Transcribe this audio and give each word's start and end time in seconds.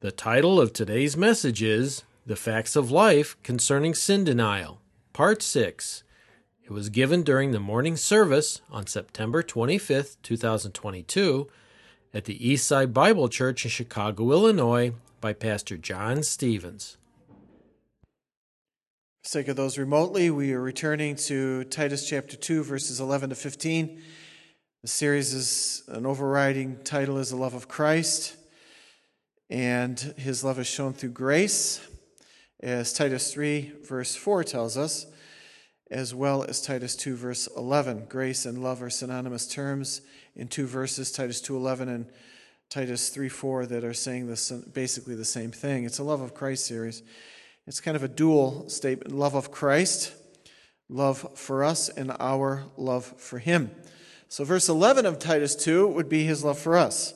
The 0.00 0.12
title 0.12 0.60
of 0.60 0.74
today's 0.74 1.16
message 1.16 1.62
is 1.62 2.02
The 2.26 2.36
Facts 2.36 2.76
of 2.76 2.90
Life 2.90 3.34
Concerning 3.42 3.94
Sin 3.94 4.24
Denial, 4.24 4.82
Part 5.14 5.40
6. 5.40 6.04
It 6.62 6.70
was 6.70 6.90
given 6.90 7.22
during 7.22 7.52
the 7.52 7.60
morning 7.60 7.96
service 7.96 8.60
on 8.70 8.86
September 8.86 9.42
25th, 9.42 10.18
2022, 10.22 11.48
at 12.12 12.26
the 12.26 12.38
Eastside 12.38 12.92
Bible 12.92 13.30
Church 13.30 13.64
in 13.64 13.70
Chicago, 13.70 14.32
Illinois, 14.32 14.92
by 15.22 15.32
Pastor 15.32 15.78
Jon 15.78 16.22
Stephens. 16.22 16.98
For 19.22 19.30
sake 19.30 19.48
of 19.48 19.56
those 19.56 19.78
remotely, 19.78 20.28
we 20.28 20.52
are 20.52 20.60
returning 20.60 21.16
to 21.16 21.64
Titus 21.64 22.06
chapter 22.06 22.36
2, 22.36 22.64
verses 22.64 23.00
11 23.00 23.30
to 23.30 23.34
15. 23.34 24.02
The 24.82 24.88
series 24.88 25.32
is 25.32 25.84
an 25.88 26.04
overriding 26.04 26.82
title 26.84 27.16
is 27.16 27.30
The 27.30 27.36
Love 27.36 27.54
of 27.54 27.66
Christ, 27.66 28.36
and 29.48 29.98
his 30.16 30.42
love 30.42 30.58
is 30.58 30.66
shown 30.66 30.92
through 30.92 31.10
grace, 31.10 31.86
as 32.60 32.92
Titus 32.92 33.32
3, 33.32 33.72
verse 33.82 34.16
4 34.16 34.44
tells 34.44 34.76
us, 34.76 35.06
as 35.90 36.14
well 36.14 36.42
as 36.42 36.60
Titus 36.60 36.96
2, 36.96 37.14
verse 37.14 37.48
11. 37.56 38.06
Grace 38.08 38.44
and 38.44 38.62
love 38.62 38.82
are 38.82 38.90
synonymous 38.90 39.46
terms 39.46 40.00
in 40.34 40.48
two 40.48 40.66
verses, 40.66 41.12
Titus 41.12 41.40
2.11 41.40 41.80
and 41.82 42.06
Titus 42.70 43.10
3, 43.10 43.28
4, 43.28 43.66
that 43.66 43.84
are 43.84 43.94
saying 43.94 44.26
this, 44.26 44.50
basically 44.50 45.14
the 45.14 45.24
same 45.24 45.52
thing. 45.52 45.84
It's 45.84 45.98
a 45.98 46.04
Love 46.04 46.20
of 46.20 46.34
Christ 46.34 46.66
series. 46.66 47.02
It's 47.66 47.80
kind 47.80 47.96
of 47.96 48.02
a 48.02 48.08
dual 48.08 48.68
statement 48.68 49.14
love 49.14 49.34
of 49.34 49.50
Christ, 49.50 50.12
love 50.88 51.26
for 51.34 51.62
us, 51.62 51.88
and 51.88 52.12
our 52.18 52.64
love 52.76 53.04
for 53.04 53.38
him. 53.38 53.70
So, 54.28 54.44
verse 54.44 54.68
11 54.68 55.06
of 55.06 55.18
Titus 55.18 55.54
2 55.54 55.86
would 55.86 56.08
be 56.08 56.24
his 56.24 56.44
love 56.44 56.58
for 56.58 56.76
us. 56.76 57.14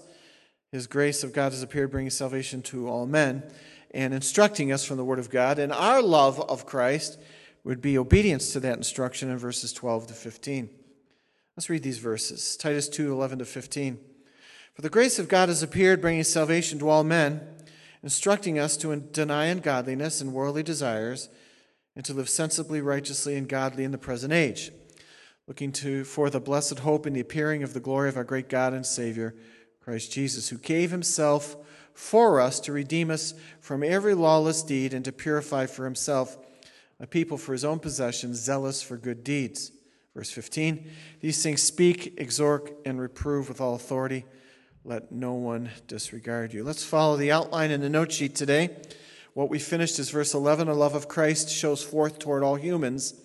His 0.73 0.87
grace 0.87 1.24
of 1.24 1.33
God 1.33 1.52
has 1.52 1.62
appeared, 1.62 1.91
bringing 1.91 2.10
salvation 2.10 2.62
to 2.62 2.88
all 2.88 3.06
men 3.06 3.42
and 3.92 4.15
instructing 4.15 4.70
us 4.70 4.84
from 4.84 4.96
the 4.96 5.05
Word 5.05 5.19
of 5.19 5.30
God. 5.30 5.59
And 5.59 5.73
our 5.73 6.01
love 6.01 6.40
of 6.40 6.66
Christ 6.66 7.18
would 7.65 7.82
be 7.82 7.99
obedience 7.99 8.52
to 8.52 8.60
that 8.60 8.77
instruction 8.77 9.30
in 9.30 9.37
verses 9.37 9.73
12 9.73 10.09
to 10.09 10.15
15. 10.15 10.71
Let's 11.57 11.68
read 11.68 11.82
these 11.82 11.99
verses 11.99 12.57
Titus 12.57 12.88
2 12.88 13.12
11 13.12 13.40
to 13.40 13.45
15. 13.45 13.99
For 14.74 14.82
the 14.82 14.90
grace 14.90 15.18
of 15.18 15.29
God 15.29 15.49
has 15.49 15.62
appeared, 15.62 16.01
bringing 16.01 16.24
salvation 16.24 16.79
to 16.79 16.88
all 16.88 17.05
men 17.05 17.40
instructing 18.02 18.59
us 18.59 18.77
to 18.79 18.96
deny 18.96 19.46
ungodliness 19.46 20.21
and 20.21 20.32
worldly 20.32 20.62
desires 20.62 21.29
and 21.95 22.05
to 22.05 22.15
live 22.15 22.29
sensibly, 22.29 22.80
righteously, 22.80 23.37
and 23.37 23.49
godly 23.49 23.84
in 23.84 23.90
the 23.90 23.99
present 23.99 24.32
age, 24.32 24.71
looking 25.46 25.73
to, 25.73 26.05
for 26.05 26.30
the 26.30 26.40
blessed 26.40 26.79
hope 26.80 27.07
in 27.07 27.12
the 27.12 27.21
appearing 27.21 27.62
of 27.62 27.74
the 27.74 27.80
glory 27.80 28.09
of 28.09 28.16
our 28.16 28.24
great 28.24 28.49
God 28.49 28.73
and 28.73 28.87
Savior, 28.87 29.34
Christ 29.91 30.13
Jesus, 30.13 30.51
who 30.51 30.59
gave 30.59 30.93
himself 30.93 31.57
for 31.95 32.41
us 32.41 32.60
to 32.60 32.73
redeem 32.73 33.10
us 33.10 33.35
from 33.60 33.83
every 33.83 34.15
lawless 34.15 34.63
deed 34.63 34.95
and 34.95 35.05
to 35.05 35.10
purify 35.10 35.66
for 35.66 35.85
himself 35.85 36.38
a 37.01 37.09
people 37.09 37.37
for 37.37 37.51
his 37.51 37.65
own 37.65 37.80
possession, 37.80 38.33
zealous 38.33 38.80
for 38.80 38.96
good 38.96 39.24
deeds. 39.24 39.73
Verse 40.15 40.30
15 40.30 40.88
These 41.21 41.43
things 41.43 41.65
speak, 41.65 42.21
exhort, 42.21 42.71
and 42.85 43.01
reprove 43.01 43.49
with 43.49 43.61
all 43.61 43.74
authority. 43.74 44.27
Let 44.85 45.11
no 45.11 45.33
one 45.33 45.71
disregard 45.88 46.55
you. 46.55 46.63
Let's 46.63 46.85
follow 46.85 47.16
the 47.16 47.33
outline 47.33 47.73
in 47.73 47.80
the 47.80 47.91
note 47.91 48.13
sheet 48.13 48.37
today. 48.37 48.77
What 49.35 49.51
we 49.51 49.59
finished 49.59 49.99
is 49.99 50.11
verse 50.11 50.35
11 50.35 50.68
A 50.68 50.73
love 50.74 50.95
of 50.95 51.09
Christ 51.09 51.51
shows 51.51 51.83
forth 51.83 52.21
toward 52.21 52.45
all 52.45 52.55
humans 52.55 53.21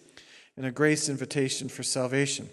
and 0.57 0.65
a 0.65 0.71
grace 0.71 1.09
invitation 1.09 1.69
for 1.69 1.83
salvation. 1.83 2.49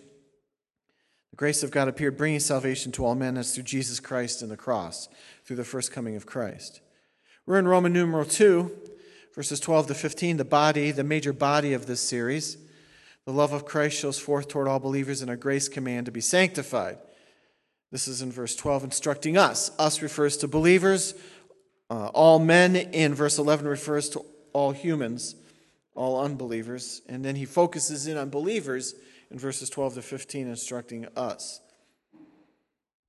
The 1.33 1.37
grace 1.37 1.63
of 1.63 1.71
God 1.71 1.89
appeared, 1.89 2.19
bringing 2.19 2.41
salvation 2.41 2.93
to 2.93 3.07
all 3.07 3.15
men 3.15 3.39
as 3.39 3.55
through 3.55 3.65
Jesus 3.65 4.01
Christ 4.01 4.43
and 4.43 4.51
the 4.51 4.57
cross, 4.57 5.09
through 5.47 5.57
the 5.57 5.65
first 5.65 5.91
coming 5.91 6.15
of 6.15 6.27
Christ. 6.27 6.83
We're 7.47 7.59
in 7.59 7.67
Roman 7.67 7.95
numeral 7.95 8.27
2, 8.27 8.71
verses 9.35 9.59
12 9.59 9.87
to 9.87 9.95
15, 9.95 10.37
the 10.37 10.45
body, 10.45 10.91
the 10.91 11.03
major 11.03 11.33
body 11.33 11.73
of 11.73 11.87
this 11.87 12.03
series. 12.03 12.59
The 13.25 13.33
love 13.33 13.55
of 13.55 13.65
Christ 13.65 13.99
shows 13.99 14.19
forth 14.19 14.47
toward 14.47 14.69
all 14.69 14.79
believers 14.79 15.23
in 15.23 15.31
a 15.31 15.37
grace 15.37 15.71
command 15.71 16.05
to 16.05 16.13
be 16.13 16.21
sanctified. 16.21 16.99
This 17.91 18.09
is 18.09 18.21
in 18.21 18.31
verse 18.31 18.55
12, 18.55 18.85
instructing 18.85 19.39
us. 19.39 19.71
Us 19.79 20.03
refers 20.03 20.37
to 20.39 20.49
believers. 20.49 21.15
Uh, 21.89 22.09
all 22.09 22.41
men 22.41 22.77
in 22.77 23.15
verse 23.15 23.39
11 23.39 23.67
refers 23.67 24.11
to 24.11 24.25
all 24.53 24.73
humans, 24.73 25.35
all 25.95 26.23
unbelievers. 26.23 27.01
And 27.09 27.25
then 27.25 27.37
he 27.37 27.47
focuses 27.47 28.07
in 28.07 28.19
on 28.19 28.29
believers 28.29 28.95
in 29.33 29.39
verses 29.39 29.71
12 29.71 29.95
to 29.95 30.03
15, 30.03 30.47
instructing 30.49 31.07
us. 31.17 31.61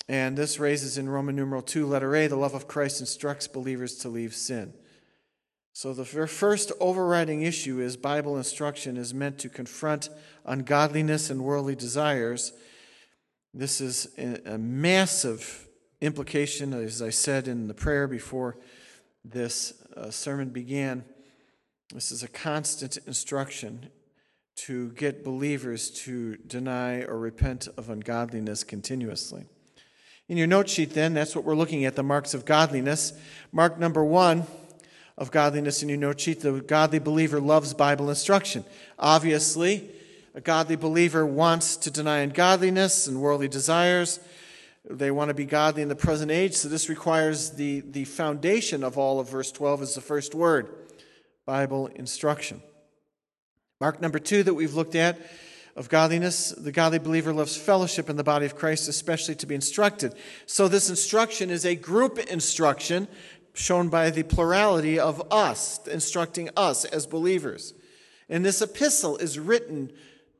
And 0.07 0.37
this 0.37 0.59
raises 0.59 0.97
in 0.97 1.07
Roman 1.07 1.35
numeral 1.35 1.61
2, 1.61 1.85
letter 1.85 2.15
A, 2.15 2.27
the 2.27 2.35
love 2.35 2.53
of 2.53 2.67
Christ 2.67 2.99
instructs 2.99 3.47
believers 3.47 3.97
to 3.99 4.09
leave 4.09 4.33
sin. 4.33 4.73
So 5.73 5.93
the 5.93 6.05
first 6.05 6.71
overriding 6.79 7.41
issue 7.41 7.79
is 7.79 7.97
Bible 7.97 8.37
instruction 8.37 8.97
is 8.97 9.13
meant 9.13 9.39
to 9.39 9.49
confront 9.49 10.09
ungodliness 10.45 11.29
and 11.29 11.43
worldly 11.43 11.75
desires 11.75 12.53
this 13.53 13.81
is 13.81 14.07
a 14.17 14.57
massive 14.57 15.67
implication, 16.01 16.73
as 16.73 17.03
I 17.03 17.11
said 17.11 17.47
in 17.47 17.67
the 17.67 17.75
prayer 17.75 18.07
before 18.07 18.57
this 19.23 19.73
uh, 19.95 20.09
sermon 20.09 20.49
began. 20.49 21.05
This 21.93 22.11
is 22.11 22.23
a 22.23 22.27
constant 22.27 22.97
instruction 23.05 23.89
to 24.55 24.91
get 24.91 25.23
believers 25.23 25.89
to 25.89 26.37
deny 26.37 27.01
or 27.01 27.17
repent 27.17 27.67
of 27.77 27.89
ungodliness 27.89 28.63
continuously. 28.63 29.45
In 30.29 30.37
your 30.37 30.47
note 30.47 30.69
sheet, 30.69 30.91
then, 30.91 31.13
that's 31.13 31.35
what 31.35 31.43
we're 31.43 31.55
looking 31.55 31.85
at 31.85 31.95
the 31.95 32.03
marks 32.03 32.33
of 32.33 32.45
godliness. 32.45 33.13
Mark 33.51 33.77
number 33.77 34.03
one 34.03 34.45
of 35.17 35.31
godliness 35.31 35.83
in 35.83 35.89
your 35.89 35.97
note 35.97 36.19
sheet 36.19 36.39
the 36.39 36.61
godly 36.61 36.99
believer 36.99 37.39
loves 37.39 37.73
Bible 37.73 38.09
instruction. 38.09 38.63
Obviously, 38.97 39.89
a 40.33 40.41
godly 40.41 40.75
believer 40.75 41.25
wants 41.25 41.75
to 41.77 41.91
deny 41.91 42.19
ungodliness 42.19 43.05
and 43.07 43.21
worldly 43.21 43.47
desires. 43.47 44.19
They 44.89 45.11
want 45.11 45.29
to 45.29 45.33
be 45.33 45.45
godly 45.45 45.81
in 45.81 45.87
the 45.87 45.95
present 45.95 46.31
age, 46.31 46.53
so 46.53 46.67
this 46.67 46.89
requires 46.89 47.51
the, 47.51 47.81
the 47.81 48.05
foundation 48.05 48.83
of 48.83 48.97
all 48.97 49.19
of 49.19 49.29
verse 49.29 49.51
12 49.51 49.81
is 49.83 49.95
the 49.95 50.01
first 50.01 50.33
word 50.33 50.69
Bible 51.45 51.87
instruction. 51.87 52.61
Mark 53.79 54.01
number 54.01 54.19
two 54.19 54.43
that 54.43 54.53
we've 54.53 54.73
looked 54.73 54.95
at 54.95 55.19
of 55.75 55.89
godliness, 55.89 56.49
the 56.51 56.71
godly 56.71 56.99
believer 56.99 57.33
loves 57.33 57.57
fellowship 57.57 58.09
in 58.09 58.15
the 58.15 58.23
body 58.23 58.45
of 58.45 58.55
Christ, 58.55 58.87
especially 58.87 59.35
to 59.35 59.47
be 59.47 59.55
instructed. 59.55 60.13
So 60.45 60.67
this 60.67 60.89
instruction 60.89 61.49
is 61.49 61.65
a 61.65 61.75
group 61.75 62.19
instruction 62.19 63.07
shown 63.53 63.89
by 63.89 64.09
the 64.09 64.23
plurality 64.23 64.99
of 64.99 65.21
us, 65.31 65.85
instructing 65.87 66.49
us 66.55 66.85
as 66.85 67.07
believers. 67.07 67.73
And 68.29 68.45
this 68.45 68.61
epistle 68.61 69.17
is 69.17 69.39
written 69.39 69.91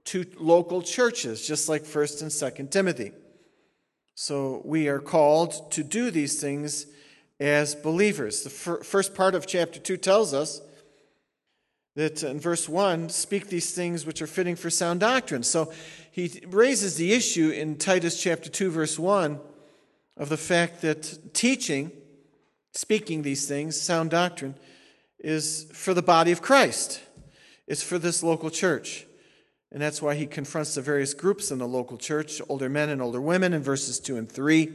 to 0.06 0.26
local 0.40 0.82
churches, 0.82 1.46
just 1.46 1.70
like 1.70 1.84
1st 1.84 2.22
and 2.22 2.32
2nd 2.32 2.72
Timothy. 2.72 3.12
So 4.16 4.62
we 4.66 4.88
are 4.88 5.00
called 5.00 5.72
to 5.72 5.84
do 5.84 6.12
these 6.12 6.40
things 6.40 6.86
as 7.40 7.76
believers. 7.76 8.44
The 8.44 8.50
fir- 8.50 8.84
first 8.84 9.16
part 9.16 9.36
of 9.36 9.48
chapter 9.48 9.80
2 9.80 9.98
tells 9.98 10.34
us 10.34 10.62
that 11.96 12.24
in 12.24 12.40
verse 12.40 12.68
1, 12.68 13.10
speak 13.10 13.48
these 13.48 13.72
things 13.72 14.06
which 14.06 14.22
are 14.22 14.28
fitting 14.28 14.56
for 14.56 14.70
sound 14.70 15.00
doctrine. 15.00 15.44
So 15.44 15.72
he 16.12 16.42
raises 16.48 16.96
the 16.96 17.14
issue 17.14 17.50
in 17.50 17.78
Titus 17.78 18.22
chapter 18.22 18.50
2, 18.50 18.72
verse 18.72 18.98
1, 18.98 19.40
of 20.18 20.30
the 20.30 20.38
fact 20.38 20.82
that 20.82 21.34
teaching, 21.34 21.92
speaking 22.72 23.22
these 23.22 23.48
things, 23.48 23.80
sound 23.80 24.10
doctrine, 24.10 24.56
is 25.20 25.68
for 25.72 25.94
the 25.94 26.02
body 26.02 26.32
of 26.32 26.42
Christ. 26.42 27.02
It's 27.68 27.84
for 27.84 28.00
this 28.00 28.24
local 28.24 28.50
church. 28.50 29.06
And 29.72 29.82
that's 29.82 30.02
why 30.02 30.16
he 30.16 30.28
confronts 30.28 30.76
the 30.76 30.82
various 30.82 31.14
groups 31.14 31.50
in 31.50 31.58
the 31.58 31.68
local 31.68 31.98
church 31.98 32.42
older 32.50 32.70
men 32.70 32.90
and 32.90 33.02
older 33.02 33.22
women 33.22 33.54
in 33.54 33.64
verses 33.64 34.00
2 34.00 34.18
and 34.18 34.32
3, 34.32 34.72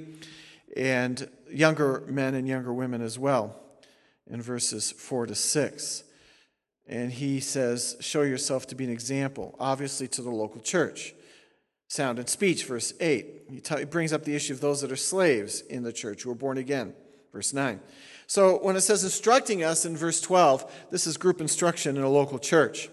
and 0.77 1.29
younger 1.50 2.05
men 2.09 2.35
and 2.35 2.49
younger 2.49 2.73
women 2.73 3.03
as 3.03 3.19
well 3.19 3.61
in 4.29 4.43
verses 4.43 4.91
4 4.93 5.26
to 5.26 5.35
6. 5.35 6.05
And 6.88 7.12
he 7.12 7.40
says, 7.40 7.96
Show 8.00 8.23
yourself 8.23 8.67
to 8.69 8.75
be 8.75 8.85
an 8.85 8.90
example, 8.90 9.55
obviously, 9.61 10.08
to 10.08 10.23
the 10.23 10.31
local 10.31 10.61
church. 10.61 11.14
Sound 11.88 12.19
and 12.19 12.29
speech, 12.29 12.64
verse 12.64 12.93
8. 13.00 13.26
He, 13.50 13.61
t- 13.61 13.79
he 13.79 13.85
brings 13.85 14.12
up 14.12 14.25
the 14.25 14.35
issue 14.35 14.52
of 14.52 14.61
those 14.61 14.81
that 14.82 14.93
are 14.93 14.96
slaves 14.96 15.61
in 15.62 15.82
the 15.82 15.93
church 15.93 16.23
who 16.23 16.31
are 16.31 16.35
born 16.35 16.58
again, 16.58 16.94
verse 17.32 17.52
9. 17.52 17.81
So 18.26 18.58
when 18.58 18.76
it 18.76 18.82
says 18.82 19.05
instructing 19.05 19.64
us 19.64 19.87
in 19.87 19.96
verse 19.96 20.20
12, 20.20 20.70
this 20.90 21.06
is 21.06 21.17
group 21.17 21.40
instruction 21.40 21.96
in 21.96 22.02
a 22.02 22.11
local 22.11 22.38
church. 22.38 22.90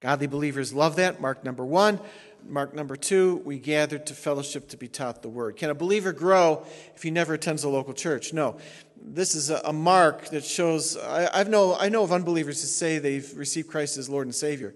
Godly 0.00 0.26
believers 0.26 0.74
love 0.74 0.96
that. 0.96 1.20
Mark 1.20 1.44
number 1.44 1.64
one. 1.64 2.00
Mark 2.46 2.74
number 2.74 2.94
two, 2.94 3.36
we 3.44 3.58
gather 3.58 3.98
to 3.98 4.14
fellowship 4.14 4.68
to 4.68 4.76
be 4.76 4.88
taught 4.88 5.22
the 5.22 5.28
word. 5.28 5.56
Can 5.56 5.70
a 5.70 5.74
believer 5.74 6.12
grow 6.12 6.66
if 6.94 7.02
he 7.02 7.10
never 7.10 7.34
attends 7.34 7.64
a 7.64 7.68
local 7.68 7.94
church? 7.94 8.32
No. 8.32 8.58
This 9.06 9.34
is 9.34 9.50
a, 9.50 9.72
mark 9.72 10.30
that 10.30 10.44
shows, 10.44 10.96
I, 10.96 11.28
I've 11.38 11.50
know, 11.50 11.76
I 11.78 11.90
know 11.90 12.04
of 12.04 12.10
unbelievers 12.10 12.62
who 12.62 12.66
say 12.66 12.98
they've 12.98 13.36
received 13.36 13.68
Christ 13.68 13.98
as 13.98 14.08
Lord 14.08 14.26
and 14.26 14.34
Savior, 14.34 14.74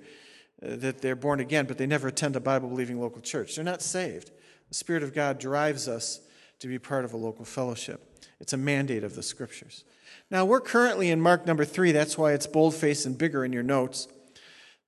uh, 0.63 0.77
that 0.77 1.01
they're 1.01 1.17
born 1.17 1.41
again, 1.41 1.65
but 1.65 1.79
they 1.79 1.87
never 1.87 2.09
attend 2.09 2.37
a 2.37 2.41
Bible 2.41 2.69
believing 2.69 3.01
local 3.01 3.23
church. 3.23 3.55
They're 3.55 3.65
not 3.65 3.81
saved. 3.81 4.31
The 4.69 4.75
Spirit 4.75 5.03
of 5.03 5.15
God 5.15 5.39
drives 5.39 5.89
us 5.89 6.21
to 6.59 6.69
be 6.69 6.79
part 6.79 7.07
of 7.07 7.15
a 7.15 7.17
local 7.17 7.47
fellowship. 7.47 8.05
It's 8.39 8.53
a 8.53 8.59
mandate 8.59 9.03
of 9.03 9.15
the 9.15 9.23
scriptures. 9.23 9.85
Now, 10.31 10.45
we're 10.45 10.61
currently 10.61 11.11
in 11.11 11.23
Mark 11.23 11.47
number 11.47 11.65
three. 11.65 11.93
That's 11.93 12.19
why 12.19 12.35
it's 12.35 12.47
boldface 12.47 13.07
and 13.07 13.17
bigger 13.17 13.47
in 13.47 13.53
your 13.55 13.63
notes. 13.63 14.09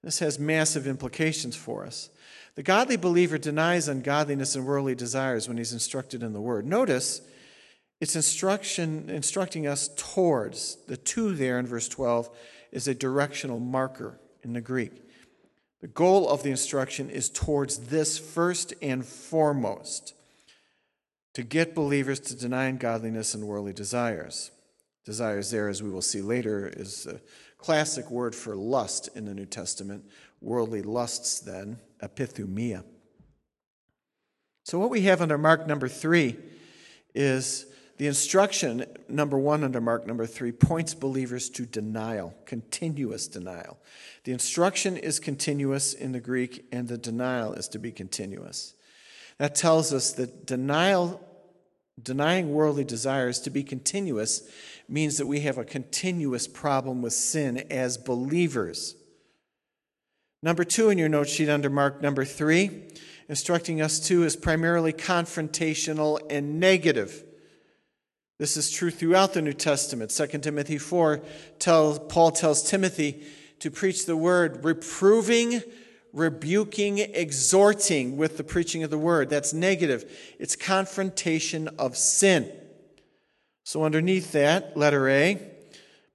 This 0.02 0.18
has 0.18 0.38
massive 0.38 0.86
implications 0.86 1.56
for 1.56 1.86
us. 1.86 2.10
The 2.56 2.62
godly 2.62 2.96
believer 2.96 3.38
denies 3.38 3.88
ungodliness 3.88 4.54
and 4.54 4.66
worldly 4.66 4.94
desires 4.94 5.48
when 5.48 5.56
he's 5.56 5.72
instructed 5.72 6.22
in 6.22 6.34
the 6.34 6.40
word. 6.42 6.66
Notice 6.66 7.22
it's 8.00 8.16
instruction 8.16 9.10
instructing 9.10 9.66
us 9.66 9.90
towards. 9.96 10.76
The 10.86 10.96
two 10.96 11.34
there 11.34 11.58
in 11.58 11.66
verse 11.66 11.88
12 11.88 12.30
is 12.72 12.88
a 12.88 12.94
directional 12.94 13.60
marker 13.60 14.18
in 14.42 14.54
the 14.54 14.60
Greek. 14.60 14.92
The 15.80 15.88
goal 15.88 16.28
of 16.28 16.42
the 16.42 16.50
instruction 16.50 17.10
is 17.10 17.28
towards 17.28 17.78
this 17.78 18.18
first 18.18 18.74
and 18.82 19.04
foremost 19.04 20.14
to 21.34 21.42
get 21.42 21.74
believers 21.74 22.20
to 22.20 22.36
deny 22.36 22.64
ungodliness 22.66 23.34
and 23.34 23.44
worldly 23.44 23.72
desires. 23.72 24.50
Desires 25.04 25.50
there, 25.50 25.68
as 25.68 25.82
we 25.82 25.90
will 25.90 26.02
see 26.02 26.20
later, 26.20 26.70
is 26.74 27.06
a 27.06 27.20
classic 27.56 28.10
word 28.10 28.34
for 28.34 28.54
lust 28.54 29.08
in 29.14 29.24
the 29.24 29.34
New 29.34 29.46
Testament. 29.46 30.04
Worldly 30.40 30.82
lusts, 30.82 31.40
then, 31.40 31.78
epithumia. 32.02 32.84
So, 34.64 34.78
what 34.78 34.90
we 34.90 35.02
have 35.02 35.22
under 35.22 35.38
Mark 35.38 35.66
number 35.66 35.88
three 35.88 36.36
is 37.14 37.66
the 38.00 38.06
instruction, 38.06 38.86
number 39.10 39.38
one, 39.38 39.62
under 39.62 39.78
Mark 39.78 40.06
number 40.06 40.24
three, 40.24 40.52
points 40.52 40.94
believers 40.94 41.50
to 41.50 41.66
denial, 41.66 42.34
continuous 42.46 43.28
denial. 43.28 43.78
The 44.24 44.32
instruction 44.32 44.96
is 44.96 45.20
continuous 45.20 45.92
in 45.92 46.12
the 46.12 46.18
Greek, 46.18 46.64
and 46.72 46.88
the 46.88 46.96
denial 46.96 47.52
is 47.52 47.68
to 47.68 47.78
be 47.78 47.92
continuous. 47.92 48.72
That 49.36 49.54
tells 49.54 49.92
us 49.92 50.14
that 50.14 50.46
denial, 50.46 51.20
denying 52.02 52.54
worldly 52.54 52.84
desires 52.84 53.38
to 53.40 53.50
be 53.50 53.62
continuous 53.62 54.48
means 54.88 55.18
that 55.18 55.26
we 55.26 55.40
have 55.40 55.58
a 55.58 55.64
continuous 55.64 56.48
problem 56.48 57.02
with 57.02 57.12
sin 57.12 57.66
as 57.70 57.98
believers. 57.98 58.96
Number 60.42 60.64
two 60.64 60.88
in 60.88 60.96
your 60.96 61.10
note 61.10 61.28
sheet 61.28 61.50
under 61.50 61.68
Mark 61.68 62.00
number 62.00 62.24
three, 62.24 62.80
instructing 63.28 63.82
us 63.82 64.00
to 64.08 64.24
is 64.24 64.36
primarily 64.36 64.94
confrontational 64.94 66.18
and 66.30 66.58
negative. 66.58 67.24
This 68.40 68.56
is 68.56 68.70
true 68.70 68.90
throughout 68.90 69.34
the 69.34 69.42
New 69.42 69.52
Testament. 69.52 70.10
2 70.10 70.38
Timothy 70.38 70.78
4 70.78 71.20
tells, 71.58 71.98
Paul 71.98 72.30
tells 72.30 72.62
Timothy 72.62 73.22
to 73.58 73.70
preach 73.70 74.06
the 74.06 74.16
word, 74.16 74.64
reproving, 74.64 75.62
rebuking, 76.14 77.00
exhorting 77.00 78.16
with 78.16 78.38
the 78.38 78.42
preaching 78.42 78.82
of 78.82 78.88
the 78.88 78.96
word. 78.96 79.28
That's 79.28 79.52
negative. 79.52 80.10
It's 80.38 80.56
confrontation 80.56 81.68
of 81.78 81.98
sin. 81.98 82.50
So, 83.64 83.84
underneath 83.84 84.32
that, 84.32 84.74
letter 84.74 85.06
A, 85.10 85.38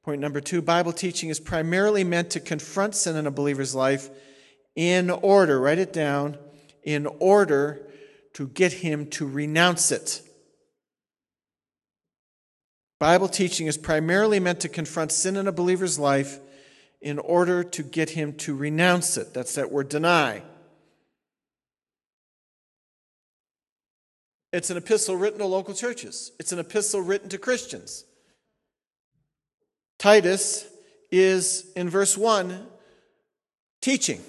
point 0.01 0.19
number 0.19 0.41
two 0.41 0.63
Bible 0.63 0.93
teaching 0.93 1.29
is 1.29 1.39
primarily 1.39 2.03
meant 2.03 2.31
to 2.31 2.39
confront 2.39 2.95
sin 2.95 3.15
in 3.15 3.27
a 3.27 3.31
believer's 3.31 3.75
life 3.75 4.09
in 4.75 5.11
order, 5.11 5.59
write 5.59 5.77
it 5.77 5.93
down, 5.93 6.39
in 6.81 7.05
order 7.19 7.85
to 8.33 8.47
get 8.47 8.73
him 8.73 9.11
to 9.11 9.27
renounce 9.27 9.91
it. 9.91 10.23
Bible 12.99 13.27
teaching 13.27 13.67
is 13.67 13.77
primarily 13.77 14.39
meant 14.39 14.61
to 14.61 14.69
confront 14.69 15.11
sin 15.11 15.35
in 15.35 15.47
a 15.47 15.51
believer's 15.51 15.99
life 15.99 16.39
in 17.01 17.19
order 17.19 17.63
to 17.63 17.83
get 17.83 18.11
him 18.11 18.33
to 18.33 18.55
renounce 18.55 19.17
it. 19.17 19.33
That's 19.33 19.55
that 19.55 19.71
word 19.71 19.89
deny. 19.89 20.41
It's 24.53 24.69
an 24.69 24.77
epistle 24.77 25.17
written 25.17 25.39
to 25.39 25.45
local 25.45 25.73
churches, 25.73 26.31
it's 26.39 26.51
an 26.51 26.59
epistle 26.59 27.01
written 27.01 27.29
to 27.29 27.37
Christians. 27.37 28.05
Titus 29.97 30.65
is, 31.11 31.71
in 31.75 31.89
verse 31.89 32.17
1, 32.17 32.67
teaching. 33.81 34.21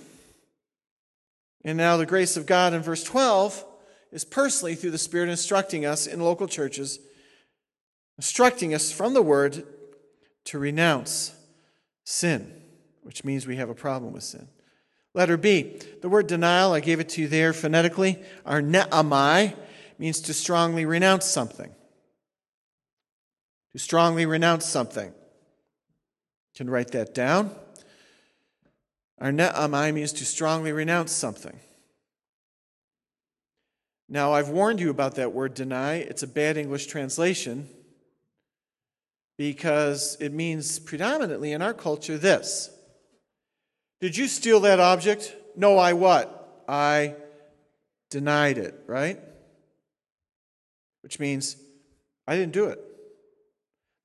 And 1.64 1.76
now 1.76 1.96
the 1.96 2.06
grace 2.06 2.36
of 2.36 2.46
God 2.46 2.72
in 2.72 2.82
verse 2.82 3.02
12 3.02 3.64
is 4.12 4.24
personally 4.24 4.76
through 4.76 4.92
the 4.92 4.98
Spirit 4.98 5.28
instructing 5.28 5.84
us 5.84 6.06
in 6.06 6.20
local 6.20 6.46
churches 6.46 7.00
instructing 8.18 8.74
us 8.74 8.90
from 8.90 9.14
the 9.14 9.22
word 9.22 9.64
to 10.44 10.58
renounce 10.58 11.34
sin, 12.04 12.52
which 13.02 13.24
means 13.24 13.46
we 13.46 13.56
have 13.56 13.68
a 13.68 13.74
problem 13.74 14.12
with 14.12 14.22
sin. 14.22 14.48
Letter 15.14 15.36
B, 15.36 15.80
the 16.02 16.08
word 16.08 16.26
denial, 16.26 16.72
I 16.72 16.80
gave 16.80 17.00
it 17.00 17.08
to 17.10 17.22
you 17.22 17.28
there 17.28 17.52
phonetically. 17.52 18.18
arneomai 18.46 19.54
means 19.98 20.20
to 20.22 20.34
strongly 20.34 20.84
renounce 20.84 21.24
something. 21.24 21.74
To 23.72 23.78
strongly 23.78 24.26
renounce 24.26 24.66
something. 24.66 25.06
You 25.06 26.56
can 26.56 26.70
write 26.70 26.92
that 26.92 27.14
down. 27.14 27.50
arneomai 29.20 29.92
means 29.92 30.12
to 30.14 30.24
strongly 30.24 30.72
renounce 30.72 31.12
something. 31.12 31.58
Now, 34.08 34.34
I've 34.34 34.50
warned 34.50 34.80
you 34.80 34.90
about 34.90 35.16
that 35.16 35.32
word 35.32 35.54
deny. 35.54 35.96
It's 35.96 36.22
a 36.22 36.28
bad 36.28 36.56
English 36.56 36.86
translation 36.86 37.68
because 39.36 40.16
it 40.20 40.32
means 40.32 40.78
predominantly 40.78 41.52
in 41.52 41.62
our 41.62 41.74
culture 41.74 42.18
this 42.18 42.70
Did 44.00 44.16
you 44.16 44.28
steal 44.28 44.60
that 44.60 44.80
object? 44.80 45.34
No, 45.56 45.78
I 45.78 45.92
what? 45.94 46.64
I 46.68 47.14
denied 48.10 48.58
it, 48.58 48.74
right? 48.86 49.18
Which 51.02 51.18
means 51.18 51.56
I 52.26 52.36
didn't 52.36 52.52
do 52.52 52.66
it. 52.66 52.80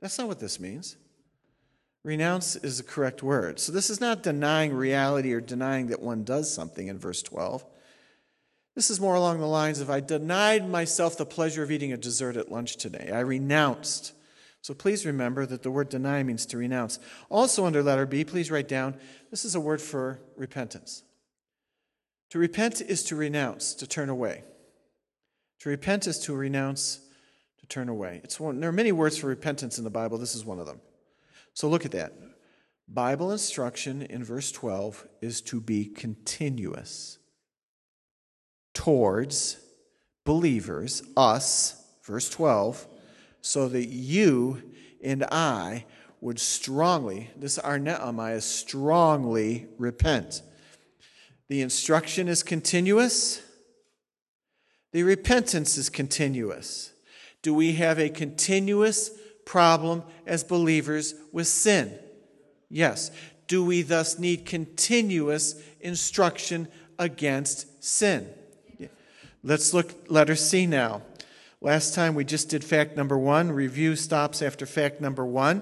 That's 0.01 0.17
not 0.17 0.27
what 0.27 0.39
this 0.39 0.59
means. 0.59 0.97
Renounce 2.03 2.55
is 2.55 2.77
the 2.77 2.83
correct 2.83 3.21
word. 3.21 3.59
So 3.59 3.71
this 3.71 3.89
is 3.89 4.01
not 4.01 4.23
denying 4.23 4.73
reality 4.73 5.33
or 5.33 5.41
denying 5.41 5.87
that 5.87 6.01
one 6.01 6.23
does 6.23 6.51
something 6.51 6.87
in 6.87 6.97
verse 6.97 7.21
12. 7.21 7.63
This 8.75 8.89
is 8.89 8.99
more 8.99 9.15
along 9.15 9.39
the 9.39 9.45
lines 9.45 9.79
of 9.79 9.89
I 9.89 9.99
denied 9.99 10.67
myself 10.67 11.17
the 11.17 11.25
pleasure 11.25 11.61
of 11.61 11.71
eating 11.71 11.93
a 11.93 11.97
dessert 11.97 12.37
at 12.37 12.51
lunch 12.51 12.77
today. 12.77 13.11
I 13.13 13.19
renounced 13.19 14.13
so 14.61 14.75
please 14.75 15.05
remember 15.05 15.45
that 15.47 15.63
the 15.63 15.71
word 15.71 15.89
deny 15.89 16.21
means 16.21 16.45
to 16.47 16.57
renounce. 16.57 16.99
Also, 17.29 17.65
under 17.65 17.81
letter 17.81 18.05
B, 18.05 18.23
please 18.23 18.51
write 18.51 18.67
down 18.67 18.95
this 19.31 19.43
is 19.43 19.55
a 19.55 19.59
word 19.59 19.81
for 19.81 20.19
repentance. 20.37 21.03
To 22.29 22.39
repent 22.39 22.79
is 22.79 23.03
to 23.05 23.15
renounce, 23.15 23.73
to 23.75 23.87
turn 23.87 24.09
away. 24.09 24.43
To 25.61 25.69
repent 25.69 26.07
is 26.07 26.19
to 26.19 26.35
renounce, 26.35 27.01
to 27.59 27.65
turn 27.65 27.89
away. 27.89 28.21
It's 28.23 28.39
one, 28.39 28.59
there 28.59 28.69
are 28.69 28.73
many 28.73 28.91
words 28.91 29.17
for 29.17 29.27
repentance 29.27 29.77
in 29.79 29.83
the 29.83 29.89
Bible. 29.89 30.17
This 30.17 30.35
is 30.35 30.45
one 30.45 30.59
of 30.59 30.67
them. 30.67 30.79
So 31.53 31.67
look 31.67 31.85
at 31.85 31.91
that. 31.91 32.13
Bible 32.87 33.31
instruction 33.31 34.03
in 34.03 34.23
verse 34.23 34.51
12 34.51 35.07
is 35.21 35.41
to 35.41 35.59
be 35.59 35.85
continuous 35.85 37.17
towards 38.73 39.57
believers, 40.23 41.03
us, 41.17 41.83
verse 42.03 42.29
12 42.29 42.87
so 43.41 43.67
that 43.67 43.87
you 43.87 44.61
and 45.03 45.23
I 45.31 45.85
would 46.21 46.39
strongly, 46.39 47.31
this 47.35 47.57
arneomai 47.57 48.35
is 48.35 48.45
strongly 48.45 49.67
repent. 49.77 50.43
The 51.49 51.61
instruction 51.61 52.27
is 52.27 52.43
continuous. 52.43 53.41
The 54.93 55.03
repentance 55.03 55.77
is 55.77 55.89
continuous. 55.89 56.93
Do 57.41 57.53
we 57.53 57.73
have 57.73 57.99
a 57.99 58.09
continuous 58.09 59.11
problem 59.45 60.03
as 60.27 60.43
believers 60.43 61.15
with 61.31 61.47
sin? 61.47 61.97
Yes. 62.69 63.11
Do 63.47 63.65
we 63.65 63.81
thus 63.81 64.19
need 64.19 64.45
continuous 64.45 65.61
instruction 65.81 66.67
against 66.99 67.83
sin? 67.83 68.29
Let's 69.43 69.73
look 69.73 69.91
letter 70.07 70.35
C 70.35 70.67
now. 70.67 71.01
Last 71.63 71.93
time 71.93 72.15
we 72.15 72.25
just 72.25 72.49
did 72.49 72.63
fact 72.63 72.97
number 72.97 73.17
one. 73.17 73.51
Review 73.51 73.95
stops 73.95 74.41
after 74.41 74.65
fact 74.65 74.99
number 74.99 75.23
one. 75.23 75.61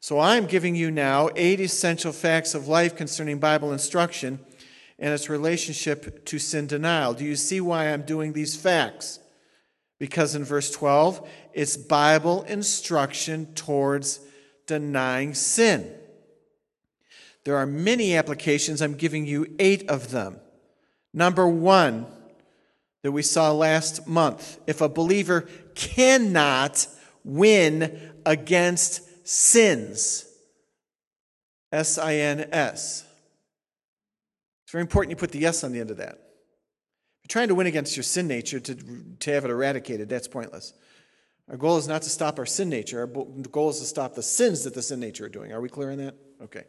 So 0.00 0.18
I'm 0.18 0.46
giving 0.46 0.74
you 0.74 0.90
now 0.90 1.28
eight 1.36 1.60
essential 1.60 2.12
facts 2.12 2.54
of 2.54 2.68
life 2.68 2.96
concerning 2.96 3.38
Bible 3.38 3.70
instruction 3.70 4.40
and 4.98 5.12
its 5.12 5.28
relationship 5.28 6.24
to 6.24 6.38
sin 6.38 6.66
denial. 6.66 7.12
Do 7.12 7.26
you 7.26 7.36
see 7.36 7.60
why 7.60 7.92
I'm 7.92 8.02
doing 8.02 8.32
these 8.32 8.56
facts? 8.56 9.20
Because 9.98 10.34
in 10.34 10.42
verse 10.42 10.70
12, 10.70 11.28
it's 11.52 11.76
Bible 11.76 12.44
instruction 12.44 13.52
towards 13.54 14.20
denying 14.66 15.34
sin. 15.34 15.92
There 17.44 17.58
are 17.58 17.66
many 17.66 18.16
applications. 18.16 18.80
I'm 18.80 18.94
giving 18.94 19.26
you 19.26 19.54
eight 19.58 19.86
of 19.90 20.10
them. 20.12 20.40
Number 21.12 21.46
one, 21.46 22.06
that 23.02 23.12
we 23.12 23.22
saw 23.22 23.52
last 23.52 24.06
month. 24.06 24.58
If 24.66 24.80
a 24.80 24.88
believer 24.88 25.48
cannot 25.74 26.86
win 27.24 28.12
against 28.26 29.26
sins, 29.26 30.26
S 31.72 31.98
I 31.98 32.14
N 32.16 32.48
S. 32.52 33.06
It's 34.64 34.72
very 34.72 34.82
important 34.82 35.10
you 35.10 35.16
put 35.16 35.32
the 35.32 35.46
S 35.46 35.64
on 35.64 35.72
the 35.72 35.80
end 35.80 35.90
of 35.90 35.96
that. 35.98 36.12
If 36.12 37.24
you're 37.24 37.28
trying 37.28 37.48
to 37.48 37.54
win 37.54 37.66
against 37.66 37.96
your 37.96 38.04
sin 38.04 38.26
nature 38.28 38.60
to, 38.60 38.74
to 39.20 39.32
have 39.32 39.44
it 39.44 39.50
eradicated, 39.50 40.08
that's 40.08 40.28
pointless. 40.28 40.72
Our 41.48 41.56
goal 41.56 41.76
is 41.76 41.88
not 41.88 42.02
to 42.02 42.10
stop 42.10 42.38
our 42.38 42.46
sin 42.46 42.68
nature. 42.68 43.00
Our 43.00 43.06
goal 43.06 43.70
is 43.70 43.80
to 43.80 43.84
stop 43.84 44.14
the 44.14 44.22
sins 44.22 44.64
that 44.64 44.74
the 44.74 44.82
sin 44.82 45.00
nature 45.00 45.26
are 45.26 45.28
doing. 45.28 45.52
Are 45.52 45.60
we 45.60 45.68
clear 45.68 45.90
on 45.90 45.98
that? 45.98 46.14
Okay. 46.42 46.64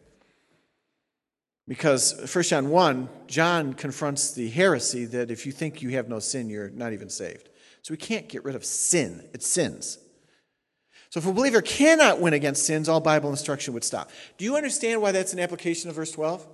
Because 1.71 2.29
1 2.35 2.43
John 2.43 2.69
1, 2.69 3.09
John 3.27 3.73
confronts 3.73 4.33
the 4.33 4.49
heresy 4.49 5.05
that 5.05 5.31
if 5.31 5.45
you 5.45 5.53
think 5.53 5.81
you 5.81 5.91
have 5.91 6.09
no 6.09 6.19
sin, 6.19 6.49
you're 6.49 6.69
not 6.69 6.91
even 6.91 7.09
saved. 7.09 7.47
So 7.81 7.93
we 7.93 7.97
can't 7.97 8.27
get 8.27 8.43
rid 8.43 8.55
of 8.55 8.65
sin, 8.65 9.29
it's 9.33 9.47
sins. 9.47 9.97
So 11.11 11.21
if 11.21 11.25
a 11.25 11.31
believer 11.31 11.61
cannot 11.61 12.19
win 12.19 12.33
against 12.33 12.65
sins, 12.65 12.89
all 12.89 12.99
Bible 12.99 13.29
instruction 13.29 13.73
would 13.73 13.85
stop. 13.85 14.11
Do 14.37 14.43
you 14.43 14.57
understand 14.57 15.01
why 15.01 15.13
that's 15.13 15.31
an 15.31 15.39
application 15.39 15.89
of 15.89 15.95
verse 15.95 16.11
12? 16.11 16.45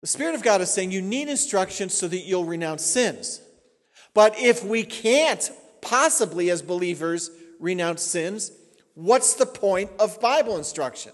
The 0.00 0.06
Spirit 0.06 0.34
of 0.34 0.42
God 0.42 0.62
is 0.62 0.70
saying 0.70 0.92
you 0.92 1.02
need 1.02 1.28
instruction 1.28 1.90
so 1.90 2.08
that 2.08 2.20
you'll 2.20 2.46
renounce 2.46 2.86
sins. 2.86 3.42
But 4.14 4.34
if 4.38 4.64
we 4.64 4.82
can't 4.82 5.50
possibly, 5.82 6.48
as 6.48 6.62
believers, 6.62 7.30
renounce 7.60 8.00
sins, 8.00 8.50
what's 8.94 9.34
the 9.34 9.44
point 9.44 9.90
of 9.98 10.22
Bible 10.22 10.56
instruction? 10.56 11.12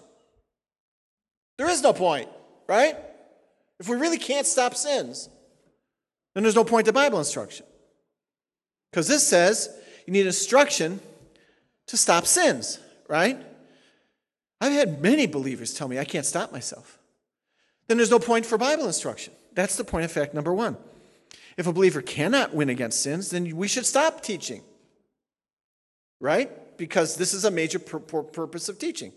There 1.57 1.69
is 1.69 1.81
no 1.81 1.93
point, 1.93 2.29
right? 2.67 2.95
If 3.79 3.87
we 3.87 3.97
really 3.97 4.17
can't 4.17 4.47
stop 4.47 4.75
sins, 4.75 5.29
then 6.33 6.43
there's 6.43 6.55
no 6.55 6.63
point 6.63 6.85
to 6.85 6.93
Bible 6.93 7.19
instruction. 7.19 7.65
Because 8.91 9.07
this 9.07 9.27
says 9.27 9.69
you 10.05 10.13
need 10.13 10.25
instruction 10.25 10.99
to 11.87 11.97
stop 11.97 12.25
sins, 12.25 12.79
right? 13.07 13.37
I've 14.61 14.73
had 14.73 15.01
many 15.01 15.27
believers 15.27 15.73
tell 15.73 15.87
me 15.87 15.99
I 15.99 16.05
can't 16.05 16.25
stop 16.25 16.51
myself. 16.51 16.99
Then 17.87 17.97
there's 17.97 18.11
no 18.11 18.19
point 18.19 18.45
for 18.45 18.57
Bible 18.57 18.85
instruction. 18.87 19.33
That's 19.53 19.75
the 19.75 19.83
point 19.83 20.05
of 20.05 20.11
fact 20.11 20.33
number 20.33 20.53
one. 20.53 20.77
If 21.57 21.67
a 21.67 21.73
believer 21.73 22.01
cannot 22.01 22.53
win 22.53 22.69
against 22.69 23.01
sins, 23.01 23.29
then 23.29 23.55
we 23.55 23.67
should 23.67 23.85
stop 23.85 24.21
teaching, 24.21 24.63
right? 26.19 26.77
Because 26.77 27.17
this 27.17 27.33
is 27.33 27.45
a 27.45 27.51
major 27.51 27.77
pur- 27.77 27.99
pur- 27.99 28.23
purpose 28.23 28.69
of 28.69 28.79
teaching. 28.79 29.11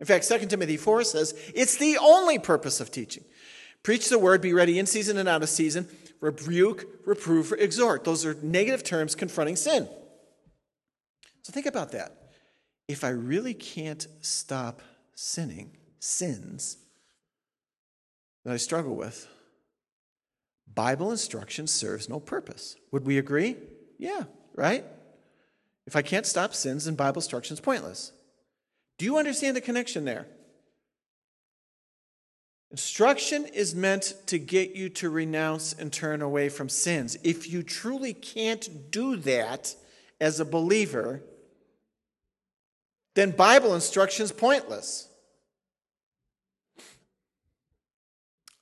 In 0.00 0.06
fact, 0.06 0.28
2 0.28 0.46
Timothy 0.46 0.76
4 0.76 1.04
says 1.04 1.34
it's 1.54 1.76
the 1.76 1.98
only 1.98 2.38
purpose 2.38 2.80
of 2.80 2.90
teaching. 2.90 3.24
Preach 3.82 4.08
the 4.08 4.18
word, 4.18 4.40
be 4.40 4.52
ready 4.52 4.78
in 4.78 4.86
season 4.86 5.16
and 5.16 5.28
out 5.28 5.42
of 5.42 5.48
season, 5.48 5.88
rebuke, 6.20 6.86
reprove, 7.06 7.52
exhort. 7.58 8.04
Those 8.04 8.26
are 8.26 8.34
negative 8.42 8.82
terms 8.82 9.14
confronting 9.14 9.56
sin. 9.56 9.88
So 11.42 11.52
think 11.52 11.66
about 11.66 11.92
that. 11.92 12.12
If 12.88 13.04
I 13.04 13.10
really 13.10 13.54
can't 13.54 14.06
stop 14.20 14.82
sinning, 15.14 15.76
sins 16.00 16.76
that 18.44 18.52
I 18.52 18.56
struggle 18.56 18.94
with, 18.94 19.28
Bible 20.72 21.10
instruction 21.10 21.66
serves 21.66 22.08
no 22.08 22.20
purpose. 22.20 22.76
Would 22.92 23.06
we 23.06 23.18
agree? 23.18 23.56
Yeah, 23.98 24.24
right? 24.54 24.84
If 25.86 25.96
I 25.96 26.02
can't 26.02 26.26
stop 26.26 26.54
sins, 26.54 26.84
then 26.84 26.96
Bible 26.96 27.20
instruction 27.20 27.54
is 27.54 27.60
pointless. 27.60 28.12
Do 28.98 29.04
you 29.04 29.18
understand 29.18 29.56
the 29.56 29.60
connection 29.60 30.04
there? 30.04 30.26
Instruction 32.70 33.46
is 33.46 33.74
meant 33.74 34.14
to 34.26 34.38
get 34.38 34.74
you 34.74 34.88
to 34.90 35.10
renounce 35.10 35.72
and 35.72 35.92
turn 35.92 36.20
away 36.20 36.48
from 36.48 36.68
sins. 36.68 37.16
If 37.22 37.50
you 37.50 37.62
truly 37.62 38.12
can't 38.12 38.90
do 38.90 39.16
that 39.16 39.74
as 40.20 40.40
a 40.40 40.44
believer, 40.44 41.22
then 43.14 43.30
Bible 43.30 43.74
instruction 43.74 44.24
is 44.24 44.32
pointless. 44.32 45.08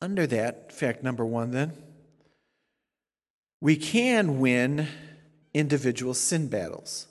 Under 0.00 0.26
that, 0.26 0.72
fact 0.72 1.02
number 1.02 1.24
one, 1.24 1.50
then, 1.50 1.72
we 3.60 3.76
can 3.76 4.38
win 4.38 4.86
individual 5.54 6.12
sin 6.12 6.48
battles 6.48 7.06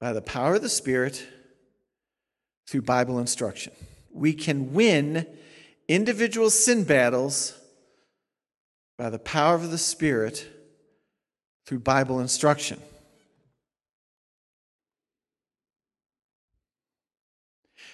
by 0.00 0.12
the 0.12 0.22
power 0.22 0.54
of 0.54 0.62
the 0.62 0.68
Spirit 0.68 1.26
through 2.68 2.82
Bible 2.82 3.18
instruction. 3.18 3.72
We 4.12 4.32
can 4.32 4.72
win 4.72 5.26
individual 5.88 6.50
sin 6.50 6.84
battles 6.84 7.58
by 8.96 9.10
the 9.10 9.18
power 9.18 9.54
of 9.54 9.70
the 9.70 9.78
Spirit 9.78 10.46
through 11.66 11.80
Bible 11.80 12.20
instruction. 12.20 12.80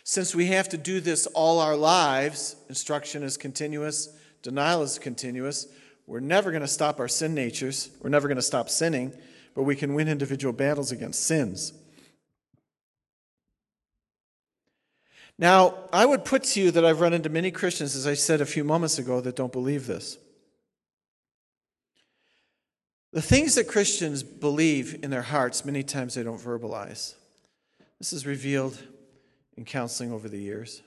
Since 0.07 0.35
we 0.35 0.47
have 0.47 0.69
to 0.69 0.77
do 0.77 1.01
this 1.01 1.27
all 1.29 1.61
our 1.61 1.77
lives, 1.77 2.57
instruction 2.69 3.23
is 3.23 3.39
continuous, 3.39 4.15
denial 4.43 4.83
is 4.83 4.99
continuous, 4.99 5.67
we're 6.07 6.21
never 6.21 6.51
going 6.51 6.63
to 6.63 6.69
stop 6.69 7.01
our 7.01 7.09
sin 7.09 7.35
natures. 7.35 7.91
We're 8.03 8.11
never 8.11 8.29
going 8.29 8.37
to 8.37 8.43
stop 8.43 8.69
sinning, 8.69 9.13
but 9.55 9.63
we 9.63 9.75
can 9.75 9.95
win 9.95 10.09
individual 10.09 10.53
battles 10.53 10.93
against 10.93 11.27
sins. 11.27 11.73
Now, 15.39 15.75
I 15.93 16.07
would 16.07 16.25
put 16.25 16.45
to 16.45 16.61
you 16.61 16.71
that 16.71 16.85
I've 16.85 17.01
run 17.01 17.13
into 17.13 17.29
many 17.29 17.51
Christians, 17.51 17.97
as 17.97 18.07
I 18.07 18.15
said 18.15 18.41
a 18.41 18.47
few 18.47 18.63
moments 18.63 18.99
ago, 18.99 19.21
that 19.21 19.37
don't 19.37 19.53
believe 19.53 19.87
this. 19.87 20.17
The 23.13 23.23
things 23.23 23.55
that 23.55 23.69
Christians 23.69 24.23
believe 24.23 24.99
in 25.03 25.11
their 25.11 25.23
hearts, 25.23 25.65
many 25.65 25.83
times 25.83 26.15
they 26.15 26.23
don't 26.23 26.41
verbalize. 26.41 27.15
This 27.99 28.13
is 28.13 28.27
revealed 28.27 28.81
in 29.57 29.65
counseling 29.65 30.13
over 30.13 30.29
the 30.29 30.41
years. 30.41 30.83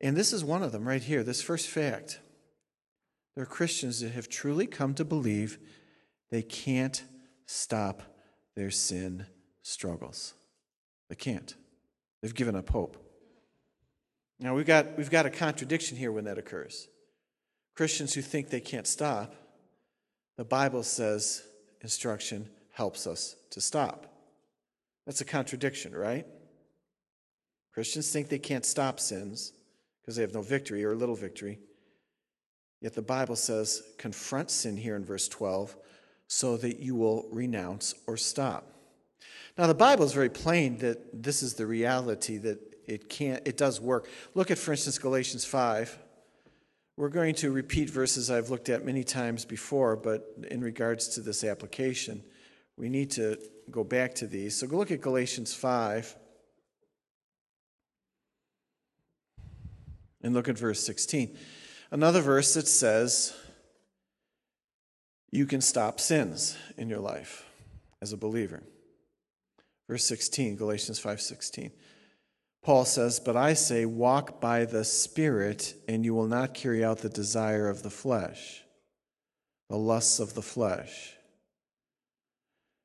And 0.00 0.16
this 0.16 0.32
is 0.32 0.44
one 0.44 0.62
of 0.62 0.72
them 0.72 0.86
right 0.86 1.02
here, 1.02 1.22
this 1.22 1.40
first 1.40 1.68
fact. 1.68 2.20
There 3.34 3.44
are 3.44 3.46
Christians 3.46 4.00
that 4.00 4.12
have 4.12 4.28
truly 4.28 4.66
come 4.66 4.94
to 4.94 5.04
believe 5.04 5.58
they 6.30 6.42
can't 6.42 7.02
stop 7.46 8.02
their 8.54 8.70
sin 8.70 9.26
struggles. 9.62 10.34
They 11.08 11.16
can't. 11.16 11.54
They've 12.24 12.34
given 12.34 12.56
up 12.56 12.70
hope. 12.70 12.96
Now, 14.40 14.54
we've 14.54 14.64
got, 14.64 14.96
we've 14.96 15.10
got 15.10 15.26
a 15.26 15.30
contradiction 15.30 15.98
here 15.98 16.10
when 16.10 16.24
that 16.24 16.38
occurs. 16.38 16.88
Christians 17.76 18.14
who 18.14 18.22
think 18.22 18.48
they 18.48 18.62
can't 18.62 18.86
stop, 18.86 19.34
the 20.38 20.44
Bible 20.46 20.82
says 20.82 21.42
instruction 21.82 22.48
helps 22.72 23.06
us 23.06 23.36
to 23.50 23.60
stop. 23.60 24.06
That's 25.04 25.20
a 25.20 25.26
contradiction, 25.26 25.94
right? 25.94 26.26
Christians 27.74 28.10
think 28.10 28.30
they 28.30 28.38
can't 28.38 28.64
stop 28.64 29.00
sins 29.00 29.52
because 30.00 30.16
they 30.16 30.22
have 30.22 30.32
no 30.32 30.40
victory 30.40 30.82
or 30.82 30.94
little 30.94 31.16
victory. 31.16 31.58
Yet 32.80 32.94
the 32.94 33.02
Bible 33.02 33.36
says, 33.36 33.82
confront 33.98 34.50
sin 34.50 34.78
here 34.78 34.96
in 34.96 35.04
verse 35.04 35.28
12 35.28 35.76
so 36.26 36.56
that 36.56 36.80
you 36.80 36.94
will 36.94 37.28
renounce 37.30 37.94
or 38.06 38.16
stop. 38.16 38.73
Now, 39.56 39.68
the 39.68 39.74
Bible 39.74 40.04
is 40.04 40.12
very 40.12 40.30
plain 40.30 40.78
that 40.78 41.22
this 41.22 41.42
is 41.42 41.54
the 41.54 41.66
reality 41.66 42.38
that 42.38 42.58
it 42.86 43.08
can't, 43.08 43.46
it 43.46 43.56
does 43.56 43.80
work. 43.80 44.08
Look 44.34 44.50
at, 44.50 44.58
for 44.58 44.72
instance, 44.72 44.98
Galatians 44.98 45.44
5. 45.44 45.98
We're 46.96 47.08
going 47.08 47.34
to 47.36 47.50
repeat 47.50 47.90
verses 47.90 48.30
I've 48.30 48.50
looked 48.50 48.68
at 48.68 48.84
many 48.84 49.04
times 49.04 49.44
before, 49.44 49.96
but 49.96 50.26
in 50.50 50.60
regards 50.60 51.08
to 51.10 51.20
this 51.20 51.42
application, 51.42 52.22
we 52.76 52.88
need 52.88 53.10
to 53.12 53.38
go 53.70 53.84
back 53.84 54.14
to 54.16 54.26
these. 54.26 54.56
So 54.56 54.66
go 54.66 54.76
look 54.76 54.90
at 54.90 55.00
Galatians 55.00 55.54
5 55.54 56.16
and 60.22 60.34
look 60.34 60.48
at 60.48 60.58
verse 60.58 60.80
16. 60.84 61.36
Another 61.90 62.20
verse 62.20 62.54
that 62.54 62.66
says 62.66 63.34
you 65.30 65.46
can 65.46 65.60
stop 65.60 66.00
sins 66.00 66.56
in 66.76 66.88
your 66.88 67.00
life 67.00 67.44
as 68.00 68.12
a 68.12 68.16
believer. 68.16 68.62
Verse 69.88 70.04
16, 70.04 70.56
Galatians 70.56 70.98
5:16. 70.98 71.72
Paul 72.62 72.86
says, 72.86 73.20
"But 73.20 73.36
I 73.36 73.52
say, 73.52 73.84
walk 73.84 74.40
by 74.40 74.64
the 74.64 74.84
Spirit, 74.84 75.74
and 75.86 76.04
you 76.04 76.14
will 76.14 76.26
not 76.26 76.54
carry 76.54 76.82
out 76.82 76.98
the 76.98 77.10
desire 77.10 77.68
of 77.68 77.82
the 77.82 77.90
flesh, 77.90 78.64
the 79.68 79.76
lusts 79.76 80.18
of 80.18 80.34
the 80.34 80.42
flesh." 80.42 81.16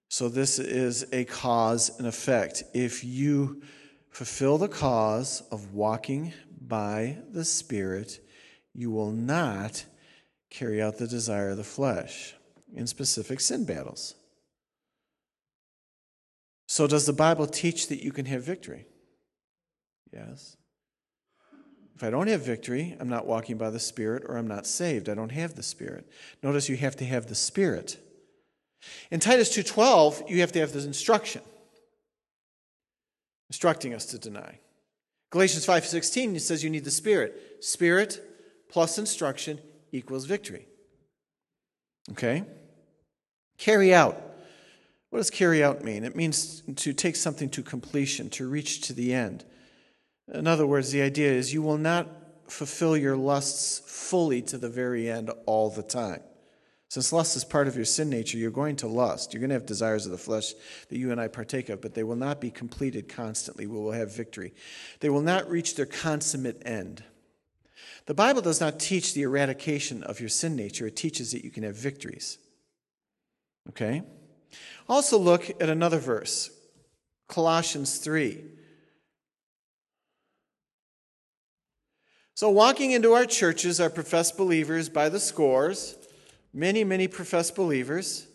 So 0.09 0.27
this 0.27 0.59
is 0.59 1.05
a 1.13 1.23
cause 1.25 1.97
and 1.97 2.07
effect. 2.07 2.63
If 2.73 3.03
you 3.03 3.61
fulfill 4.09 4.57
the 4.57 4.67
cause 4.67 5.43
of 5.51 5.73
walking 5.73 6.33
by 6.59 7.19
the 7.31 7.45
Spirit, 7.45 8.19
you 8.73 8.91
will 8.91 9.11
not 9.11 9.85
carry 10.49 10.81
out 10.81 10.97
the 10.97 11.07
desire 11.07 11.51
of 11.51 11.57
the 11.57 11.63
flesh 11.63 12.35
in 12.73 12.87
specific 12.87 13.39
sin 13.39 13.63
battles. 13.63 14.15
So, 16.69 16.85
does 16.85 17.07
the 17.07 17.13
Bible 17.13 17.47
teach 17.47 17.87
that 17.87 18.03
you 18.03 18.11
can 18.11 18.27
have 18.27 18.43
victory? 18.43 18.85
Yes. 20.13 20.55
If 21.95 22.03
I 22.03 22.11
don't 22.11 22.27
have 22.27 22.41
victory, 22.45 22.95
I'm 22.99 23.09
not 23.09 23.25
walking 23.25 23.57
by 23.57 23.71
the 23.71 23.79
Spirit 23.79 24.23
or 24.27 24.37
I'm 24.37 24.47
not 24.47 24.67
saved. 24.67 25.09
I 25.09 25.15
don't 25.15 25.31
have 25.31 25.55
the 25.55 25.63
Spirit. 25.63 26.07
Notice 26.43 26.69
you 26.69 26.77
have 26.77 26.95
to 26.97 27.05
have 27.05 27.25
the 27.25 27.33
Spirit. 27.33 27.97
In 29.09 29.19
Titus 29.19 29.49
2:12, 29.49 30.29
you 30.29 30.41
have 30.41 30.51
to 30.51 30.59
have 30.59 30.71
this 30.71 30.85
instruction. 30.85 31.41
Instructing 33.49 33.95
us 33.95 34.05
to 34.05 34.19
deny. 34.19 34.59
Galatians 35.31 35.65
5:16 35.65 36.35
it 36.35 36.41
says 36.41 36.63
you 36.63 36.69
need 36.69 36.85
the 36.85 36.91
Spirit. 36.91 37.63
Spirit 37.65 38.21
plus 38.69 38.99
instruction 38.99 39.59
equals 39.91 40.25
victory. 40.25 40.67
Okay? 42.11 42.43
Carry 43.57 43.91
out. 43.91 44.28
What 45.09 45.19
does 45.19 45.31
carry 45.31 45.63
out 45.63 45.83
mean? 45.83 46.03
It 46.03 46.15
means 46.15 46.61
to 46.75 46.93
take 46.93 47.15
something 47.15 47.49
to 47.49 47.63
completion, 47.63 48.29
to 48.31 48.47
reach 48.47 48.81
to 48.81 48.93
the 48.93 49.13
end. 49.13 49.43
In 50.31 50.45
other 50.45 50.67
words, 50.67 50.91
the 50.91 51.01
idea 51.01 51.31
is 51.31 51.53
you 51.53 51.63
will 51.63 51.77
not 51.77 52.07
fulfill 52.47 52.95
your 52.95 53.17
lusts 53.17 53.81
fully 53.85 54.41
to 54.43 54.57
the 54.57 54.69
very 54.69 55.09
end 55.09 55.31
all 55.45 55.69
the 55.69 55.83
time. 55.83 56.21
Since 56.89 57.13
lust 57.13 57.35
is 57.35 57.43
part 57.43 57.67
of 57.67 57.75
your 57.75 57.85
sin 57.85 58.09
nature, 58.09 58.37
you're 58.37 58.49
going 58.49 58.75
to 58.77 58.87
lust. 58.87 59.31
You're 59.31 59.41
going 59.41 59.49
to 59.49 59.55
have 59.55 59.65
desires 59.67 60.05
of 60.05 60.11
the 60.11 60.17
flesh 60.17 60.53
that 60.89 60.97
you 60.97 61.11
and 61.11 61.21
I 61.21 61.27
partake 61.27 61.69
of, 61.69 61.81
but 61.81 61.93
they 61.93 62.03
will 62.03 62.15
not 62.15 62.41
be 62.41 62.49
completed 62.49 63.07
constantly. 63.07 63.67
We 63.67 63.77
will 63.77 63.91
have 63.91 64.15
victory. 64.15 64.53
They 64.99 65.09
will 65.09 65.21
not 65.21 65.49
reach 65.49 65.75
their 65.75 65.85
consummate 65.85 66.63
end. 66.65 67.03
The 68.07 68.15
Bible 68.15 68.41
does 68.41 68.59
not 68.59 68.79
teach 68.79 69.13
the 69.13 69.21
eradication 69.21 70.01
of 70.01 70.19
your 70.19 70.29
sin 70.29 70.55
nature, 70.55 70.87
it 70.87 70.95
teaches 70.95 71.31
that 71.31 71.43
you 71.43 71.51
can 71.51 71.61
have 71.61 71.75
victories. 71.75 72.39
Okay? 73.69 74.01
Also, 74.87 75.17
look 75.17 75.49
at 75.61 75.69
another 75.69 75.99
verse 75.99 76.49
Colossians 77.27 77.97
3. 77.97 78.43
So, 82.33 82.49
walking 82.49 82.91
into 82.91 83.13
our 83.13 83.25
churches 83.25 83.81
are 83.81 83.89
professed 83.89 84.37
believers 84.37 84.87
by 84.87 85.09
the 85.09 85.19
scores 85.19 85.97
many, 86.53 86.83
many 86.83 87.07
professed 87.07 87.55
believers 87.55 88.27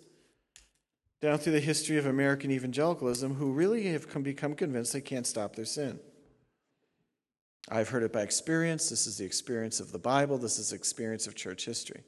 down 1.20 1.38
through 1.38 1.54
the 1.54 1.60
history 1.60 1.96
of 1.96 2.06
American 2.06 2.50
evangelicalism 2.50 3.34
who 3.34 3.52
really 3.52 3.86
have 3.86 4.06
become 4.22 4.54
convinced 4.54 4.92
they 4.92 5.00
can't 5.00 5.26
stop 5.26 5.56
their 5.56 5.64
sin. 5.64 5.98
I've 7.70 7.88
heard 7.88 8.02
it 8.02 8.12
by 8.12 8.20
experience. 8.20 8.90
This 8.90 9.06
is 9.06 9.16
the 9.16 9.24
experience 9.24 9.80
of 9.80 9.90
the 9.90 9.98
Bible. 9.98 10.36
This 10.36 10.58
is 10.58 10.70
the 10.70 10.76
experience 10.76 11.26
of 11.26 11.34
church 11.34 11.64
history. 11.64 12.02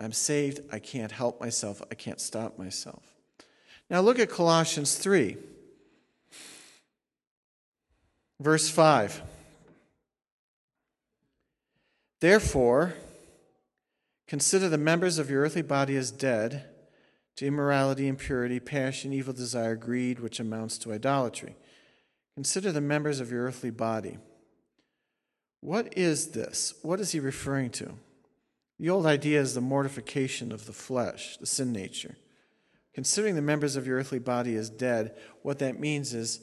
I'm 0.00 0.12
saved. 0.12 0.60
I 0.72 0.78
can't 0.78 1.12
help 1.12 1.40
myself. 1.40 1.82
I 1.90 1.94
can't 1.94 2.20
stop 2.20 2.58
myself. 2.58 3.02
Now 3.88 4.00
look 4.00 4.18
at 4.18 4.30
Colossians 4.30 4.96
3, 4.96 5.36
verse 8.40 8.68
5. 8.70 9.22
Therefore, 12.20 12.94
Consider 14.30 14.68
the 14.68 14.78
members 14.78 15.18
of 15.18 15.28
your 15.28 15.42
earthly 15.42 15.60
body 15.60 15.96
as 15.96 16.12
dead 16.12 16.66
to 17.34 17.46
immorality, 17.46 18.06
impurity, 18.06 18.60
passion, 18.60 19.12
evil 19.12 19.34
desire, 19.34 19.74
greed, 19.74 20.20
which 20.20 20.38
amounts 20.38 20.78
to 20.78 20.92
idolatry. 20.92 21.56
Consider 22.36 22.70
the 22.70 22.80
members 22.80 23.18
of 23.18 23.32
your 23.32 23.46
earthly 23.46 23.70
body. 23.70 24.18
What 25.60 25.98
is 25.98 26.28
this? 26.28 26.74
What 26.82 27.00
is 27.00 27.10
he 27.10 27.18
referring 27.18 27.70
to? 27.70 27.94
The 28.80 28.88
old 28.88 29.04
idea 29.04 29.38
is 29.38 29.52
the 29.52 29.60
mortification 29.60 30.50
of 30.50 30.64
the 30.64 30.72
flesh, 30.72 31.36
the 31.36 31.44
sin 31.44 31.70
nature. 31.70 32.16
Considering 32.94 33.34
the 33.34 33.42
members 33.42 33.76
of 33.76 33.86
your 33.86 33.98
earthly 33.98 34.18
body 34.18 34.56
as 34.56 34.70
dead, 34.70 35.14
what 35.42 35.58
that 35.58 35.78
means 35.78 36.14
is 36.14 36.40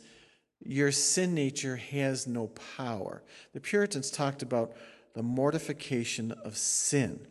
your 0.63 0.91
sin 0.91 1.33
nature 1.33 1.77
has 1.77 2.27
no 2.27 2.51
power. 2.77 3.23
The 3.53 3.59
Puritans 3.59 4.11
talked 4.11 4.43
about 4.43 4.73
the 5.15 5.23
mortification 5.23 6.31
of 6.31 6.55
sin. 6.57 7.25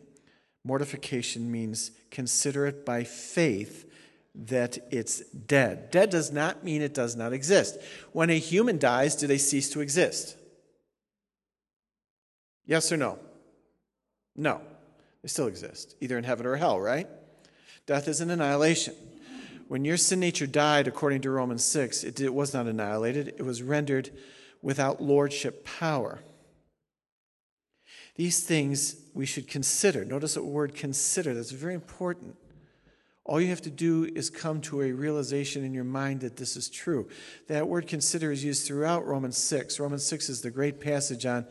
Mortification 0.65 1.49
means 1.49 1.91
consider 2.11 2.67
it 2.67 2.85
by 2.85 3.05
faith 3.05 3.89
that 4.35 4.77
it's 4.91 5.21
dead. 5.31 5.89
Dead 5.89 6.09
does 6.09 6.33
not 6.33 6.65
mean 6.65 6.81
it 6.81 6.93
does 6.93 7.15
not 7.15 7.31
exist. 7.31 7.77
When 8.11 8.29
a 8.29 8.37
human 8.37 8.77
dies, 8.77 9.15
do 9.15 9.25
they 9.25 9.37
cease 9.37 9.69
to 9.69 9.79
exist? 9.79 10.35
Yes 12.65 12.91
or 12.91 12.97
no? 12.97 13.19
No. 14.35 14.61
They 15.27 15.31
still 15.31 15.47
exist, 15.47 15.97
either 15.99 16.17
in 16.17 16.23
heaven 16.23 16.45
or 16.45 16.55
hell, 16.55 16.79
right? 16.79 17.05
Death 17.85 18.07
is 18.07 18.21
an 18.21 18.29
annihilation. 18.29 18.95
When 19.67 19.83
your 19.83 19.97
sin 19.97 20.21
nature 20.21 20.47
died, 20.47 20.87
according 20.87 21.19
to 21.23 21.29
Romans 21.29 21.65
6, 21.65 22.05
it, 22.05 22.21
it 22.21 22.33
was 22.33 22.53
not 22.53 22.65
annihilated, 22.65 23.33
it 23.37 23.41
was 23.41 23.61
rendered 23.61 24.09
without 24.61 25.03
lordship 25.03 25.65
power. 25.65 26.19
These 28.15 28.45
things 28.45 28.95
we 29.13 29.25
should 29.25 29.49
consider. 29.49 30.05
Notice 30.05 30.35
the 30.35 30.43
word 30.43 30.73
consider, 30.73 31.33
that's 31.33 31.51
very 31.51 31.73
important. 31.73 32.37
All 33.25 33.41
you 33.41 33.49
have 33.49 33.61
to 33.63 33.69
do 33.69 34.05
is 34.05 34.29
come 34.29 34.61
to 34.61 34.81
a 34.81 34.93
realization 34.93 35.65
in 35.65 35.73
your 35.73 35.83
mind 35.83 36.21
that 36.21 36.37
this 36.37 36.55
is 36.55 36.69
true. 36.69 37.09
That 37.49 37.67
word 37.67 37.85
consider 37.85 38.31
is 38.31 38.45
used 38.45 38.65
throughout 38.65 39.05
Romans 39.05 39.37
6. 39.37 39.77
Romans 39.81 40.05
6 40.05 40.29
is 40.29 40.39
the 40.39 40.51
great 40.51 40.79
passage 40.79 41.25
on 41.25 41.45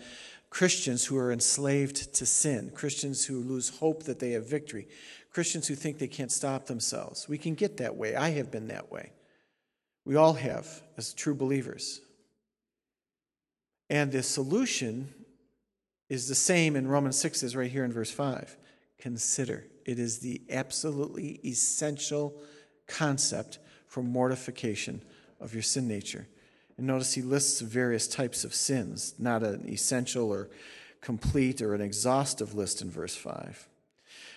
Christians 0.56 1.04
who 1.04 1.18
are 1.18 1.30
enslaved 1.30 2.14
to 2.14 2.24
sin, 2.24 2.70
Christians 2.74 3.26
who 3.26 3.40
lose 3.40 3.68
hope 3.68 4.04
that 4.04 4.20
they 4.20 4.30
have 4.30 4.48
victory, 4.48 4.88
Christians 5.30 5.68
who 5.68 5.74
think 5.74 5.98
they 5.98 6.08
can't 6.08 6.32
stop 6.32 6.64
themselves. 6.64 7.28
We 7.28 7.36
can 7.36 7.54
get 7.54 7.76
that 7.76 7.94
way. 7.94 8.16
I 8.16 8.30
have 8.30 8.50
been 8.50 8.68
that 8.68 8.90
way. 8.90 9.12
We 10.06 10.16
all 10.16 10.32
have 10.32 10.66
as 10.96 11.12
true 11.12 11.34
believers. 11.34 12.00
And 13.90 14.10
the 14.10 14.22
solution 14.22 15.12
is 16.08 16.26
the 16.26 16.34
same 16.34 16.74
in 16.74 16.88
Romans 16.88 17.18
6 17.18 17.42
as 17.42 17.54
right 17.54 17.70
here 17.70 17.84
in 17.84 17.92
verse 17.92 18.10
5. 18.10 18.56
Consider. 18.98 19.66
It 19.84 19.98
is 19.98 20.20
the 20.20 20.40
absolutely 20.48 21.38
essential 21.44 22.34
concept 22.86 23.58
for 23.88 24.02
mortification 24.02 25.02
of 25.38 25.52
your 25.52 25.62
sin 25.62 25.86
nature. 25.86 26.26
And 26.76 26.86
notice 26.86 27.14
he 27.14 27.22
lists 27.22 27.60
various 27.60 28.06
types 28.06 28.44
of 28.44 28.54
sins, 28.54 29.14
not 29.18 29.42
an 29.42 29.68
essential 29.68 30.30
or 30.30 30.50
complete 31.00 31.62
or 31.62 31.74
an 31.74 31.80
exhaustive 31.80 32.54
list 32.54 32.82
in 32.82 32.90
verse 32.90 33.16
5. 33.16 33.68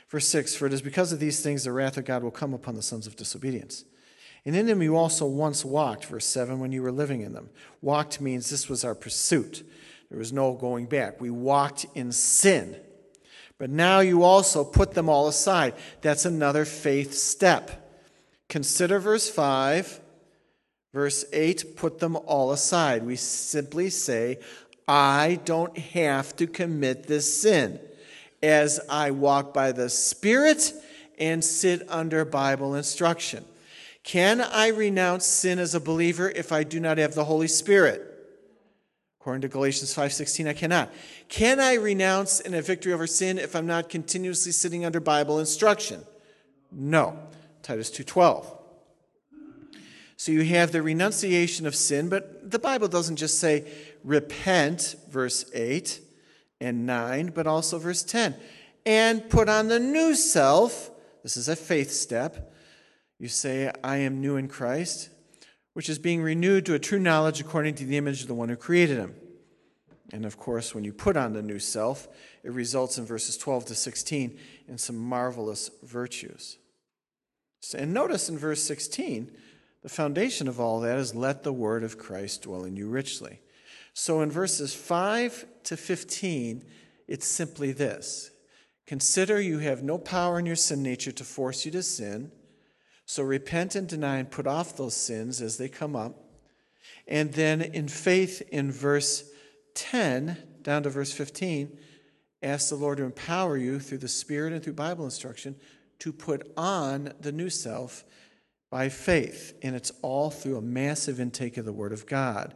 Verse 0.09 0.27
6 0.27 0.55
For 0.55 0.65
it 0.67 0.73
is 0.73 0.81
because 0.81 1.11
of 1.11 1.19
these 1.19 1.41
things 1.41 1.63
the 1.63 1.71
wrath 1.71 1.97
of 1.97 2.05
God 2.05 2.23
will 2.23 2.31
come 2.31 2.53
upon 2.53 2.75
the 2.75 2.81
sons 2.81 3.07
of 3.07 3.15
disobedience. 3.15 3.85
And 4.45 4.55
in 4.55 4.67
them 4.67 4.81
you 4.81 4.95
also 4.95 5.25
once 5.25 5.65
walked, 5.65 6.05
verse 6.05 6.25
7, 6.25 6.59
when 6.59 6.71
you 6.71 6.81
were 6.81 6.91
living 6.91 7.21
in 7.21 7.33
them. 7.33 7.49
Walked 7.81 8.21
means 8.21 8.49
this 8.49 8.69
was 8.69 8.85
our 8.85 8.95
pursuit. 8.95 9.63
There 10.09 10.17
was 10.17 10.33
no 10.33 10.53
going 10.53 10.85
back. 10.85 11.19
We 11.19 11.29
walked 11.29 11.85
in 11.93 12.11
sin. 12.11 12.77
But 13.57 13.69
now 13.69 13.99
you 13.99 14.23
also 14.23 14.63
put 14.63 14.93
them 14.93 15.09
all 15.09 15.27
aside. 15.27 15.73
That's 16.01 16.25
another 16.25 16.63
faith 16.65 17.13
step. 17.13 17.91
Consider 18.47 18.99
verse 18.99 19.29
5. 19.29 19.99
Verse 20.93 21.25
8, 21.31 21.75
put 21.75 21.99
them 21.99 22.15
all 22.15 22.51
aside. 22.51 23.05
We 23.05 23.15
simply 23.15 23.89
say, 23.89 24.39
I 24.87 25.39
don't 25.45 25.77
have 25.77 26.35
to 26.37 26.47
commit 26.47 27.07
this 27.07 27.41
sin 27.41 27.79
as 28.41 28.79
I 28.89 29.11
walk 29.11 29.53
by 29.53 29.71
the 29.71 29.89
Spirit 29.89 30.73
and 31.19 31.43
sit 31.43 31.87
under 31.89 32.25
Bible 32.25 32.73
instruction. 32.73 33.45
Can 34.03 34.41
I 34.41 34.69
renounce 34.69 35.25
sin 35.25 35.59
as 35.59 35.75
a 35.75 35.79
believer 35.79 36.29
if 36.29 36.51
I 36.51 36.63
do 36.63 36.79
not 36.79 36.97
have 36.97 37.13
the 37.13 37.25
Holy 37.25 37.47
Spirit? 37.47 38.01
According 39.19 39.41
to 39.41 39.49
Galatians 39.49 39.93
5:16, 39.93 40.47
I 40.47 40.53
cannot. 40.53 40.91
Can 41.27 41.59
I 41.59 41.73
renounce 41.73 42.39
in 42.39 42.53
a 42.53 42.61
victory 42.61 42.93
over 42.93 43.05
sin 43.05 43.37
if 43.37 43.55
I'm 43.55 43.67
not 43.67 43.89
continuously 43.89 44.53
sitting 44.53 44.85
under 44.85 44.99
Bible 44.99 45.39
instruction? 45.39 46.05
No. 46.71 47.19
Titus 47.61 47.91
2:12. 47.91 48.58
So 50.19 50.33
you 50.33 50.43
have 50.43 50.73
the 50.73 50.81
renunciation 50.81 51.65
of 51.65 51.73
sin, 51.73 52.09
but 52.09 52.51
the 52.51 52.59
Bible 52.59 52.89
doesn't 52.89 53.15
just 53.15 53.39
say 53.39 53.65
repent, 54.03 54.97
verse 55.09 55.45
8 55.53 56.01
and 56.59 56.85
9, 56.85 57.27
but 57.27 57.47
also 57.47 57.79
verse 57.79 58.03
10. 58.03 58.35
And 58.85 59.29
put 59.29 59.47
on 59.47 59.69
the 59.69 59.79
new 59.79 60.15
self. 60.15 60.91
This 61.23 61.37
is 61.37 61.47
a 61.47 61.55
faith 61.55 61.91
step. 61.91 62.53
You 63.17 63.29
say, 63.29 63.71
I 63.81 63.97
am 63.97 64.19
new 64.19 64.35
in 64.35 64.49
Christ 64.49 65.09
which 65.79 65.87
is 65.87 65.97
being 65.97 66.21
renewed 66.21 66.65
to 66.65 66.73
a 66.73 66.79
true 66.79 66.99
knowledge 66.99 67.39
according 67.39 67.73
to 67.75 67.85
the 67.85 67.95
image 67.95 68.21
of 68.21 68.27
the 68.27 68.33
one 68.33 68.49
who 68.49 68.55
created 68.57 68.97
him. 68.97 69.15
And 70.11 70.25
of 70.25 70.37
course, 70.37 70.75
when 70.75 70.83
you 70.83 70.91
put 70.91 71.15
on 71.15 71.31
the 71.31 71.41
new 71.41 71.57
self, 71.57 72.07
it 72.43 72.51
results 72.51 72.97
in 72.97 73.05
verses 73.05 73.37
12 73.37 73.63
to 73.65 73.75
16 73.75 74.37
in 74.67 74.77
some 74.77 74.97
marvelous 74.97 75.69
virtues. 75.83 76.57
And 77.77 77.93
notice 77.93 78.27
in 78.27 78.37
verse 78.37 78.61
16, 78.61 79.31
the 79.81 79.89
foundation 79.89 80.47
of 80.47 80.59
all 80.59 80.81
that 80.81 80.97
is 80.97 81.15
let 81.15 81.43
the 81.43 81.53
word 81.53 81.83
of 81.83 81.97
Christ 81.97 82.43
dwell 82.43 82.65
in 82.65 82.75
you 82.75 82.87
richly. 82.87 83.39
So 83.93 84.21
in 84.21 84.31
verses 84.31 84.73
5 84.73 85.45
to 85.65 85.77
15, 85.77 86.63
it's 87.07 87.27
simply 87.27 87.71
this 87.71 88.31
Consider 88.85 89.39
you 89.39 89.59
have 89.59 89.83
no 89.83 89.97
power 89.97 90.39
in 90.39 90.45
your 90.45 90.55
sin 90.55 90.81
nature 90.81 91.11
to 91.11 91.23
force 91.23 91.65
you 91.65 91.71
to 91.71 91.83
sin. 91.83 92.31
So 93.05 93.23
repent 93.23 93.75
and 93.75 93.87
deny 93.87 94.17
and 94.17 94.29
put 94.29 94.47
off 94.47 94.77
those 94.77 94.95
sins 94.95 95.41
as 95.41 95.57
they 95.57 95.69
come 95.69 95.95
up. 95.95 96.15
And 97.07 97.33
then 97.33 97.61
in 97.61 97.87
faith, 97.87 98.41
in 98.51 98.71
verse 98.71 99.29
10 99.75 100.37
down 100.61 100.83
to 100.83 100.89
verse 100.89 101.11
15, 101.11 101.77
ask 102.43 102.69
the 102.69 102.75
Lord 102.75 102.97
to 102.97 103.03
empower 103.03 103.57
you 103.57 103.79
through 103.79 103.97
the 103.99 104.07
Spirit 104.07 104.53
and 104.53 104.63
through 104.63 104.73
Bible 104.73 105.05
instruction 105.05 105.55
to 105.99 106.13
put 106.13 106.51
on 106.57 107.13
the 107.19 107.31
new 107.31 107.49
self 107.49 108.03
by 108.69 108.89
faith. 108.89 109.57
And 109.61 109.75
it's 109.75 109.91
all 110.01 110.29
through 110.29 110.57
a 110.57 110.61
massive 110.61 111.19
intake 111.19 111.57
of 111.57 111.65
the 111.65 111.73
Word 111.73 111.93
of 111.93 112.05
God. 112.05 112.55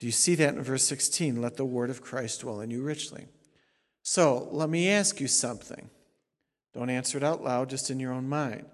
Do 0.00 0.06
you 0.06 0.12
see 0.12 0.34
that 0.36 0.54
in 0.54 0.62
verse 0.62 0.84
16? 0.84 1.40
Let 1.40 1.56
the 1.56 1.64
Word 1.64 1.90
of 1.90 2.02
Christ 2.02 2.40
dwell 2.40 2.60
in 2.60 2.70
you 2.70 2.82
richly. 2.82 3.26
So 4.02 4.48
let 4.50 4.68
me 4.68 4.90
ask 4.90 5.20
you 5.20 5.28
something. 5.28 5.90
Don't 6.74 6.90
answer 6.90 7.18
it 7.18 7.24
out 7.24 7.44
loud, 7.44 7.70
just 7.70 7.90
in 7.90 8.00
your 8.00 8.12
own 8.12 8.28
mind. 8.28 8.66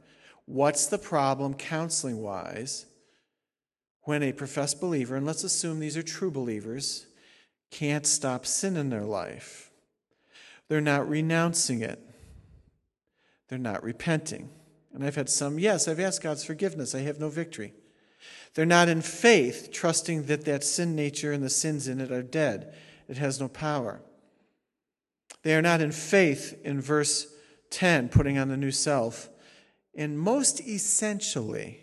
what's 0.47 0.87
the 0.87 0.97
problem 0.97 1.53
counseling 1.53 2.23
wise 2.23 2.87
when 4.05 4.23
a 4.23 4.33
professed 4.33 4.81
believer, 4.81 5.17
and 5.17 5.27
let's 5.27 5.45
assume 5.45 5.79
these 5.79 5.99
are 5.99 6.03
true 6.03 6.31
believers, 6.31 7.07
can't 7.71 8.07
stop 8.07 8.47
sin 8.47 8.79
in 8.79 8.89
their 8.89 9.05
life? 9.05 9.71
They're 10.69 10.81
not 10.81 11.09
renouncing 11.09 11.83
it, 11.83 12.01
they're 13.49 13.59
not 13.59 13.85
repenting. 13.85 14.49
And 14.93 15.05
I've 15.05 15.17
had 15.17 15.29
some, 15.29 15.59
yes, 15.59 15.87
I've 15.87 16.01
asked 16.01 16.23
God's 16.23 16.45
forgiveness, 16.45 16.95
I 16.95 17.01
have 17.01 17.21
no 17.21 17.29
victory. 17.29 17.75
They're 18.55 18.67
not 18.67 18.89
in 18.89 19.03
faith, 19.03 19.71
trusting 19.73 20.25
that 20.27 20.45
that 20.45 20.65
sin 20.65 20.97
nature 20.97 21.33
and 21.33 21.43
the 21.43 21.51
sins 21.51 21.87
in 21.87 22.01
it 22.01 22.11
are 22.11 22.23
dead. 22.23 22.75
It 23.09 23.19
has 23.19 23.41
no 23.41 23.49
power. 23.49 24.01
They 25.43 25.55
are 25.55 25.63
not 25.63 25.81
in 25.81 25.93
faith 25.93 26.59
in 26.65 26.81
verse 26.81 27.33
10, 27.71 28.09
putting 28.09 28.39
on 28.39 28.49
the 28.49 28.57
new 28.57 28.71
self. 28.71 29.29
And 29.95 30.19
most 30.19 30.61
essentially, 30.61 31.81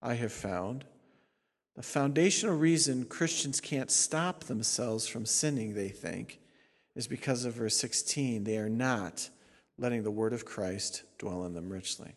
I 0.00 0.14
have 0.14 0.32
found, 0.32 0.84
the 1.76 1.82
foundational 1.82 2.56
reason 2.56 3.04
Christians 3.04 3.60
can't 3.60 3.90
stop 3.90 4.44
themselves 4.44 5.06
from 5.06 5.24
sinning, 5.24 5.74
they 5.74 5.88
think, 5.88 6.40
is 6.94 7.06
because 7.06 7.44
of 7.44 7.54
verse 7.54 7.76
16. 7.76 8.44
They 8.44 8.58
are 8.58 8.68
not 8.68 9.30
letting 9.78 10.02
the 10.02 10.10
word 10.10 10.32
of 10.32 10.44
Christ 10.44 11.04
dwell 11.18 11.44
in 11.46 11.54
them 11.54 11.70
richly. 11.70 12.14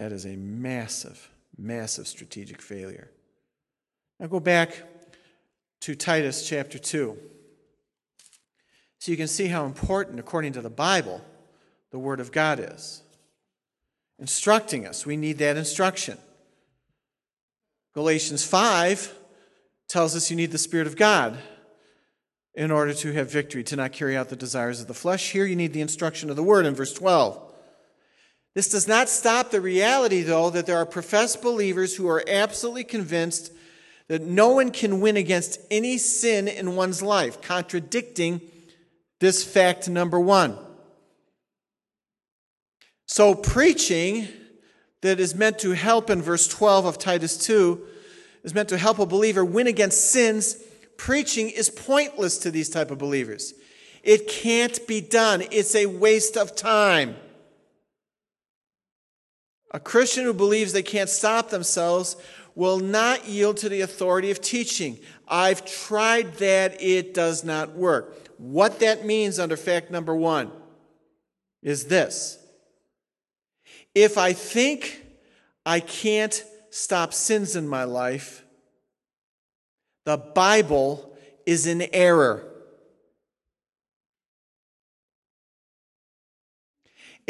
That 0.00 0.12
is 0.12 0.24
a 0.24 0.34
massive, 0.34 1.28
massive 1.58 2.08
strategic 2.08 2.62
failure. 2.62 3.10
Now 4.18 4.28
go 4.28 4.40
back 4.40 4.82
to 5.82 5.94
Titus 5.94 6.48
chapter 6.48 6.78
2. 6.78 7.18
So 8.98 9.10
you 9.10 9.18
can 9.18 9.28
see 9.28 9.48
how 9.48 9.66
important, 9.66 10.18
according 10.18 10.54
to 10.54 10.62
the 10.62 10.70
Bible, 10.70 11.20
the 11.90 11.98
Word 11.98 12.18
of 12.18 12.32
God 12.32 12.60
is. 12.60 13.02
Instructing 14.18 14.86
us. 14.86 15.04
We 15.04 15.18
need 15.18 15.36
that 15.36 15.58
instruction. 15.58 16.16
Galatians 17.92 18.42
5 18.42 19.14
tells 19.86 20.16
us 20.16 20.30
you 20.30 20.36
need 20.38 20.50
the 20.50 20.56
Spirit 20.56 20.86
of 20.86 20.96
God 20.96 21.36
in 22.54 22.70
order 22.70 22.94
to 22.94 23.12
have 23.12 23.30
victory, 23.30 23.62
to 23.64 23.76
not 23.76 23.92
carry 23.92 24.16
out 24.16 24.30
the 24.30 24.34
desires 24.34 24.80
of 24.80 24.86
the 24.86 24.94
flesh. 24.94 25.32
Here 25.32 25.44
you 25.44 25.56
need 25.56 25.74
the 25.74 25.82
instruction 25.82 26.30
of 26.30 26.36
the 26.36 26.42
Word 26.42 26.64
in 26.64 26.74
verse 26.74 26.94
12. 26.94 27.48
This 28.54 28.68
does 28.68 28.88
not 28.88 29.08
stop 29.08 29.50
the 29.50 29.60
reality, 29.60 30.22
though, 30.22 30.50
that 30.50 30.66
there 30.66 30.78
are 30.78 30.86
professed 30.86 31.40
believers 31.40 31.96
who 31.96 32.08
are 32.08 32.24
absolutely 32.26 32.84
convinced 32.84 33.52
that 34.08 34.22
no 34.22 34.48
one 34.48 34.72
can 34.72 35.00
win 35.00 35.16
against 35.16 35.60
any 35.70 35.96
sin 35.96 36.48
in 36.48 36.74
one's 36.74 37.00
life, 37.00 37.40
contradicting 37.40 38.40
this 39.20 39.44
fact 39.44 39.88
number 39.88 40.18
one. 40.18 40.58
So, 43.06 43.34
preaching 43.34 44.28
that 45.02 45.20
is 45.20 45.34
meant 45.34 45.58
to 45.60 45.72
help 45.72 46.10
in 46.10 46.22
verse 46.22 46.48
12 46.48 46.86
of 46.86 46.98
Titus 46.98 47.36
2 47.38 47.80
is 48.42 48.54
meant 48.54 48.68
to 48.70 48.78
help 48.78 48.98
a 48.98 49.06
believer 49.06 49.44
win 49.44 49.66
against 49.66 50.10
sins. 50.10 50.56
Preaching 50.96 51.48
is 51.48 51.70
pointless 51.70 52.38
to 52.38 52.50
these 52.50 52.68
type 52.68 52.90
of 52.90 52.98
believers. 52.98 53.54
It 54.02 54.28
can't 54.28 54.84
be 54.86 55.00
done. 55.00 55.42
It's 55.50 55.74
a 55.74 55.86
waste 55.86 56.36
of 56.36 56.56
time. 56.56 57.16
A 59.70 59.80
Christian 59.80 60.24
who 60.24 60.34
believes 60.34 60.72
they 60.72 60.82
can't 60.82 61.08
stop 61.08 61.50
themselves 61.50 62.16
will 62.54 62.78
not 62.78 63.28
yield 63.28 63.56
to 63.58 63.68
the 63.68 63.80
authority 63.82 64.30
of 64.30 64.40
teaching. 64.40 64.98
I've 65.28 65.64
tried 65.64 66.34
that, 66.34 66.82
it 66.82 67.14
does 67.14 67.44
not 67.44 67.74
work. 67.74 68.16
What 68.38 68.80
that 68.80 69.06
means 69.06 69.38
under 69.38 69.56
fact 69.56 69.90
number 69.90 70.14
one 70.14 70.50
is 71.62 71.86
this 71.86 72.38
if 73.94 74.18
I 74.18 74.32
think 74.32 75.04
I 75.64 75.80
can't 75.80 76.44
stop 76.70 77.12
sins 77.12 77.56
in 77.56 77.68
my 77.68 77.84
life, 77.84 78.44
the 80.04 80.16
Bible 80.16 81.16
is 81.46 81.66
in 81.66 81.82
error. 81.92 82.49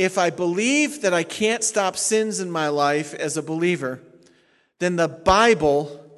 If 0.01 0.17
I 0.17 0.31
believe 0.31 1.03
that 1.03 1.13
I 1.13 1.23
can't 1.23 1.63
stop 1.63 1.95
sins 1.95 2.41
in 2.41 2.51
my 2.51 2.69
life 2.69 3.13
as 3.13 3.37
a 3.37 3.43
believer, 3.43 4.01
then 4.79 4.97
the 4.97 5.09
Bible 5.09 6.11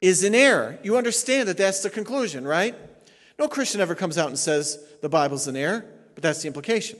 is 0.00 0.24
in 0.24 0.34
error. 0.34 0.78
You 0.82 0.96
understand 0.96 1.46
that 1.50 1.58
that's 1.58 1.82
the 1.82 1.90
conclusion, 1.90 2.46
right? 2.46 2.74
No 3.38 3.46
Christian 3.46 3.82
ever 3.82 3.94
comes 3.94 4.16
out 4.16 4.28
and 4.28 4.38
says 4.38 4.82
the 5.02 5.10
Bible's 5.10 5.46
in 5.46 5.56
error, 5.56 5.84
but 6.14 6.22
that's 6.22 6.40
the 6.40 6.46
implication. 6.46 6.98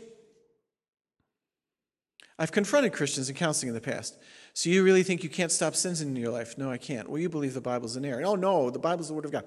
I've 2.38 2.52
confronted 2.52 2.92
Christians 2.92 3.30
in 3.30 3.34
counseling 3.34 3.68
in 3.68 3.74
the 3.74 3.80
past. 3.80 4.18
So 4.52 4.68
you 4.68 4.84
really 4.84 5.04
think 5.04 5.24
you 5.24 5.30
can't 5.30 5.50
stop 5.50 5.74
sins 5.74 6.02
in 6.02 6.14
your 6.14 6.30
life? 6.30 6.58
No, 6.58 6.70
I 6.70 6.76
can't. 6.76 7.08
Well, 7.08 7.22
you 7.22 7.30
believe 7.30 7.54
the 7.54 7.62
Bible's 7.62 7.96
in 7.96 8.04
error. 8.04 8.22
Oh, 8.22 8.34
no, 8.34 8.68
the 8.68 8.78
Bible's 8.78 9.08
the 9.08 9.14
Word 9.14 9.24
of 9.24 9.32
God. 9.32 9.46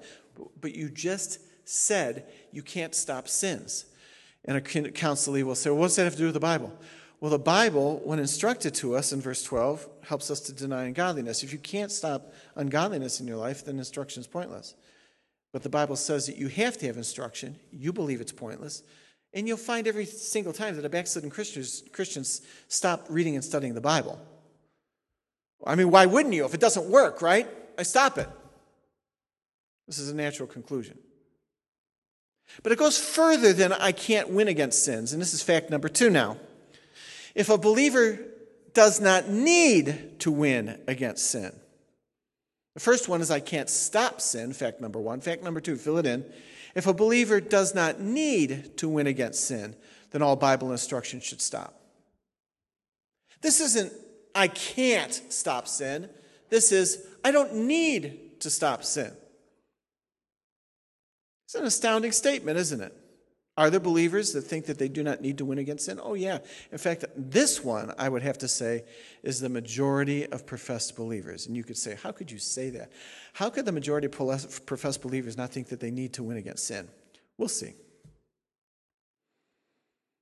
But 0.60 0.74
you 0.74 0.90
just 0.90 1.38
said 1.64 2.26
you 2.50 2.64
can't 2.64 2.92
stop 2.92 3.28
sins. 3.28 3.84
And 4.44 4.56
a 4.56 4.60
counselee 4.60 5.44
will 5.44 5.54
say, 5.54 5.70
well, 5.70 5.82
does 5.82 5.96
that 5.96 6.04
have 6.04 6.14
to 6.14 6.18
do 6.18 6.24
with 6.26 6.34
the 6.34 6.40
Bible? 6.40 6.72
Well, 7.20 7.30
the 7.30 7.38
Bible, 7.38 8.00
when 8.04 8.18
instructed 8.18 8.74
to 8.74 8.96
us 8.96 9.12
in 9.12 9.20
verse 9.20 9.44
12, 9.44 9.88
helps 10.02 10.28
us 10.30 10.40
to 10.40 10.52
deny 10.52 10.84
ungodliness. 10.84 11.44
If 11.44 11.52
you 11.52 11.58
can't 11.58 11.92
stop 11.92 12.32
ungodliness 12.56 13.20
in 13.20 13.28
your 13.28 13.36
life, 13.36 13.64
then 13.64 13.78
instruction 13.78 14.20
is 14.20 14.26
pointless. 14.26 14.74
But 15.52 15.62
the 15.62 15.68
Bible 15.68 15.94
says 15.94 16.26
that 16.26 16.36
you 16.36 16.48
have 16.48 16.76
to 16.78 16.86
have 16.86 16.96
instruction. 16.96 17.56
You 17.70 17.92
believe 17.92 18.20
it's 18.20 18.32
pointless. 18.32 18.82
And 19.34 19.46
you'll 19.46 19.56
find 19.56 19.86
every 19.86 20.04
single 20.04 20.52
time 20.52 20.74
that 20.74 20.84
a 20.84 20.88
backslidden 20.88 21.30
Christians, 21.30 21.84
Christians 21.92 22.42
stop 22.66 23.06
reading 23.08 23.36
and 23.36 23.44
studying 23.44 23.74
the 23.74 23.80
Bible. 23.80 24.18
I 25.64 25.76
mean, 25.76 25.90
why 25.90 26.06
wouldn't 26.06 26.34
you? 26.34 26.44
If 26.44 26.54
it 26.54 26.60
doesn't 26.60 26.90
work, 26.90 27.22
right? 27.22 27.48
I 27.78 27.84
stop 27.84 28.18
it. 28.18 28.28
This 29.86 29.98
is 29.98 30.10
a 30.10 30.14
natural 30.14 30.48
conclusion. 30.48 30.98
But 32.62 32.72
it 32.72 32.78
goes 32.78 32.98
further 32.98 33.52
than 33.52 33.72
I 33.72 33.92
can't 33.92 34.28
win 34.28 34.48
against 34.48 34.84
sins. 34.84 35.12
And 35.12 35.20
this 35.20 35.34
is 35.34 35.42
fact 35.42 35.70
number 35.70 35.88
two 35.88 36.10
now. 36.10 36.36
If 37.34 37.48
a 37.48 37.58
believer 37.58 38.18
does 38.74 39.00
not 39.00 39.28
need 39.28 40.20
to 40.20 40.30
win 40.30 40.80
against 40.86 41.30
sin, 41.30 41.52
the 42.74 42.80
first 42.80 43.08
one 43.08 43.20
is 43.20 43.30
I 43.30 43.40
can't 43.40 43.68
stop 43.68 44.20
sin, 44.20 44.52
fact 44.52 44.80
number 44.80 44.98
one. 44.98 45.20
Fact 45.20 45.42
number 45.42 45.60
two, 45.60 45.76
fill 45.76 45.98
it 45.98 46.06
in. 46.06 46.24
If 46.74 46.86
a 46.86 46.94
believer 46.94 47.40
does 47.40 47.74
not 47.74 48.00
need 48.00 48.78
to 48.78 48.88
win 48.88 49.06
against 49.06 49.46
sin, 49.46 49.76
then 50.10 50.22
all 50.22 50.36
Bible 50.36 50.72
instruction 50.72 51.20
should 51.20 51.42
stop. 51.42 51.74
This 53.42 53.60
isn't, 53.60 53.92
I 54.34 54.48
can't 54.48 55.12
stop 55.28 55.68
sin. 55.68 56.08
This 56.48 56.72
is, 56.72 57.06
I 57.24 57.30
don't 57.30 57.54
need 57.66 58.40
to 58.40 58.50
stop 58.50 58.84
sin. 58.84 59.12
It's 61.52 61.60
an 61.60 61.66
astounding 61.66 62.12
statement, 62.12 62.56
isn't 62.56 62.80
it? 62.80 62.94
Are 63.58 63.68
there 63.68 63.78
believers 63.78 64.32
that 64.32 64.40
think 64.40 64.64
that 64.64 64.78
they 64.78 64.88
do 64.88 65.02
not 65.02 65.20
need 65.20 65.36
to 65.36 65.44
win 65.44 65.58
against 65.58 65.84
sin? 65.84 66.00
Oh, 66.02 66.14
yeah. 66.14 66.38
In 66.70 66.78
fact, 66.78 67.04
this 67.14 67.62
one, 67.62 67.92
I 67.98 68.08
would 68.08 68.22
have 68.22 68.38
to 68.38 68.48
say, 68.48 68.84
is 69.22 69.38
the 69.38 69.50
majority 69.50 70.26
of 70.26 70.46
professed 70.46 70.96
believers. 70.96 71.46
And 71.46 71.54
you 71.54 71.62
could 71.62 71.76
say, 71.76 71.98
how 72.02 72.10
could 72.10 72.30
you 72.30 72.38
say 72.38 72.70
that? 72.70 72.90
How 73.34 73.50
could 73.50 73.66
the 73.66 73.72
majority 73.72 74.06
of 74.06 74.64
professed 74.64 75.02
believers 75.02 75.36
not 75.36 75.50
think 75.50 75.68
that 75.68 75.80
they 75.80 75.90
need 75.90 76.14
to 76.14 76.22
win 76.22 76.38
against 76.38 76.66
sin? 76.66 76.88
We'll 77.36 77.48
see. 77.48 77.74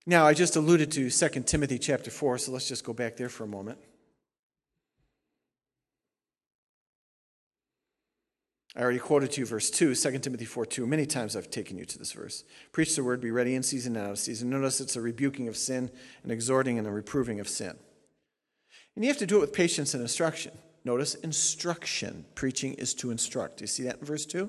Now, 0.06 0.26
I 0.26 0.34
just 0.34 0.56
alluded 0.56 0.90
to 0.90 1.10
2 1.10 1.28
Timothy 1.42 1.78
chapter 1.78 2.10
4, 2.10 2.38
so 2.38 2.50
let's 2.50 2.66
just 2.66 2.82
go 2.82 2.92
back 2.92 3.16
there 3.16 3.28
for 3.28 3.44
a 3.44 3.46
moment. 3.46 3.78
I 8.80 8.82
already 8.82 8.98
quoted 8.98 9.32
to 9.32 9.42
you 9.42 9.46
verse 9.46 9.68
2, 9.68 9.94
2 9.94 10.18
Timothy 10.20 10.46
4 10.46 10.64
2. 10.64 10.86
Many 10.86 11.04
times 11.04 11.36
I've 11.36 11.50
taken 11.50 11.76
you 11.76 11.84
to 11.84 11.98
this 11.98 12.12
verse. 12.12 12.44
Preach 12.72 12.96
the 12.96 13.04
word, 13.04 13.20
be 13.20 13.30
ready 13.30 13.54
in 13.54 13.62
season 13.62 13.94
and 13.94 14.06
out 14.06 14.12
of 14.12 14.18
season. 14.18 14.48
Notice 14.48 14.80
it's 14.80 14.96
a 14.96 15.02
rebuking 15.02 15.48
of 15.48 15.56
sin, 15.58 15.90
an 16.24 16.30
exhorting, 16.30 16.78
and 16.78 16.86
a 16.86 16.90
reproving 16.90 17.40
of 17.40 17.46
sin. 17.46 17.76
And 18.96 19.04
you 19.04 19.10
have 19.10 19.18
to 19.18 19.26
do 19.26 19.36
it 19.36 19.40
with 19.40 19.52
patience 19.52 19.92
and 19.92 20.00
instruction. 20.00 20.52
Notice 20.82 21.14
instruction. 21.16 22.24
Preaching 22.34 22.72
is 22.72 22.94
to 22.94 23.10
instruct. 23.10 23.58
Do 23.58 23.64
you 23.64 23.66
see 23.66 23.82
that 23.82 23.98
in 23.98 24.06
verse 24.06 24.24
2? 24.24 24.48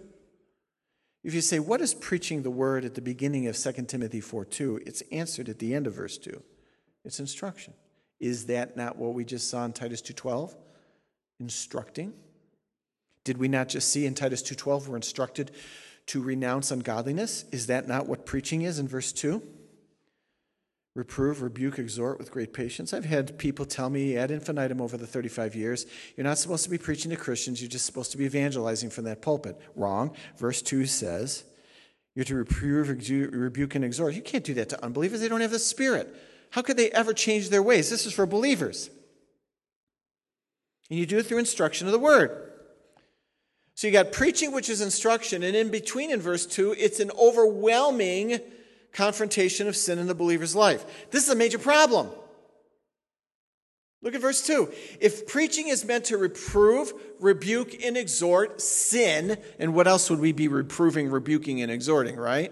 If 1.26 1.34
you 1.34 1.42
say, 1.42 1.60
What 1.60 1.82
is 1.82 1.94
preaching 1.94 2.44
the 2.44 2.52
word 2.52 2.86
at 2.86 2.96
the 2.96 3.02
beginning 3.02 3.48
of 3.48 3.58
2 3.58 3.74
Timothy 3.84 4.22
4 4.22 4.46
2? 4.46 4.84
It's 4.86 5.04
answered 5.12 5.50
at 5.50 5.60
the 5.60 5.74
end 5.74 5.88
of 5.88 5.96
verse 5.96 6.18
2. 6.18 6.42
It's 7.04 7.20
instruction. 7.20 7.74
Is 8.22 8.46
that 8.46 8.78
not 8.78 8.96
what 8.96 9.14
we 9.14 9.26
just 9.26 9.50
saw 9.50 9.66
in 9.66 9.74
Titus 9.74 10.02
2.12? 10.02 10.56
Instructing. 11.42 12.14
Did 13.24 13.38
we 13.38 13.48
not 13.48 13.70
just 13.70 13.90
see 13.90 14.06
in 14.06 14.16
Titus 14.16 14.42
2:12 14.42 14.88
we're 14.88 14.96
instructed 14.96 15.52
to 16.08 16.22
renounce 16.22 16.72
ungodliness? 16.72 17.46
Is 17.52 17.68
that 17.68 17.88
not 17.88 18.08
what 18.08 18.26
preaching 18.26 18.64
is 18.64 18.80
in 18.80 18.88
verse 18.88 19.12
2? 19.12 19.42
Reprove, 20.94 21.42
rebuke, 21.42 21.80
exhort 21.80 22.20
with 22.20 22.32
great 22.32 22.52
patience. 22.52 22.94
I've 22.94 23.06
had 23.06 23.38
people 23.38 23.66
tell 23.66 23.90
me 23.90 24.18
ad 24.18 24.30
infinitum 24.30 24.82
over 24.82 24.98
the 24.98 25.08
35 25.08 25.56
years, 25.56 25.86
you're 26.18 26.26
not 26.26 26.38
supposed 26.38 26.66
to 26.66 26.70
be 26.70 26.78
preaching 26.78 27.12
to 27.12 27.18
Christians, 27.18 27.62
you're 27.62 27.70
just 27.70 27.86
supposed 27.86 28.12
to 28.12 28.18
be 28.18 28.26
evangelizing 28.26 28.90
from 28.90 29.06
that 29.06 29.22
pulpit. 29.22 29.58
Wrong. 29.76 30.14
Verse 30.38 30.62
2 30.62 30.86
says, 30.86 31.46
you're 32.14 32.26
to 32.26 32.36
reprove, 32.36 32.90
rebuke, 32.90 33.76
and 33.76 33.86
exhort. 33.86 34.16
You 34.16 34.22
can't 34.22 34.44
do 34.44 34.54
that 34.56 34.70
to 34.70 34.84
unbelievers. 34.84 35.22
They 35.22 35.30
don't 35.30 35.40
have 35.40 35.52
the 35.52 35.60
Spirit. 35.60 36.14
How 36.50 36.62
could 36.62 36.76
they 36.76 36.92
ever 36.92 37.14
change 37.14 37.50
their 37.50 37.64
ways? 37.64 37.90
This 37.90 38.06
is 38.06 38.12
for 38.12 38.26
believers. 38.26 38.90
And 40.90 41.00
you 41.00 41.06
do 41.06 41.20
it 41.20 41.26
through 41.26 41.38
instruction 41.38 41.88
of 41.88 41.94
the 41.94 42.00
word. 42.00 42.51
So 43.76 43.88
you 43.88 43.94
got 43.94 44.12
preaching, 44.12 44.52
which 44.52 44.70
is 44.70 44.82
instruction, 44.82 45.44
and 45.44 45.56
in 45.56 45.70
between 45.70 46.12
in 46.12 46.20
verse 46.20 46.46
2, 46.46 46.76
it's 46.78 47.00
an 47.00 47.12
overwhelming 47.18 48.40
confrontation 48.92 49.68
of 49.68 49.76
sin 49.76 49.98
in 49.98 50.08
the 50.08 50.16
believer's 50.16 50.56
life. 50.56 50.86
This 51.12 51.24
is 51.24 51.30
a 51.30 51.36
major 51.36 51.58
problem. 51.58 52.10
Look 54.04 54.16
at 54.16 54.22
verse 54.22 54.42
2. 54.46 54.72
If 55.00 55.28
preaching 55.28 55.68
is 55.68 55.86
meant 55.86 56.06
to 56.06 56.18
reprove, 56.18 56.92
rebuke, 57.20 57.84
and 57.84 57.96
exhort 57.96 58.60
sin, 58.60 59.38
and 59.60 59.76
what 59.76 59.88
else 59.88 60.10
would 60.10 60.20
we 60.20 60.32
be 60.32 60.48
reproving, 60.48 61.10
rebuking, 61.10 61.62
and 61.62 61.72
exhorting, 61.72 62.16
right? 62.16 62.52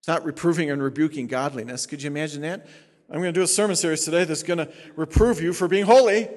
It's 0.00 0.08
not 0.08 0.24
reproving 0.24 0.70
and 0.70 0.82
rebuking 0.82 1.26
godliness. 1.26 1.86
Could 1.86 2.02
you 2.02 2.06
imagine 2.08 2.42
that? 2.42 2.66
I'm 3.10 3.20
going 3.20 3.32
to 3.32 3.38
do 3.38 3.42
a 3.42 3.48
sermon 3.48 3.76
series 3.76 4.04
today 4.04 4.24
that's 4.24 4.42
going 4.42 4.58
to 4.58 4.70
reprove 4.96 5.40
you 5.40 5.52
for 5.52 5.68
being 5.68 5.84
holy. 5.84 6.28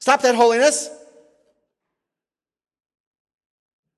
Stop 0.00 0.22
that 0.22 0.34
holiness. 0.34 0.90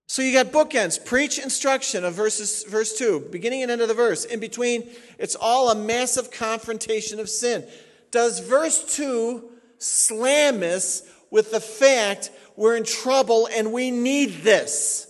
So 0.09 0.21
you 0.21 0.33
got 0.33 0.53
bookends, 0.53 1.03
preach 1.03 1.39
instruction 1.39 2.05
of 2.05 2.15
verses, 2.15 2.65
verse 2.65 2.97
2, 2.99 3.29
beginning 3.31 3.63
and 3.63 3.71
end 3.71 3.81
of 3.81 3.89
the 3.89 3.95
verse. 3.95 4.25
In 4.25 4.41
between, 4.41 4.91
it's 5.19 5.35
all 5.35 5.71
a 5.71 5.75
massive 5.75 6.31
confrontation 6.31 7.19
of 7.19 7.29
sin. 7.29 7.67
Does 8.11 8.41
verse 8.41 8.97
2 8.97 9.49
slam 9.79 10.63
us 10.63 11.03
with 11.31 11.51
the 11.51 11.61
fact 11.61 12.31
we're 12.57 12.77
in 12.77 12.85
trouble 12.85 13.49
and 13.55 13.73
we 13.73 13.91
need 13.91 14.43
this? 14.43 15.09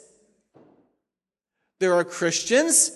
There 1.81 1.95
are 1.95 2.05
Christians 2.05 2.93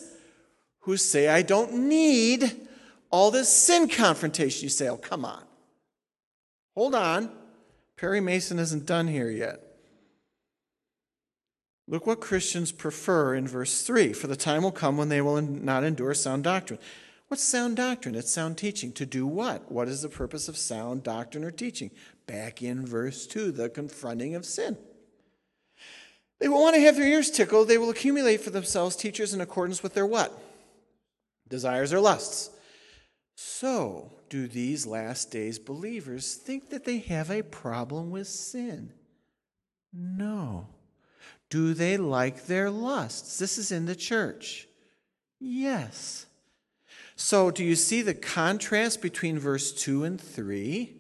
who 0.83 0.97
say, 0.97 1.27
I 1.27 1.43
don't 1.43 1.89
need 1.89 2.69
all 3.11 3.33
this 3.33 3.53
sin 3.53 3.89
confrontation. 3.89 4.63
You 4.63 4.69
say, 4.69 4.89
oh, 4.89 4.97
come 4.97 5.25
on. 5.25 5.43
Hold 6.77 6.95
on. 6.95 7.33
Perry 7.97 8.21
Mason 8.21 8.61
isn't 8.61 8.87
done 8.87 9.09
here 9.09 9.31
yet. 9.31 9.66
Look 11.89 12.07
what 12.07 12.21
Christians 12.21 12.73
prefer 12.73 13.35
in 13.35 13.47
verse 13.47 13.83
3 13.83 14.13
For 14.13 14.27
the 14.27 14.37
time 14.37 14.63
will 14.63 14.73
come 14.73 14.97
when 14.97 15.09
they 15.09 15.21
will 15.21 15.41
not 15.41 15.85
endure 15.85 16.15
sound 16.15 16.45
doctrine. 16.45 16.81
What's 17.29 17.43
sound 17.43 17.77
doctrine? 17.77 18.15
It's 18.15 18.33
sound 18.33 18.57
teaching. 18.57 18.93
To 18.93 19.07
do 19.07 19.27
what? 19.27 19.71
What 19.71 19.89
is 19.89 20.03
the 20.03 20.09
purpose 20.09 20.49
of 20.49 20.57
sound 20.57 21.03
doctrine 21.03 21.45
or 21.45 21.51
teaching? 21.51 21.91
Back 22.27 22.63
in 22.63 22.87
verse 22.87 23.27
2, 23.27 23.53
the 23.53 23.69
confronting 23.69 24.35
of 24.35 24.45
sin. 24.45 24.77
They 26.39 26.49
will 26.49 26.61
want 26.61 26.77
to 26.77 26.83
have 26.83 26.97
their 26.97 27.07
ears 27.07 27.31
tickled. 27.31 27.69
They 27.69 27.79
will 27.79 27.91
accumulate 27.91 28.43
for 28.43 28.51
themselves 28.51 28.95
teachers 28.95 29.33
in 29.33 29.41
accordance 29.41 29.83
with 29.83 29.95
their 29.95 30.07
what? 30.07 30.33
Desires 31.49 31.93
or 31.93 32.01
lusts. 32.01 32.51
So, 33.37 34.13
do 34.29 34.47
these 34.47 34.87
last 34.87 35.31
days 35.31 35.59
believers 35.59 36.35
think 36.35 36.71
that 36.71 36.85
they 36.85 36.99
have 36.99 37.31
a 37.31 37.43
problem 37.43 38.11
with 38.11 38.29
sin? 38.29 38.93
No. 39.93 40.69
Do 41.51 41.75
they 41.75 41.97
like 41.97 42.47
their 42.47 42.71
lusts? 42.71 43.39
This 43.39 43.59
is 43.59 43.71
in 43.71 43.87
the 43.87 43.97
church. 43.97 44.69
Yes. 45.39 46.27
So, 47.15 47.51
do 47.51 47.65
you 47.65 47.77
see 47.77 48.03
the 48.03 48.15
contrast 48.15 49.01
between 49.01 49.39
verse 49.39 49.73
2 49.73 50.05
and 50.05 50.21
3? 50.21 50.95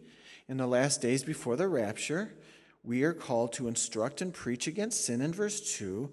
In 0.49 0.57
the 0.57 0.67
last 0.67 1.03
days 1.03 1.25
before 1.25 1.57
the 1.57 1.69
rapture, 1.69 2.33
we 2.85 3.03
are 3.03 3.13
called 3.13 3.53
to 3.55 3.67
instruct 3.67 4.23
and 4.23 4.33
preach 4.33 4.69
against 4.69 5.05
sin 5.05 5.21
in 5.21 5.33
verse 5.33 5.77
2, 5.77 6.13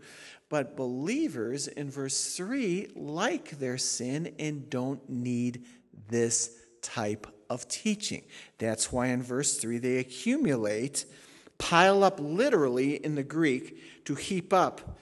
but 0.50 0.76
believers 0.76 1.67
in 1.67 1.91
verse 1.91 2.36
3 2.36 2.89
like 2.96 3.52
their 3.60 3.78
sin 3.78 4.34
and 4.39 4.69
don't 4.69 5.08
need 5.08 5.65
this 6.10 6.58
type 6.82 7.28
of 7.50 7.67
teaching. 7.67 8.24
That's 8.58 8.91
why 8.91 9.08
in 9.08 9.22
verse 9.22 9.58
3 9.58 9.78
they 9.78 9.98
accumulate, 9.98 11.06
pile 11.63 12.04
up 12.04 12.19
literally 12.19 12.95
in 12.95 13.15
the 13.15 13.23
Greek 13.23 14.04
to 14.04 14.15
heap 14.15 14.52
up, 14.52 14.99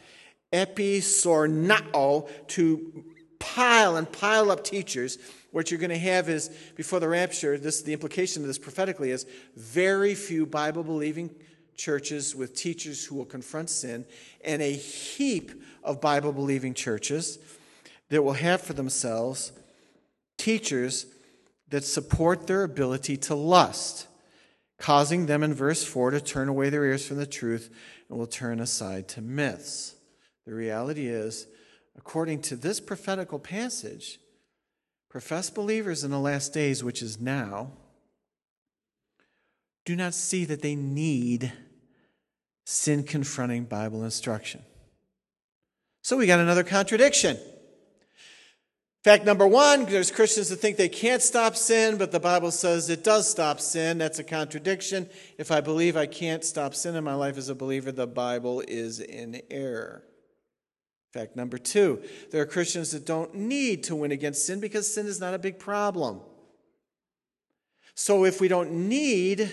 episornao, 0.54 2.30
to 2.50 3.04
pile 3.40 3.96
and 3.98 4.12
pile 4.12 4.52
up 4.52 4.64
teachers. 4.64 5.18
What 5.50 5.72
you're 5.72 5.80
going 5.80 5.90
to 5.90 5.98
have 5.98 6.30
is, 6.30 6.50
before 6.76 7.00
the 7.00 7.10
rapture, 7.10 7.58
this 7.58 7.82
the 7.82 7.94
implication 7.94 8.44
of 8.44 8.48
this 8.48 8.60
prophetically 8.60 9.10
is 9.10 9.26
very 9.56 10.14
few 10.14 10.46
Bible 10.46 10.84
believing 10.84 11.34
churches 11.76 12.36
with 12.36 12.56
teachers 12.56 13.04
who 13.04 13.16
will 13.16 13.26
confront 13.26 13.72
sin, 13.72 14.06
and 14.46 14.62
a 14.62 14.72
heap 14.72 15.52
of 15.84 16.00
Bible 16.00 16.32
believing 16.32 16.76
churches 16.76 17.40
that 18.10 18.22
will 18.22 18.34
have 18.34 18.62
for 18.62 18.74
themselves 18.74 19.52
teachers 20.38 21.08
that 21.70 21.84
support 21.84 22.46
their 22.46 22.62
ability 22.62 23.18
to 23.18 23.34
lust, 23.34 24.06
causing 24.82 25.28
them 25.28 25.44
in 25.44 25.54
verse 25.54 25.84
4 25.84 26.10
to 26.10 26.20
turn 26.20 26.50
away 26.50 26.70
their 26.70 26.84
ears 26.84 27.08
from 27.08 27.18
the 27.18 27.26
truth 27.28 27.70
and 28.10 28.18
will 28.18 28.26
turn 28.26 28.60
aside 28.60 29.08
to 29.08 29.22
myths. 29.22 29.94
The 30.48 30.56
reality 30.56 31.06
is, 31.06 31.46
according 31.96 32.42
to 32.44 32.56
this 32.56 32.80
prophetical 32.80 33.38
passage, 33.38 34.20
professed 35.08 35.54
believers 35.54 36.04
in 36.04 36.10
the 36.10 36.20
last 36.20 36.52
days, 36.52 36.84
which 36.84 37.04
is 37.04 37.22
now, 37.22 37.74
do 39.86 39.96
not 39.96 40.16
see 40.16 40.46
that 40.46 40.64
they 40.64 40.76
need 40.76 41.54
sin 42.66 43.04
confronting 43.04 43.66
Bible 43.66 44.04
instruction. 44.04 44.64
So 46.02 46.18
we 46.18 46.26
got 46.26 46.40
another 46.40 46.64
contradiction. 46.64 47.38
Fact 49.04 49.26
number 49.26 49.48
one 49.48 49.86
there's 49.86 50.12
Christians 50.12 50.50
that 50.50 50.58
think 50.58 50.78
they 50.78 50.90
can't 50.90 51.24
stop 51.24 51.56
sin, 51.56 51.98
but 51.98 52.12
the 52.12 52.20
Bible 52.20 52.52
says 52.52 52.90
it 52.90 53.04
does 53.04 53.28
stop 53.28 53.60
sin. 53.60 53.98
That's 53.98 54.20
a 54.20 54.24
contradiction. 54.24 55.10
If 55.40 55.52
I 55.52 55.60
believe 55.60 55.98
I 55.98 56.06
can't 56.06 56.44
stop 56.44 56.76
sin 56.76 56.96
in 56.96 57.04
my 57.04 57.16
life 57.16 57.38
as 57.38 57.50
a 57.50 57.56
believer, 57.56 57.92
the 57.92 58.06
Bible 58.06 58.64
is 58.68 59.00
in 59.00 59.42
error. 59.50 60.04
Fact 61.14 61.36
number 61.36 61.58
two 61.58 62.02
there 62.32 62.42
are 62.42 62.46
Christians 62.46 62.92
that 62.92 63.06
don't 63.06 63.34
need 63.34 63.84
to 63.86 63.96
win 63.96 64.12
against 64.12 64.46
sin 64.46 64.60
because 64.60 64.94
sin 64.94 65.08
is 65.08 65.20
not 65.20 65.34
a 65.34 65.40
big 65.40 65.58
problem. 65.58 66.22
So 67.96 68.24
if 68.24 68.40
we 68.40 68.48
don't 68.48 68.72
need 68.88 69.52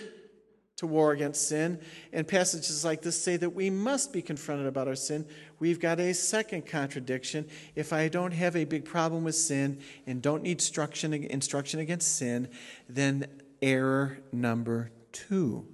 to 0.79 0.87
war 0.87 1.13
against 1.13 1.49
sin, 1.49 1.79
and 2.13 2.27
passages 2.27 2.85
like 2.85 3.03
this 3.03 3.21
say 3.21 3.37
that 3.37 3.51
we 3.51 3.69
must 3.69 4.13
be 4.13 4.23
confronted 4.23 4.67
about 4.67 4.87
our 4.87 4.95
sin, 4.95 5.27
we've 5.59 5.81
got 5.81 5.99
a 5.99 6.15
second 6.15 6.67
contradiction. 6.67 7.47
If 7.75 7.93
I 7.93 8.09
don't 8.09 8.33
have 8.33 8.55
a 8.55 8.65
big 8.65 8.85
problem 8.85 9.25
with 9.25 9.35
sin 9.35 9.81
and 10.07 10.23
don't 10.23 10.45
need 10.45 10.53
instruction, 10.53 11.13
instruction 11.13 11.81
against 11.81 12.17
sin, 12.17 12.49
then 12.89 13.27
error 13.61 14.19
number 14.33 14.93
two 15.13 15.67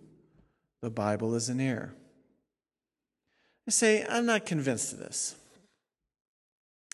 the 0.81 0.91
Bible 0.91 1.35
is 1.35 1.49
an 1.49 1.61
error. 1.61 1.95
I 3.67 3.71
say, 3.71 4.05
I'm 4.07 4.27
not 4.27 4.45
convinced 4.45 4.93
of 4.93 4.99
this. 4.99 5.35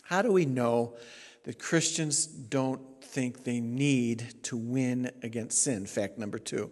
How 0.04 0.22
do 0.22 0.30
we 0.30 0.44
know 0.46 0.94
that 1.42 1.58
Christians 1.58 2.26
don't 2.26 2.80
think 3.02 3.42
they 3.42 3.58
need 3.58 4.34
to 4.44 4.56
win 4.56 5.10
against 5.24 5.62
sin? 5.62 5.86
Fact 5.86 6.18
number 6.18 6.38
two. 6.38 6.70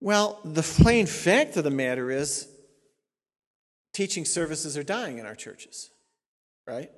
Well, 0.00 0.40
the 0.44 0.62
plain 0.62 1.06
fact 1.06 1.56
of 1.56 1.64
the 1.64 1.70
matter 1.70 2.10
is 2.10 2.48
teaching 3.92 4.24
services 4.24 4.78
are 4.78 4.84
dying 4.84 5.18
in 5.18 5.26
our 5.26 5.34
churches, 5.34 5.90
right? 6.66 6.90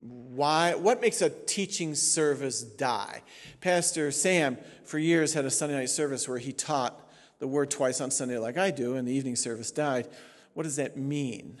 Why, 0.00 0.74
what 0.74 1.00
makes 1.00 1.20
a 1.22 1.30
teaching 1.30 1.94
service 1.94 2.62
die? 2.62 3.22
Pastor 3.60 4.10
Sam, 4.12 4.58
for 4.84 4.98
years, 4.98 5.34
had 5.34 5.46
a 5.46 5.50
Sunday 5.50 5.74
night 5.74 5.90
service 5.90 6.28
where 6.28 6.38
he 6.38 6.52
taught 6.52 7.00
the 7.38 7.48
word 7.48 7.70
twice 7.70 8.00
on 8.00 8.10
Sunday, 8.10 8.38
like 8.38 8.56
I 8.56 8.70
do, 8.70 8.96
and 8.96 9.08
the 9.08 9.12
evening 9.12 9.34
service 9.34 9.70
died. 9.70 10.06
What 10.52 10.62
does 10.64 10.76
that 10.76 10.96
mean? 10.96 11.60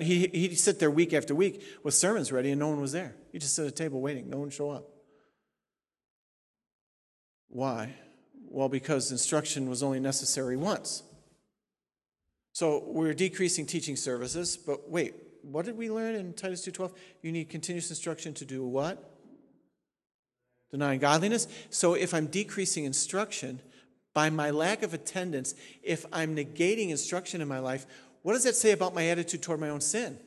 He, 0.00 0.26
he'd 0.28 0.58
sit 0.58 0.78
there 0.80 0.90
week 0.90 1.12
after 1.12 1.34
week 1.34 1.62
with 1.82 1.94
sermons 1.94 2.32
ready, 2.32 2.50
and 2.50 2.58
no 2.58 2.68
one 2.68 2.80
was 2.80 2.92
there. 2.92 3.14
He 3.30 3.38
just 3.38 3.54
sit 3.54 3.66
at 3.66 3.68
a 3.68 3.70
table 3.70 4.00
waiting, 4.00 4.30
no 4.30 4.38
one 4.38 4.50
show 4.50 4.70
up. 4.70 4.95
Why? 7.48 7.94
Well, 8.48 8.68
because 8.68 9.10
instruction 9.10 9.68
was 9.68 9.82
only 9.82 10.00
necessary 10.00 10.56
once. 10.56 11.02
So 12.52 12.84
we're 12.86 13.12
decreasing 13.12 13.66
teaching 13.66 13.96
services, 13.96 14.56
but 14.56 14.88
wait, 14.88 15.14
what 15.42 15.66
did 15.66 15.76
we 15.76 15.90
learn 15.90 16.14
in 16.14 16.32
Titus 16.32 16.64
2:12? 16.64 16.92
You 17.22 17.32
need 17.32 17.50
continuous 17.50 17.90
instruction 17.90 18.34
to 18.34 18.44
do 18.44 18.64
what? 18.64 19.12
Denying 20.70 21.00
godliness. 21.00 21.46
So 21.70 21.94
if 21.94 22.14
I'm 22.14 22.26
decreasing 22.26 22.84
instruction 22.84 23.60
by 24.14 24.30
my 24.30 24.50
lack 24.50 24.82
of 24.82 24.94
attendance, 24.94 25.54
if 25.82 26.06
I'm 26.12 26.34
negating 26.34 26.88
instruction 26.88 27.40
in 27.40 27.48
my 27.48 27.58
life, 27.58 27.86
what 28.22 28.32
does 28.32 28.44
that 28.44 28.56
say 28.56 28.72
about 28.72 28.94
my 28.94 29.06
attitude 29.08 29.42
toward 29.42 29.60
my 29.60 29.68
own 29.68 29.80
sin? 29.80 30.18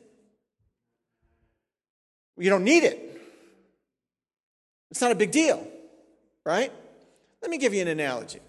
You 2.38 2.50
don't 2.50 2.64
need 2.64 2.84
it. 2.84 3.22
It's 4.92 5.02
not 5.02 5.12
a 5.12 5.16
big 5.16 5.32
deal, 5.32 5.68
right? 6.46 6.72
Let 7.42 7.52
me 7.52 7.58
give 7.58 7.74
you 7.74 7.82
an 7.82 7.88
analogy. 7.88 8.40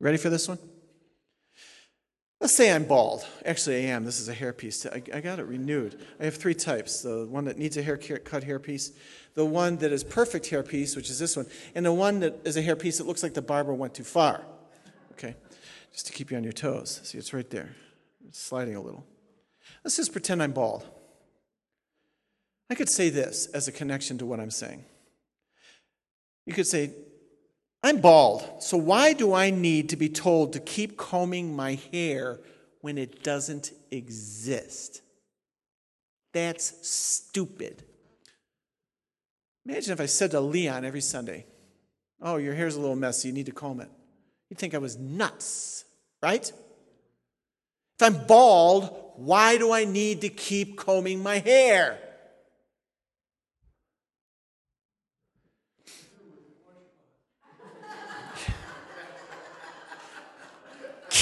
Ready 0.00 0.16
for 0.16 0.30
this 0.30 0.48
one? 0.48 0.58
Let's 2.40 2.54
say 2.54 2.70
I'm 2.70 2.84
bald. 2.84 3.26
Actually, 3.46 3.76
I 3.76 3.90
am. 3.90 4.04
This 4.04 4.20
is 4.20 4.28
a 4.28 4.34
hairpiece. 4.34 4.86
I, 4.86 5.16
I 5.16 5.20
got 5.20 5.38
it 5.38 5.46
renewed. 5.46 5.98
I 6.20 6.24
have 6.24 6.34
three 6.34 6.54
types 6.54 7.00
the 7.00 7.26
one 7.26 7.46
that 7.46 7.56
needs 7.56 7.76
a 7.76 7.82
haircut 7.82 8.42
hairpiece, 8.42 8.92
the 9.34 9.46
one 9.46 9.78
that 9.78 9.92
is 9.92 10.04
perfect 10.04 10.50
hairpiece, 10.50 10.94
which 10.94 11.08
is 11.08 11.18
this 11.18 11.36
one, 11.36 11.46
and 11.74 11.86
the 11.86 11.92
one 11.92 12.20
that 12.20 12.40
is 12.44 12.56
a 12.56 12.62
hairpiece 12.62 12.98
that 12.98 13.06
looks 13.06 13.22
like 13.22 13.34
the 13.34 13.42
barber 13.42 13.72
went 13.72 13.94
too 13.94 14.04
far. 14.04 14.44
Okay? 15.12 15.36
Just 15.92 16.06
to 16.06 16.12
keep 16.12 16.30
you 16.30 16.36
on 16.36 16.44
your 16.44 16.52
toes. 16.52 17.00
See, 17.04 17.16
it's 17.16 17.32
right 17.32 17.48
there. 17.48 17.74
It's 18.28 18.40
sliding 18.40 18.76
a 18.76 18.80
little. 18.82 19.06
Let's 19.84 19.96
just 19.96 20.12
pretend 20.12 20.42
I'm 20.42 20.52
bald. 20.52 20.86
I 22.68 22.74
could 22.74 22.88
say 22.88 23.10
this 23.10 23.46
as 23.54 23.68
a 23.68 23.72
connection 23.72 24.18
to 24.18 24.26
what 24.26 24.40
I'm 24.40 24.50
saying. 24.50 24.84
You 26.46 26.52
could 26.52 26.66
say, 26.66 26.90
I'm 27.84 28.00
bald, 28.00 28.62
so 28.62 28.78
why 28.78 29.12
do 29.12 29.34
I 29.34 29.50
need 29.50 29.90
to 29.90 29.96
be 29.96 30.08
told 30.08 30.54
to 30.54 30.58
keep 30.58 30.96
combing 30.96 31.54
my 31.54 31.74
hair 31.92 32.40
when 32.80 32.96
it 32.96 33.22
doesn't 33.22 33.72
exist? 33.90 35.02
That's 36.32 36.88
stupid. 36.88 37.84
Imagine 39.66 39.92
if 39.92 40.00
I 40.00 40.06
said 40.06 40.30
to 40.30 40.40
Leon 40.40 40.86
every 40.86 41.02
Sunday, 41.02 41.44
Oh, 42.22 42.36
your 42.36 42.54
hair's 42.54 42.74
a 42.74 42.80
little 42.80 42.96
messy, 42.96 43.28
you 43.28 43.34
need 43.34 43.46
to 43.46 43.52
comb 43.52 43.82
it. 43.82 43.90
You'd 44.48 44.58
think 44.58 44.74
I 44.74 44.78
was 44.78 44.96
nuts, 44.96 45.84
right? 46.22 46.50
If 46.50 46.54
I'm 48.00 48.26
bald, 48.26 49.12
why 49.16 49.58
do 49.58 49.72
I 49.72 49.84
need 49.84 50.22
to 50.22 50.30
keep 50.30 50.78
combing 50.78 51.22
my 51.22 51.38
hair? 51.38 51.98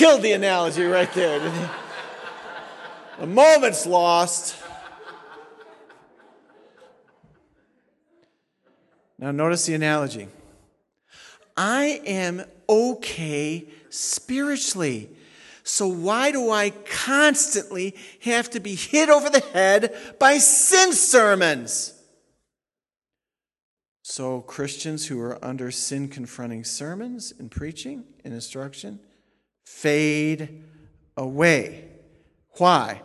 Killed 0.03 0.23
the 0.23 0.33
analogy 0.33 0.83
right 0.83 1.13
there. 1.15 1.39
didn't 1.39 1.55
he? 1.55 1.67
A 3.21 3.27
moment's 3.29 3.87
lost. 3.87 4.57
Now, 9.17 9.31
notice 9.31 9.65
the 9.65 9.75
analogy. 9.75 10.27
I 11.57 12.03
am 12.05 12.43
okay 12.69 13.69
spiritually. 13.91 15.09
So, 15.63 15.87
why 15.87 16.33
do 16.33 16.51
I 16.51 16.71
constantly 16.71 17.95
have 18.23 18.51
to 18.51 18.59
be 18.59 18.75
hit 18.75 19.09
over 19.09 19.31
the 19.31 19.45
head 19.53 19.97
by 20.19 20.39
sin 20.39 20.95
sermons? 20.95 21.95
So, 24.03 24.41
Christians 24.41 25.07
who 25.07 25.21
are 25.21 25.39
under 25.45 25.71
sin 25.71 26.09
confronting 26.09 26.65
sermons 26.65 27.33
and 27.39 27.53
preaching 27.53 28.03
and 28.25 28.35
instruction 28.35 28.99
fade 29.65 30.65
away. 31.17 31.89
Why? 32.59 33.03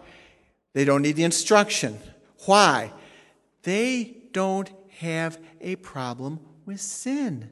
They 0.73 0.85
don't 0.85 1.01
need 1.01 1.15
the 1.15 1.23
instruction. 1.23 1.99
Why? 2.45 2.91
They 3.63 4.17
don't 4.31 4.69
have 4.99 5.39
a 5.61 5.75
problem 5.77 6.39
with 6.65 6.79
sin. 6.79 7.49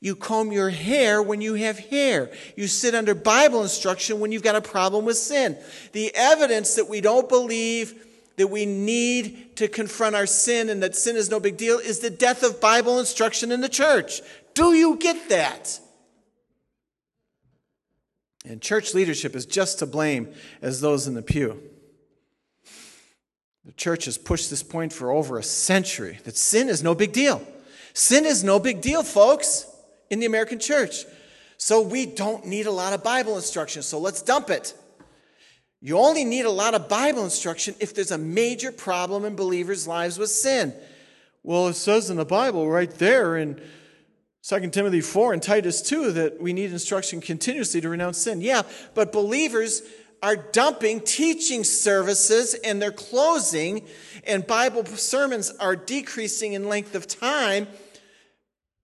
You 0.00 0.14
comb 0.14 0.52
your 0.52 0.70
hair 0.70 1.20
when 1.20 1.40
you 1.40 1.54
have 1.54 1.78
hair. 1.78 2.30
You 2.56 2.68
sit 2.68 2.94
under 2.94 3.14
Bible 3.14 3.62
instruction 3.62 4.20
when 4.20 4.30
you've 4.30 4.42
got 4.42 4.54
a 4.54 4.60
problem 4.60 5.04
with 5.04 5.16
sin. 5.16 5.58
The 5.92 6.14
evidence 6.14 6.76
that 6.76 6.88
we 6.88 7.00
don't 7.00 7.28
believe 7.28 8.04
that 8.36 8.46
we 8.46 8.64
need 8.64 9.56
to 9.56 9.66
confront 9.66 10.14
our 10.14 10.26
sin 10.26 10.68
and 10.70 10.82
that 10.82 10.94
sin 10.94 11.16
is 11.16 11.28
no 11.28 11.40
big 11.40 11.56
deal 11.56 11.78
is 11.78 11.98
the 11.98 12.10
death 12.10 12.44
of 12.44 12.60
Bible 12.60 13.00
instruction 13.00 13.50
in 13.50 13.60
the 13.60 13.68
church. 13.68 14.20
Do 14.54 14.72
you 14.74 14.96
get 14.96 15.28
that? 15.28 15.80
And 18.48 18.62
church 18.62 18.94
leadership 18.94 19.36
is 19.36 19.44
just 19.44 19.78
to 19.80 19.86
blame 19.86 20.32
as 20.62 20.80
those 20.80 21.06
in 21.06 21.12
the 21.12 21.20
pew. 21.20 21.60
The 23.66 23.72
church 23.72 24.06
has 24.06 24.16
pushed 24.16 24.48
this 24.48 24.62
point 24.62 24.90
for 24.90 25.10
over 25.10 25.36
a 25.36 25.42
century 25.42 26.18
that 26.24 26.38
sin 26.38 26.70
is 26.70 26.82
no 26.82 26.94
big 26.94 27.12
deal. 27.12 27.46
Sin 27.92 28.24
is 28.24 28.42
no 28.42 28.58
big 28.58 28.80
deal, 28.80 29.02
folks, 29.02 29.66
in 30.08 30.18
the 30.18 30.24
American 30.24 30.58
church. 30.58 31.04
So 31.58 31.82
we 31.82 32.06
don't 32.06 32.46
need 32.46 32.66
a 32.66 32.70
lot 32.70 32.94
of 32.94 33.04
Bible 33.04 33.36
instruction, 33.36 33.82
so 33.82 33.98
let's 33.98 34.22
dump 34.22 34.48
it. 34.48 34.72
You 35.82 35.98
only 35.98 36.24
need 36.24 36.46
a 36.46 36.50
lot 36.50 36.74
of 36.74 36.88
Bible 36.88 37.24
instruction 37.24 37.74
if 37.80 37.94
there's 37.94 38.12
a 38.12 38.18
major 38.18 38.72
problem 38.72 39.26
in 39.26 39.36
believers' 39.36 39.86
lives 39.86 40.18
with 40.18 40.30
sin. 40.30 40.72
Well, 41.42 41.68
it 41.68 41.74
says 41.74 42.08
in 42.08 42.16
the 42.16 42.24
Bible 42.24 42.70
right 42.70 42.90
there 42.92 43.36
in 43.36 43.60
2 44.42 44.70
Timothy 44.70 45.00
4 45.00 45.32
and 45.32 45.42
Titus 45.42 45.82
2 45.82 46.12
that 46.12 46.40
we 46.40 46.52
need 46.52 46.70
instruction 46.72 47.20
continuously 47.20 47.80
to 47.80 47.88
renounce 47.88 48.18
sin. 48.18 48.40
Yeah, 48.40 48.62
but 48.94 49.12
believers 49.12 49.82
are 50.22 50.36
dumping 50.36 51.00
teaching 51.00 51.64
services 51.64 52.54
and 52.54 52.80
they're 52.80 52.90
closing, 52.90 53.86
and 54.24 54.46
Bible 54.46 54.84
sermons 54.86 55.50
are 55.60 55.76
decreasing 55.76 56.54
in 56.54 56.68
length 56.68 56.94
of 56.94 57.06
time. 57.06 57.66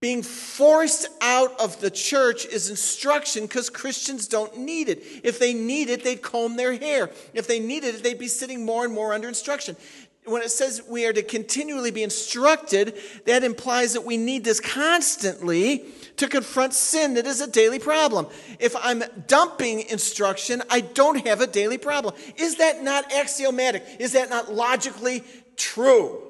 Being 0.01 0.23
forced 0.23 1.07
out 1.21 1.59
of 1.59 1.79
the 1.79 1.89
church 1.89 2.45
is 2.45 2.69
instruction 2.69 3.43
because 3.43 3.69
Christians 3.69 4.27
don't 4.27 4.57
need 4.57 4.87
it. 4.87 5.01
If 5.23 5.39
they 5.39 5.53
need 5.53 5.89
it, 5.89 6.03
they'd 6.03 6.21
comb 6.21 6.57
their 6.57 6.77
hair. 6.77 7.09
If 7.33 7.47
they 7.47 7.59
needed 7.59 7.95
it, 7.95 8.03
they'd 8.03 8.19
be 8.19 8.27
sitting 8.27 8.65
more 8.65 8.85
and 8.85 8.93
more 8.93 9.13
under 9.13 9.27
instruction 9.27 9.77
when 10.25 10.41
it 10.41 10.51
says 10.51 10.81
we 10.87 11.05
are 11.05 11.13
to 11.13 11.23
continually 11.23 11.91
be 11.91 12.03
instructed, 12.03 12.97
that 13.25 13.43
implies 13.43 13.93
that 13.93 14.03
we 14.03 14.17
need 14.17 14.43
this 14.43 14.59
constantly 14.59 15.85
to 16.17 16.27
confront 16.27 16.73
sin 16.73 17.13
that 17.15 17.25
is 17.25 17.41
a 17.41 17.47
daily 17.47 17.79
problem. 17.79 18.27
If 18.59 18.75
I'm 18.75 19.03
dumping 19.27 19.81
instruction, 19.81 20.63
I 20.69 20.81
don't 20.81 21.25
have 21.27 21.41
a 21.41 21.47
daily 21.47 21.77
problem. 21.77 22.15
Is 22.37 22.57
that 22.57 22.83
not 22.83 23.13
axiomatic? 23.13 23.85
Is 23.99 24.13
that 24.13 24.29
not 24.29 24.51
logically 24.51 25.23
true? 25.55 26.21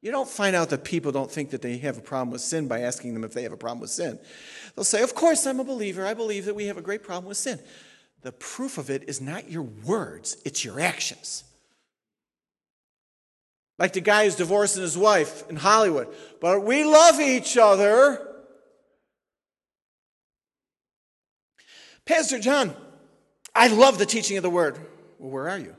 You 0.00 0.10
don't 0.10 0.28
find 0.28 0.56
out 0.56 0.70
that 0.70 0.82
people 0.82 1.12
don't 1.12 1.30
think 1.30 1.50
that 1.50 1.62
they 1.62 1.78
have 1.78 1.96
a 1.96 2.02
problem 2.02 2.30
with 2.30 2.40
sin 2.40 2.66
by 2.66 2.80
asking 2.80 3.14
them 3.14 3.22
if 3.22 3.32
they 3.32 3.44
have 3.44 3.52
a 3.52 3.56
problem 3.56 3.80
with 3.80 3.90
sin. 3.90 4.18
They'll 4.74 4.84
say, 4.84 5.02
Of 5.02 5.14
course, 5.14 5.46
I'm 5.46 5.60
a 5.60 5.64
believer. 5.64 6.04
I 6.04 6.14
believe 6.14 6.46
that 6.46 6.56
we 6.56 6.66
have 6.66 6.76
a 6.76 6.82
great 6.82 7.04
problem 7.04 7.26
with 7.28 7.36
sin. 7.36 7.60
The 8.22 8.32
proof 8.32 8.78
of 8.78 8.90
it 8.90 9.08
is 9.08 9.20
not 9.20 9.50
your 9.50 9.62
words, 9.62 10.36
it's 10.44 10.64
your 10.64 10.80
actions. 10.80 11.44
Like 13.82 13.94
the 13.94 14.00
guy 14.00 14.26
who's 14.26 14.36
divorcing 14.36 14.82
his 14.82 14.96
wife 14.96 15.42
in 15.50 15.56
Hollywood. 15.56 16.06
But 16.40 16.62
we 16.62 16.84
love 16.84 17.18
each 17.18 17.58
other. 17.58 18.24
Pastor 22.06 22.38
Jon, 22.38 22.76
I 23.56 23.66
love 23.66 23.98
the 23.98 24.06
teaching 24.06 24.36
of 24.36 24.44
the 24.44 24.50
word. 24.50 24.78
Well, 25.18 25.32
where 25.32 25.48
are 25.48 25.58
you? 25.58 25.74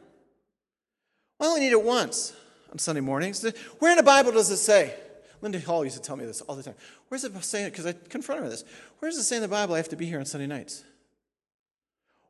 I 1.39 1.45
only 1.45 1.61
need 1.61 1.71
it 1.71 1.81
once 1.81 2.33
on 2.73 2.77
Sunday 2.77 2.99
mornings. 2.99 3.41
Where 3.79 3.91
in 3.91 3.97
the 3.97 4.03
Bible 4.03 4.33
does 4.33 4.51
it 4.51 4.57
say? 4.57 4.93
Linda 5.39 5.61
Hall 5.61 5.85
used 5.85 5.95
to 5.95 6.01
tell 6.01 6.17
me 6.17 6.25
this 6.25 6.41
all 6.41 6.57
the 6.57 6.63
time. 6.63 6.75
Where's 7.07 7.23
it 7.23 7.41
saying? 7.41 7.69
Because 7.69 7.85
I 7.85 7.93
confront 7.93 8.39
her 8.39 8.43
with 8.43 8.51
this. 8.51 8.65
Where 8.99 9.11
does 9.11 9.17
it 9.17 9.23
say 9.23 9.37
in 9.37 9.41
the 9.41 9.47
Bible 9.47 9.75
I 9.75 9.77
have 9.77 9.87
to 9.87 9.95
be 9.95 10.07
here 10.07 10.19
on 10.19 10.25
Sunday 10.25 10.47
nights? 10.47 10.83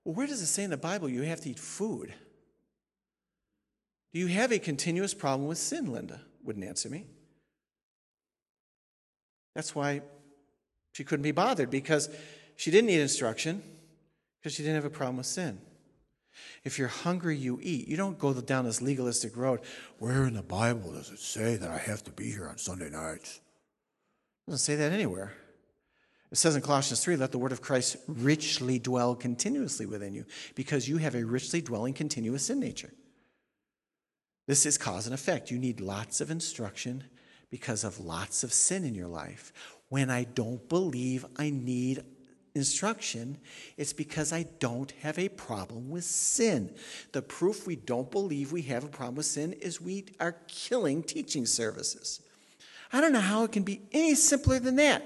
Well, 0.03 0.13
where 0.13 0.27
does 0.27 0.39
it 0.39 0.45
say 0.45 0.65
in 0.65 0.69
the 0.69 0.77
Bible 0.77 1.09
you 1.09 1.23
have 1.23 1.41
to 1.41 1.49
eat 1.49 1.57
food? 1.57 2.13
Do 4.13 4.19
you 4.19 4.27
have 4.27 4.51
a 4.51 4.59
continuous 4.59 5.13
problem 5.13 5.47
with 5.47 5.57
sin, 5.57 5.91
Linda? 5.91 6.21
Wouldn't 6.43 6.65
answer 6.65 6.87
me. 6.87 7.05
That's 9.55 9.73
why 9.73 10.01
she 10.93 11.03
couldn't 11.03 11.23
be 11.23 11.31
bothered 11.31 11.69
because 11.69 12.09
she 12.55 12.69
didn't 12.69 12.87
need 12.87 12.99
instruction 12.99 13.63
because 14.39 14.53
she 14.53 14.61
didn't 14.61 14.75
have 14.75 14.85
a 14.85 14.89
problem 14.89 15.17
with 15.17 15.25
sin. 15.25 15.59
If 16.63 16.79
you're 16.79 16.87
hungry, 16.87 17.37
you 17.37 17.59
eat. 17.61 17.87
You 17.87 17.97
don't 17.97 18.17
go 18.17 18.33
down 18.33 18.65
this 18.65 18.81
legalistic 18.81 19.37
road. 19.37 19.61
Where 19.99 20.25
in 20.25 20.33
the 20.33 20.41
Bible 20.43 20.93
does 20.93 21.09
it 21.09 21.19
say 21.19 21.55
that 21.55 21.69
I 21.69 21.77
have 21.77 22.03
to 22.05 22.11
be 22.11 22.31
here 22.31 22.47
on 22.47 22.57
Sunday 22.57 22.89
nights? 22.89 23.39
It 24.47 24.51
doesn't 24.51 24.63
say 24.63 24.75
that 24.75 24.91
anywhere. 24.91 25.33
It 26.31 26.37
says 26.37 26.55
in 26.55 26.63
Colossians 26.63 27.03
3 27.03 27.15
let 27.15 27.31
the 27.31 27.37
word 27.37 27.51
of 27.51 27.61
Christ 27.61 27.97
richly 28.07 28.79
dwell 28.79 29.13
continuously 29.15 29.85
within 29.85 30.15
you 30.15 30.25
because 30.55 30.89
you 30.89 30.97
have 30.97 31.13
a 31.13 31.23
richly 31.23 31.61
dwelling, 31.61 31.93
continuous 31.93 32.45
sin 32.45 32.59
nature. 32.59 32.91
This 34.47 34.65
is 34.65 34.77
cause 34.77 35.05
and 35.05 35.13
effect. 35.13 35.51
You 35.51 35.57
need 35.57 35.79
lots 35.79 36.21
of 36.21 36.29
instruction 36.29 37.05
because 37.49 37.83
of 37.83 37.99
lots 37.99 38.43
of 38.43 38.51
sin 38.51 38.83
in 38.83 38.95
your 38.95 39.07
life. 39.07 39.53
When 39.89 40.09
I 40.09 40.23
don't 40.23 40.67
believe 40.67 41.25
I 41.37 41.49
need 41.49 42.03
instruction, 42.55 43.37
it's 43.77 43.93
because 43.93 44.33
I 44.33 44.43
don't 44.59 44.91
have 45.01 45.17
a 45.17 45.29
problem 45.29 45.89
with 45.89 46.03
sin. 46.03 46.75
The 47.11 47.21
proof 47.21 47.65
we 47.65 47.75
don't 47.75 48.11
believe 48.11 48.51
we 48.51 48.63
have 48.63 48.83
a 48.83 48.89
problem 48.89 49.15
with 49.15 49.25
sin 49.25 49.53
is 49.53 49.79
we 49.79 50.05
are 50.19 50.35
killing 50.47 51.03
teaching 51.03 51.45
services. 51.45 52.21
I 52.91 53.01
don't 53.01 53.13
know 53.13 53.19
how 53.19 53.43
it 53.43 53.51
can 53.51 53.63
be 53.63 53.81
any 53.91 54.15
simpler 54.15 54.59
than 54.59 54.75
that. 54.75 55.03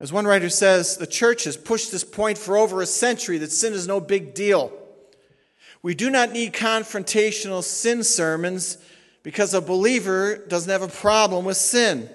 As 0.00 0.12
one 0.12 0.26
writer 0.26 0.48
says, 0.48 0.96
the 0.96 1.06
church 1.06 1.44
has 1.44 1.56
pushed 1.56 1.92
this 1.92 2.04
point 2.04 2.36
for 2.36 2.56
over 2.56 2.82
a 2.82 2.86
century 2.86 3.38
that 3.38 3.52
sin 3.52 3.72
is 3.72 3.86
no 3.86 4.00
big 4.00 4.34
deal. 4.34 4.72
We 5.84 5.94
do 5.94 6.08
not 6.08 6.32
need 6.32 6.54
confrontational 6.54 7.62
sin 7.62 8.04
sermons 8.04 8.78
because 9.22 9.52
a 9.52 9.60
believer 9.60 10.38
doesn't 10.48 10.70
have 10.70 10.80
a 10.80 10.88
problem 10.88 11.44
with 11.44 11.58
sin. 11.58 12.08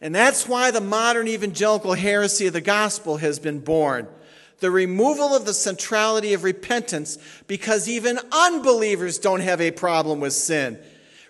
And 0.00 0.12
that's 0.12 0.48
why 0.48 0.72
the 0.72 0.80
modern 0.80 1.28
evangelical 1.28 1.92
heresy 1.92 2.48
of 2.48 2.52
the 2.52 2.60
gospel 2.60 3.18
has 3.18 3.38
been 3.38 3.60
born. 3.60 4.08
The 4.58 4.72
removal 4.72 5.36
of 5.36 5.44
the 5.44 5.54
centrality 5.54 6.34
of 6.34 6.42
repentance 6.42 7.16
because 7.46 7.88
even 7.88 8.18
unbelievers 8.32 9.18
don't 9.18 9.38
have 9.38 9.60
a 9.60 9.70
problem 9.70 10.18
with 10.18 10.32
sin. 10.32 10.80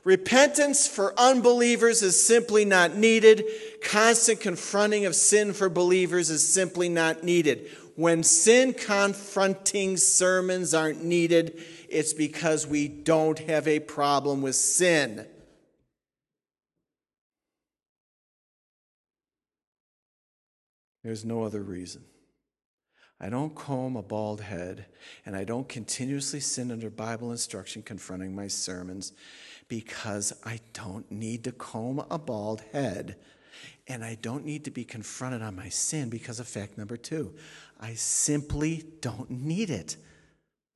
Repentance 0.02 0.88
for 0.88 1.12
unbelievers 1.20 2.00
is 2.00 2.26
simply 2.26 2.64
not 2.64 2.96
needed. 2.96 3.44
Constant 3.82 4.40
confronting 4.40 5.04
of 5.04 5.14
sin 5.14 5.52
for 5.52 5.68
believers 5.68 6.30
is 6.30 6.54
simply 6.54 6.88
not 6.88 7.22
needed. 7.22 7.68
When 7.96 8.22
sin 8.22 8.74
confronting 8.74 9.96
sermons 9.96 10.74
aren't 10.74 11.04
needed, 11.04 11.62
it's 11.88 12.12
because 12.12 12.66
we 12.66 12.88
don't 12.88 13.38
have 13.40 13.66
a 13.66 13.80
problem 13.80 14.42
with 14.42 14.56
sin. 14.56 15.26
There's 21.02 21.24
no 21.24 21.44
other 21.44 21.62
reason. 21.62 22.04
I 23.20 23.28
don't 23.28 23.54
comb 23.54 23.96
a 23.96 24.02
bald 24.02 24.40
head, 24.40 24.86
and 25.26 25.36
I 25.36 25.44
don't 25.44 25.68
continuously 25.68 26.40
sin 26.40 26.70
under 26.70 26.88
Bible 26.88 27.30
instruction 27.30 27.82
confronting 27.82 28.34
my 28.34 28.48
sermons 28.48 29.12
because 29.68 30.32
I 30.44 30.60
don't 30.72 31.10
need 31.10 31.44
to 31.44 31.52
comb 31.52 32.04
a 32.10 32.18
bald 32.18 32.62
head. 32.72 33.16
And 33.90 34.04
I 34.04 34.14
don't 34.14 34.44
need 34.44 34.64
to 34.66 34.70
be 34.70 34.84
confronted 34.84 35.42
on 35.42 35.56
my 35.56 35.68
sin 35.68 36.10
because 36.10 36.38
of 36.38 36.46
fact 36.46 36.78
number 36.78 36.96
two 36.96 37.34
I 37.80 37.94
simply 37.94 38.84
don't 39.00 39.30
need 39.30 39.68
it. 39.70 39.96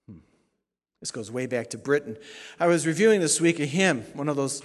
Hmm. 0.08 0.18
This 1.00 1.10
goes 1.10 1.30
way 1.30 1.46
back 1.46 1.70
to 1.70 1.78
Britain. 1.78 2.16
I 2.58 2.66
was 2.66 2.86
reviewing 2.86 3.20
this 3.20 3.40
week 3.40 3.60
a 3.60 3.66
hymn, 3.66 4.02
one 4.14 4.28
of 4.28 4.36
those 4.36 4.62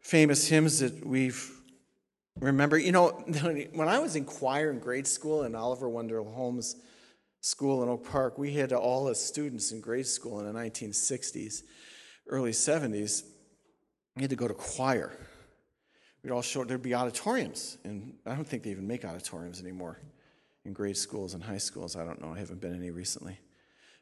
famous 0.00 0.46
hymns 0.46 0.80
that 0.80 1.06
we've 1.06 1.50
remember. 2.38 2.76
You 2.76 2.92
know, 2.92 3.08
when 3.72 3.88
I 3.88 3.98
was 3.98 4.14
in 4.14 4.26
choir 4.26 4.70
in 4.70 4.78
grade 4.78 5.06
school 5.06 5.44
in 5.44 5.54
Oliver 5.54 5.88
Wendell 5.88 6.30
Holmes 6.30 6.76
School 7.40 7.82
in 7.82 7.88
Oak 7.88 8.04
Park, 8.04 8.36
we 8.36 8.52
had 8.52 8.72
all 8.74 9.06
the 9.06 9.14
students 9.14 9.72
in 9.72 9.80
grade 9.80 10.06
school 10.06 10.40
in 10.40 10.52
the 10.52 10.60
1960s, 10.60 11.62
early 12.28 12.50
70s 12.50 13.22
we 14.16 14.22
had 14.22 14.30
to 14.30 14.36
go 14.36 14.48
to 14.48 14.54
choir. 14.54 15.12
We'd 16.22 16.32
all 16.32 16.42
show 16.42 16.64
there'd 16.64 16.82
be 16.82 16.94
auditoriums, 16.94 17.78
and 17.84 18.14
I 18.26 18.34
don't 18.34 18.46
think 18.46 18.62
they 18.62 18.70
even 18.70 18.86
make 18.86 19.04
auditoriums 19.04 19.60
anymore 19.60 20.00
in 20.64 20.72
grade 20.72 20.96
schools 20.96 21.34
and 21.34 21.42
high 21.42 21.58
schools. 21.58 21.96
I 21.96 22.04
don't 22.04 22.20
know. 22.20 22.32
I 22.34 22.38
haven't 22.38 22.60
been 22.60 22.74
any 22.74 22.90
recently. 22.90 23.38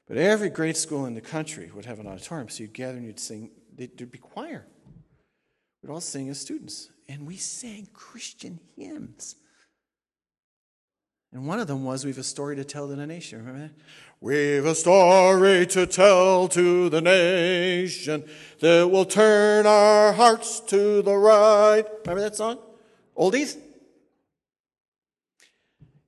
But 0.06 0.16
every 0.16 0.50
grade 0.50 0.76
school 0.76 1.06
in 1.06 1.14
the 1.14 1.20
country 1.20 1.70
would 1.74 1.84
have 1.84 1.98
an 1.98 2.06
auditorium. 2.06 2.48
So 2.48 2.62
you'd 2.62 2.72
gather 2.72 2.96
and 2.96 3.06
you'd 3.06 3.20
sing, 3.20 3.50
there'd 3.76 4.10
be 4.10 4.18
choir. 4.18 4.66
We'd 5.82 5.90
all 5.90 6.00
sing 6.00 6.28
as 6.28 6.40
students. 6.40 6.90
And 7.08 7.26
we 7.26 7.36
sang 7.36 7.88
Christian 7.92 8.58
hymns. 8.76 9.36
And 11.32 11.46
one 11.46 11.58
of 11.58 11.66
them 11.66 11.84
was, 11.84 12.04
We've 12.04 12.16
a 12.16 12.22
story 12.22 12.56
to 12.56 12.64
tell 12.64 12.88
to 12.88 12.94
the 12.94 13.06
nation. 13.06 13.38
Remember 13.38 13.68
that? 13.68 13.74
We've 14.24 14.64
a 14.64 14.74
story 14.74 15.66
to 15.66 15.86
tell 15.86 16.48
to 16.48 16.88
the 16.88 17.02
nation 17.02 18.24
that 18.58 18.90
will 18.90 19.04
turn 19.04 19.66
our 19.66 20.14
hearts 20.14 20.60
to 20.60 21.02
the 21.02 21.14
right. 21.14 21.84
Remember 22.06 22.22
that 22.22 22.34
song? 22.34 22.58
Oldies? 23.18 23.58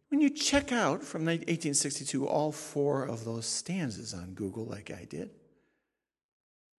When 0.09 0.23
you 0.23 0.31
check 0.31 0.73
out 0.73 1.05
from 1.05 1.27
1862 1.27 2.27
all 2.27 2.53
four 2.53 3.05
of 3.05 3.27
those 3.27 3.45
stanzas 3.45 4.15
on 4.15 4.33
Google, 4.33 4.65
like 4.65 4.91
I 4.91 5.05
did, 5.05 5.29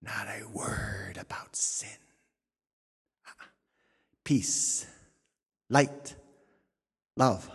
not 0.02 0.26
a 0.26 0.42
word 0.48 1.18
about 1.20 1.54
sin. 1.54 2.00
Uh-uh. 3.24 3.46
Peace, 4.24 4.86
light, 5.70 6.16
love 7.16 7.48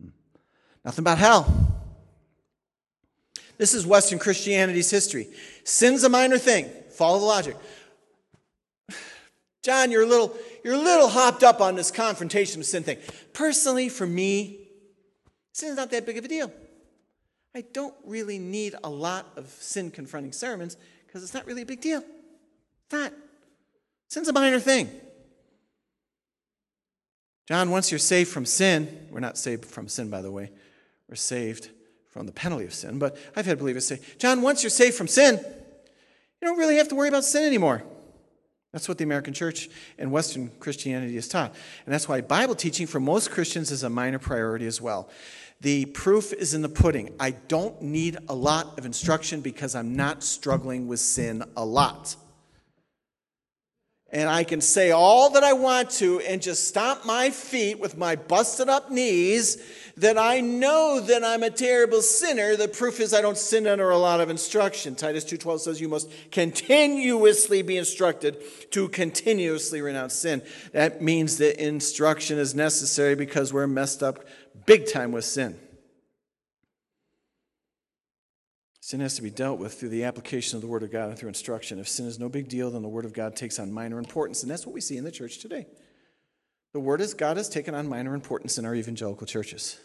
hmm. 0.00 0.10
Nothing 0.84 1.02
about 1.02 1.18
hell. 1.18 1.67
This 3.58 3.74
is 3.74 3.84
Western 3.84 4.20
Christianity's 4.20 4.90
history. 4.90 5.28
Sin's 5.64 6.04
a 6.04 6.08
minor 6.08 6.38
thing. 6.38 6.70
Follow 6.92 7.18
the 7.18 7.24
logic. 7.24 7.56
Jon, 9.64 9.90
you're 9.90 10.04
a 10.04 10.06
little, 10.06 10.32
you're 10.64 10.74
a 10.74 10.78
little 10.78 11.08
hopped 11.08 11.42
up 11.42 11.60
on 11.60 11.74
this 11.74 11.90
confrontation 11.90 12.58
with 12.60 12.68
sin 12.68 12.84
thing. 12.84 12.98
Personally, 13.32 13.88
for 13.88 14.06
me, 14.06 14.68
sin's 15.52 15.76
not 15.76 15.90
that 15.90 16.06
big 16.06 16.16
of 16.16 16.24
a 16.24 16.28
deal. 16.28 16.52
I 17.54 17.62
don't 17.72 17.94
really 18.04 18.38
need 18.38 18.76
a 18.84 18.88
lot 18.88 19.26
of 19.36 19.48
sin 19.48 19.90
confronting 19.90 20.32
sermons 20.32 20.76
because 21.06 21.24
it's 21.24 21.34
not 21.34 21.44
really 21.44 21.62
a 21.62 21.66
big 21.66 21.80
deal. 21.80 22.04
It's 22.84 22.92
not. 22.92 23.12
Sin's 24.06 24.28
a 24.28 24.32
minor 24.32 24.60
thing. 24.60 24.88
Jon, 27.48 27.70
once 27.70 27.90
you're 27.90 27.98
saved 27.98 28.30
from 28.30 28.46
sin, 28.46 29.08
we're 29.10 29.20
not 29.20 29.36
saved 29.36 29.64
from 29.64 29.88
sin, 29.88 30.10
by 30.10 30.22
the 30.22 30.30
way, 30.30 30.52
we're 31.08 31.16
saved 31.16 31.70
from 32.08 32.26
the 32.26 32.32
penalty 32.32 32.64
of 32.64 32.74
sin. 32.74 32.98
But 32.98 33.16
I've 33.36 33.46
had 33.46 33.58
believers 33.58 33.86
say, 33.86 34.00
Jon, 34.18 34.42
once 34.42 34.62
you're 34.62 34.70
saved 34.70 34.96
from 34.96 35.08
sin, 35.08 35.36
you 35.36 36.48
don't 36.48 36.58
really 36.58 36.76
have 36.76 36.88
to 36.88 36.94
worry 36.94 37.08
about 37.08 37.24
sin 37.24 37.44
anymore. 37.44 37.82
That's 38.72 38.88
what 38.88 38.98
the 38.98 39.04
American 39.04 39.32
church 39.32 39.68
and 39.98 40.12
Western 40.12 40.50
Christianity 40.60 41.16
is 41.16 41.28
taught. 41.28 41.54
And 41.86 41.94
that's 41.94 42.08
why 42.08 42.20
Bible 42.20 42.54
teaching 42.54 42.86
for 42.86 43.00
most 43.00 43.30
Christians 43.30 43.70
is 43.70 43.82
a 43.82 43.90
minor 43.90 44.18
priority 44.18 44.66
as 44.66 44.80
well. 44.80 45.08
The 45.60 45.86
proof 45.86 46.32
is 46.32 46.54
in 46.54 46.62
the 46.62 46.68
pudding. 46.68 47.14
I 47.18 47.30
don't 47.32 47.80
need 47.82 48.18
a 48.28 48.34
lot 48.34 48.78
of 48.78 48.86
instruction 48.86 49.40
because 49.40 49.74
I'm 49.74 49.96
not 49.96 50.22
struggling 50.22 50.86
with 50.86 51.00
sin 51.00 51.42
a 51.56 51.64
lot 51.64 52.14
and 54.10 54.28
I 54.28 54.44
can 54.44 54.60
say 54.60 54.90
all 54.90 55.30
that 55.30 55.44
I 55.44 55.52
want 55.52 55.90
to 55.92 56.20
and 56.20 56.40
just 56.40 56.66
stomp 56.66 57.04
my 57.04 57.30
feet 57.30 57.78
with 57.78 57.98
my 57.98 58.16
busted 58.16 58.68
up 58.68 58.90
knees 58.90 59.58
that 60.00 60.16
I 60.16 60.40
know 60.40 61.00
that 61.00 61.24
I'm 61.24 61.42
a 61.42 61.50
terrible 61.50 62.02
sinner. 62.02 62.56
The 62.56 62.68
proof 62.68 63.00
is 63.00 63.12
I 63.12 63.20
don't 63.20 63.38
sin 63.38 63.66
under 63.66 63.90
a 63.90 63.98
lot 63.98 64.20
of 64.20 64.30
instruction. 64.30 64.94
Titus 64.94 65.24
2:12 65.24 65.60
says 65.60 65.80
you 65.80 65.88
must 65.88 66.08
continuously 66.30 67.62
be 67.62 67.76
instructed 67.76 68.42
to 68.70 68.88
continuously 68.88 69.80
renounce 69.80 70.14
sin. 70.14 70.42
That 70.72 71.02
means 71.02 71.38
that 71.38 71.62
instruction 71.62 72.38
is 72.38 72.54
necessary 72.54 73.14
because 73.14 73.52
we're 73.52 73.66
messed 73.66 74.02
up 74.02 74.24
big 74.66 74.90
time 74.90 75.12
with 75.12 75.24
sin. 75.24 75.58
Sin 78.80 79.00
has 79.00 79.16
to 79.16 79.22
be 79.22 79.30
dealt 79.30 79.58
with 79.58 79.74
through 79.74 79.90
the 79.90 80.04
application 80.04 80.56
of 80.56 80.62
the 80.62 80.66
Word 80.66 80.82
of 80.82 80.90
God 80.90 81.10
and 81.10 81.18
through 81.18 81.28
instruction. 81.28 81.78
If 81.78 81.88
sin 81.88 82.06
is 82.06 82.18
no 82.18 82.30
big 82.30 82.48
deal, 82.48 82.70
then 82.70 82.80
the 82.80 82.88
Word 82.88 83.04
of 83.04 83.12
God 83.12 83.36
takes 83.36 83.58
on 83.58 83.70
minor 83.70 83.98
importance. 83.98 84.42
And 84.42 84.50
that's 84.50 84.64
what 84.64 84.74
we 84.74 84.80
see 84.80 84.96
in 84.96 85.04
the 85.04 85.10
church 85.10 85.40
today. 85.40 85.66
The 86.72 86.80
Word 86.80 87.02
of 87.02 87.16
God 87.16 87.36
has 87.36 87.50
taken 87.50 87.74
on 87.74 87.86
minor 87.86 88.14
importance 88.14 88.56
in 88.56 88.64
our 88.64 88.74
evangelical 88.74 89.26
churches. 89.26 89.78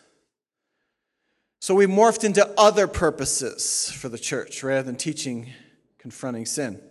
So 1.64 1.74
we 1.74 1.86
morphed 1.86 2.26
into 2.26 2.46
other 2.58 2.88
purposes 2.88 3.90
for 3.90 4.10
the 4.10 4.20
church 4.20 4.64
rather 4.64 4.84
than 4.84 4.98
teaching 4.98 5.54
confronting 5.98 6.46
sin. 6.46 6.82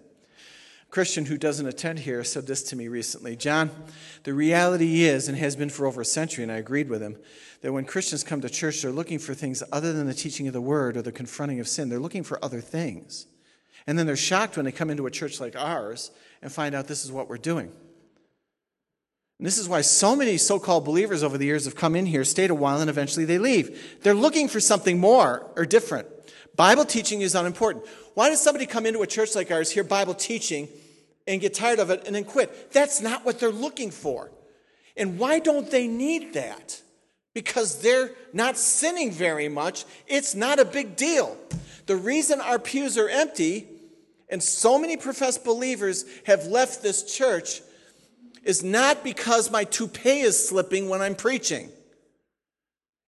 A 0.85 0.91
Christian 0.91 1.27
who 1.27 1.37
doesn't 1.37 1.66
attend 1.66 1.99
here 1.99 2.25
said 2.25 2.47
this 2.47 2.62
to 2.62 2.77
me 2.77 2.89
recently 2.89 3.37
Jon, 3.37 3.70
the 4.25 4.33
reality 4.33 5.03
is, 5.03 5.29
and 5.29 5.37
has 5.37 5.57
been 5.57 5.68
for 5.68 5.87
over 5.87 6.01
a 6.01 6.07
century, 6.07 6.43
and 6.43 6.51
I 6.51 6.57
agreed 6.57 6.89
with 6.89 7.03
him, 7.03 7.18
that 7.61 7.75
when 7.75 7.85
Christians 7.85 8.25
come 8.25 8.41
to 8.41 8.49
church, 8.49 8.81
they're 8.81 8.91
looking 8.91 9.18
for 9.18 9.35
things 9.35 9.62
other 9.70 9.93
than 9.93 10.07
the 10.07 10.14
teaching 10.14 10.47
of 10.47 10.55
the 10.55 10.62
word 10.62 10.97
or 10.97 11.03
the 11.03 11.12
confronting 11.12 11.61
of 11.61 11.68
sin. 11.68 11.91
They're 11.91 11.99
looking 11.99 12.25
for 12.25 12.43
other 12.43 12.62
things. 12.62 13.27
And 13.87 13.99
then 13.99 14.07
they're 14.07 14.16
shocked 14.16 14.57
when 14.57 14.64
they 14.64 14.73
come 14.73 14.89
into 14.89 15.05
a 15.05 15.11
church 15.11 15.39
like 15.39 15.55
ours 15.55 16.12
and 16.41 16.51
find 16.51 16.75
out 16.75 16.89
this 16.89 17.05
is 17.05 17.12
what 17.12 17.29
we're 17.29 17.37
doing. 17.37 17.73
And 19.43 19.47
this 19.49 19.59
is 19.59 19.68
why 19.68 19.80
so 19.80 20.14
many 20.14 20.36
so 20.36 20.61
called 20.61 20.84
believers 20.84 21.24
over 21.24 21.36
the 21.36 21.47
years 21.47 21.64
have 21.64 21.74
come 21.74 21.97
in 21.97 22.07
here, 22.07 22.22
stayed 22.22 22.51
a 22.51 22.55
while, 22.55 22.80
and 22.80 22.88
eventually 22.88 23.24
they 23.24 23.38
leave. 23.38 23.99
They're 24.05 24.14
looking 24.14 24.47
for 24.47 24.61
something 24.61 25.01
more 25.01 25.51
or 25.57 25.66
different. 25.66 26.07
Bible 26.55 26.84
teaching 26.84 27.22
is 27.22 27.34
unimportant. 27.34 27.84
Why 28.14 28.30
does 28.30 28.40
somebody 28.40 28.66
come 28.66 28.86
into 28.86 29.03
a 29.03 29.07
church 29.09 29.34
like 29.34 29.51
ours, 29.51 29.68
hear 29.68 29.82
Bible 29.82 30.14
teaching, 30.14 30.68
and 31.26 31.40
get 31.40 31.55
tired 31.55 31.80
of 31.80 31.90
it 31.90 32.05
and 32.07 32.14
then 32.14 32.22
quit. 32.22 32.70
That's 32.70 33.01
not 33.01 33.24
what 33.24 33.40
they're 33.40 33.51
looking 33.51 33.90
for. 33.90 34.30
And 34.97 35.18
why 35.18 35.40
don't 35.40 35.68
they 35.68 35.88
need 35.88 36.34
that? 36.34 36.80
Because 37.34 37.82
they're 37.82 38.12
not 38.32 38.57
sinning 38.57 39.11
very 39.11 39.49
much. 39.49 39.84
It's 40.07 40.36
not 40.36 40.61
a 40.61 40.64
big 40.64 40.95
deal. 40.95 41.36
The 41.86 41.97
reason 41.97 42.40
our 42.40 42.61
pews 42.61 42.97
are 42.97 43.09
empty 43.09 43.66
and 44.28 44.40
so 44.40 44.78
many 44.78 44.97
professed 44.97 45.45
believers 45.45 46.05
have 46.26 46.47
left 46.47 46.80
this 46.80 47.12
church 47.12 47.61
is 48.45 48.62
not 48.62 49.05
because 49.05 49.51
my 49.51 49.64
toupee 49.64 50.20
is 50.20 50.49
slipping 50.49 50.88
when 50.88 51.01
I'm 51.01 51.14
preaching. 51.14 51.70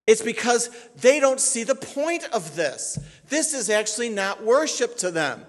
It's 0.07 0.23
because 0.23 0.69
they 0.97 1.19
don't 1.19 1.41
see 1.41 1.65
the 1.65 1.75
point 1.75 2.25
of 2.33 2.57
this. 2.57 2.99
This 3.29 3.55
is 3.55 3.71
actually 3.71 4.11
not 4.11 4.45
worship 4.45 4.97
to 4.99 5.11
them. 5.11 5.45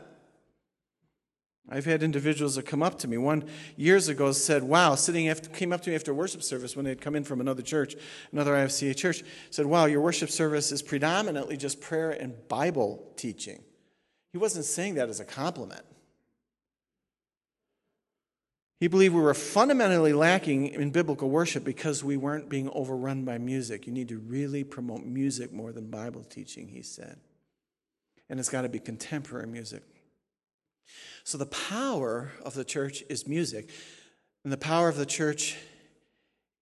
I've 1.68 1.86
had 1.86 2.04
individuals 2.04 2.56
that 2.56 2.68
come 2.68 2.84
up 2.84 3.00
to 3.00 3.08
me. 3.08 3.18
One 3.18 3.44
years 3.76 4.08
ago 4.08 4.32
said, 4.32 4.62
Wow, 4.62 4.94
sitting 4.96 5.30
after, 5.30 5.50
came 5.50 5.74
up 5.74 5.82
to 5.82 5.90
me 5.90 5.96
after 5.96 6.14
worship 6.14 6.44
service 6.44 6.76
when 6.76 6.86
they 6.86 6.92
had 6.92 7.02
come 7.02 7.16
in 7.16 7.24
from 7.24 7.42
another 7.42 7.64
church, 7.64 7.96
another 8.32 8.54
IFCA 8.54 8.96
church, 8.96 9.24
said, 9.50 9.66
Wow, 9.66 9.86
your 9.86 10.02
worship 10.02 10.30
service 10.30 10.72
is 10.72 10.84
predominantly 10.84 11.58
just 11.58 11.82
prayer 11.82 12.12
and 12.12 12.36
Bible 12.48 13.04
teaching. 13.18 13.64
He 14.32 14.38
wasn't 14.38 14.66
saying 14.66 14.96
that 14.96 15.10
as 15.10 15.20
a 15.20 15.26
compliment. 15.26 15.82
He 18.80 18.88
believed 18.88 19.16
we 19.16 19.22
were 19.22 19.34
fundamentally 19.34 20.12
lacking 20.12 20.68
in 20.68 20.92
biblical 20.92 21.30
worship 21.30 21.64
because 21.64 22.04
we 22.04 22.18
weren't 22.18 22.50
being 22.50 22.70
overrun 22.74 23.24
by 23.24 23.38
music. 23.38 23.88
You 23.88 23.94
need 23.94 24.10
to 24.10 24.20
really 24.20 24.64
promote 24.64 25.06
music 25.06 25.54
more 25.54 25.72
than 25.72 25.90
Bible 25.90 26.24
teaching, 26.24 26.68
he 26.68 26.82
said. 26.82 27.18
And 28.30 28.40
it's 28.40 28.50
got 28.50 28.64
to 28.64 28.70
be 28.70 28.80
contemporary 28.80 29.48
music. 29.48 29.84
So 31.24 31.38
the 31.38 31.46
power 31.46 32.32
of 32.44 32.54
the 32.54 32.66
church 32.66 33.04
is 33.10 33.28
music, 33.28 33.70
and 34.44 34.52
the 34.52 34.58
power 34.58 34.90
of 34.90 34.98
the 34.98 35.06
church 35.06 35.56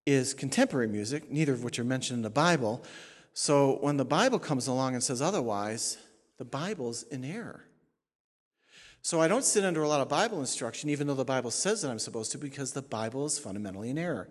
is 0.06 0.34
contemporary 0.34 0.88
music, 0.88 1.30
neither 1.30 1.52
of 1.52 1.64
which 1.64 1.78
are 1.78 1.84
mentioned 1.84 2.18
in 2.18 2.22
the 2.22 2.30
Bible. 2.30 2.84
So 3.32 3.78
when 3.80 3.96
the 3.96 4.04
Bible 4.04 4.38
comes 4.38 4.68
along 4.68 4.94
and 4.94 5.02
says 5.02 5.20
otherwise, 5.20 5.98
the 6.38 6.44
Bible's 6.44 7.02
in 7.04 7.24
error. 7.24 7.64
So 9.04 9.20
I 9.20 9.28
don't 9.28 9.44
sit 9.44 9.66
under 9.66 9.82
a 9.82 9.88
lot 9.88 10.00
of 10.00 10.08
Bible 10.08 10.40
instruction, 10.40 10.88
even 10.88 11.06
though 11.06 11.14
the 11.14 11.26
Bible 11.26 11.50
says 11.50 11.82
that 11.82 11.90
I'm 11.90 11.98
supposed 11.98 12.32
to, 12.32 12.38
because 12.38 12.72
the 12.72 12.80
Bible 12.80 13.26
is 13.26 13.38
fundamentally 13.38 13.90
in 13.90 13.98
error. 13.98 14.30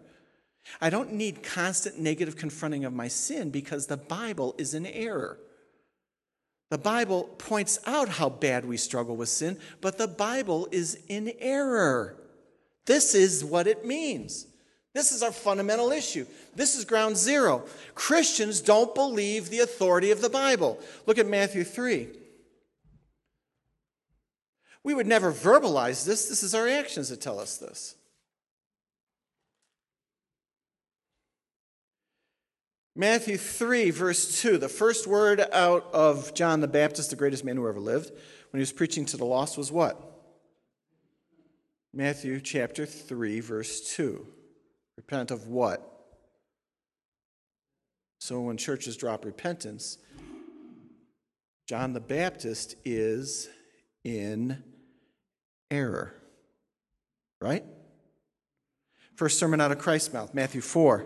I 0.81 0.89
don't 0.89 1.13
need 1.13 1.43
constant 1.43 1.99
negative 1.99 2.35
confronting 2.35 2.83
of 2.83 2.91
my 2.91 3.07
sin 3.07 3.51
because 3.51 3.85
the 3.85 3.97
Bible 3.97 4.55
is 4.57 4.73
in 4.73 4.87
error. 4.87 5.37
The 6.71 6.79
Bible 6.79 7.25
points 7.37 7.77
out 7.85 8.09
how 8.09 8.29
bad 8.29 8.65
we 8.65 8.77
struggle 8.77 9.15
with 9.15 9.29
sin, 9.29 9.59
but 9.79 9.99
the 9.99 10.07
Bible 10.07 10.67
is 10.71 10.97
in 11.07 11.33
error. 11.37 12.15
This 12.87 13.13
is 13.13 13.45
what 13.45 13.67
it 13.67 13.85
means. 13.85 14.47
This 14.95 15.11
is 15.11 15.21
our 15.21 15.31
fundamental 15.31 15.91
issue. 15.91 16.25
This 16.55 16.73
is 16.73 16.83
ground 16.83 17.15
zero. 17.15 17.63
Christians 17.93 18.59
don't 18.59 18.95
believe 18.95 19.51
the 19.51 19.59
authority 19.59 20.09
of 20.09 20.21
the 20.21 20.29
Bible. 20.29 20.79
Look 21.05 21.19
at 21.19 21.27
Matthew 21.27 21.63
3. 21.63 22.22
We 24.83 24.93
would 24.93 25.07
never 25.07 25.31
verbalize 25.31 26.05
this. 26.05 26.27
This 26.27 26.43
is 26.43 26.53
our 26.53 26.67
actions 26.67 27.09
that 27.09 27.21
tell 27.21 27.39
us 27.39 27.57
this. 27.57 27.95
Matthew 32.95 33.37
3, 33.37 33.89
verse 33.89 34.41
2, 34.41 34.59
the 34.59 34.69
first 34.69 35.07
word 35.07 35.43
out 35.51 35.89
of 35.93 36.33
John 36.35 36.59
the 36.59 36.67
Baptist, 36.67 37.09
the 37.09 37.15
greatest 37.15 37.43
man 37.43 37.55
who 37.55 37.67
ever 37.67 37.79
lived, 37.79 38.11
when 38.11 38.59
he 38.59 38.61
was 38.61 38.71
preaching 38.71 39.05
to 39.05 39.17
the 39.17 39.25
lost, 39.25 39.57
was 39.57 39.71
what? 39.71 39.99
Matthew 41.91 42.39
chapter 42.39 42.85
3, 42.85 43.39
verse 43.39 43.95
2. 43.95 44.27
Repent 44.97 45.31
of 45.31 45.47
what? 45.47 45.89
So 48.19 48.41
when 48.41 48.57
churches 48.57 48.95
drop 48.95 49.25
repentance, 49.25 49.97
John 51.67 51.93
the 51.93 51.99
Baptist 51.99 52.75
is 52.85 53.49
in 54.03 54.63
error. 55.73 56.13
Right? 57.41 57.65
First 59.15 59.37
sermon 59.37 59.59
out 59.59 59.71
of 59.71 59.79
Christ's 59.79 60.13
mouth, 60.13 60.33
Matthew 60.33 60.61
4, 60.61 61.05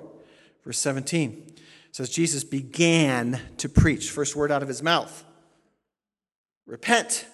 verse 0.64 0.80
17 0.80 1.56
says 1.92 2.10
Jesus 2.10 2.44
began 2.44 3.42
to 3.58 3.68
preach. 3.68 4.12
First 4.12 4.36
word 4.36 4.52
out 4.52 4.62
of 4.62 4.68
his 4.68 4.84
mouth 4.84 5.26
repent. 6.68 7.26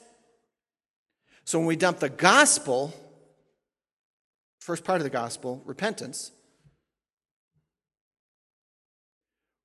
So 1.44 1.60
when 1.60 1.68
we 1.68 1.76
dump 1.76 2.00
the 2.00 2.08
gospel, 2.08 2.94
first 4.62 4.86
part 4.86 5.02
of 5.02 5.04
the 5.04 5.10
gospel, 5.10 5.62
repentance, 5.66 6.32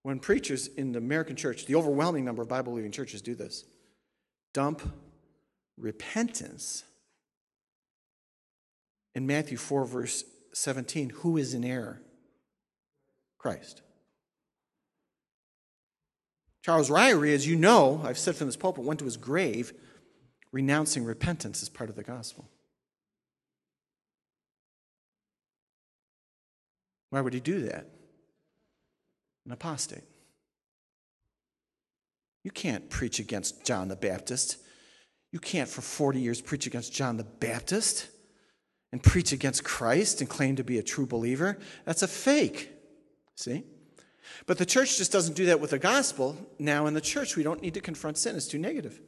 when 0.02 0.18
preachers 0.18 0.66
in 0.66 0.92
the 0.92 0.98
American 0.98 1.36
church, 1.36 1.66
the 1.66 1.76
overwhelming 1.76 2.24
number 2.24 2.42
of 2.42 2.48
Bible 2.48 2.72
believing 2.72 2.90
churches 2.90 3.22
do 3.22 3.36
this, 3.36 3.64
dump 4.52 4.82
repentance. 5.76 6.82
In 9.18 9.26
Matthew 9.26 9.56
4, 9.56 9.84
verse 9.84 10.22
17, 10.52 11.10
who 11.10 11.38
is 11.38 11.52
in 11.52 11.64
error? 11.64 12.00
Christ. 13.36 13.82
Charles 16.62 16.88
Ryrie, 16.88 17.34
as 17.34 17.44
you 17.44 17.56
know, 17.56 18.00
I've 18.04 18.16
said 18.16 18.36
from 18.36 18.46
this 18.46 18.56
pulpit, 18.56 18.84
went 18.84 19.00
to 19.00 19.06
his 19.06 19.16
grave 19.16 19.72
renouncing 20.52 21.02
repentance 21.02 21.62
as 21.62 21.68
part 21.68 21.90
of 21.90 21.96
the 21.96 22.04
gospel. 22.04 22.48
Why 27.10 27.20
would 27.20 27.34
he 27.34 27.40
do 27.40 27.62
that? 27.62 27.88
An 29.44 29.50
apostate. 29.50 30.04
You 32.44 32.52
can't 32.52 32.88
preach 32.88 33.18
against 33.18 33.64
John 33.64 33.88
the 33.88 33.96
Baptist. 33.96 34.58
You 35.32 35.40
can't, 35.40 35.68
for 35.68 35.80
40 35.80 36.20
years, 36.20 36.40
preach 36.40 36.68
against 36.68 36.92
John 36.92 37.16
the 37.16 37.24
Baptist 37.24 38.10
and 38.92 39.02
preach 39.02 39.32
against 39.32 39.64
Christ 39.64 40.20
and 40.20 40.28
claim 40.28 40.56
to 40.56 40.64
be 40.64 40.78
a 40.78 40.82
true 40.82 41.06
believer. 41.06 41.58
That's 41.84 42.02
a 42.02 42.08
fake. 42.08 42.70
See? 43.34 43.64
But 44.46 44.58
the 44.58 44.66
church 44.66 44.98
just 44.98 45.12
doesn't 45.12 45.36
do 45.36 45.46
that 45.46 45.60
with 45.60 45.70
the 45.70 45.78
gospel. 45.78 46.36
Now, 46.58 46.86
in 46.86 46.94
the 46.94 47.00
church, 47.00 47.36
we 47.36 47.42
don't 47.42 47.62
need 47.62 47.74
to 47.74 47.80
confront 47.80 48.18
sin, 48.18 48.36
it's 48.36 48.46
too 48.46 48.58
negative. 48.58 49.00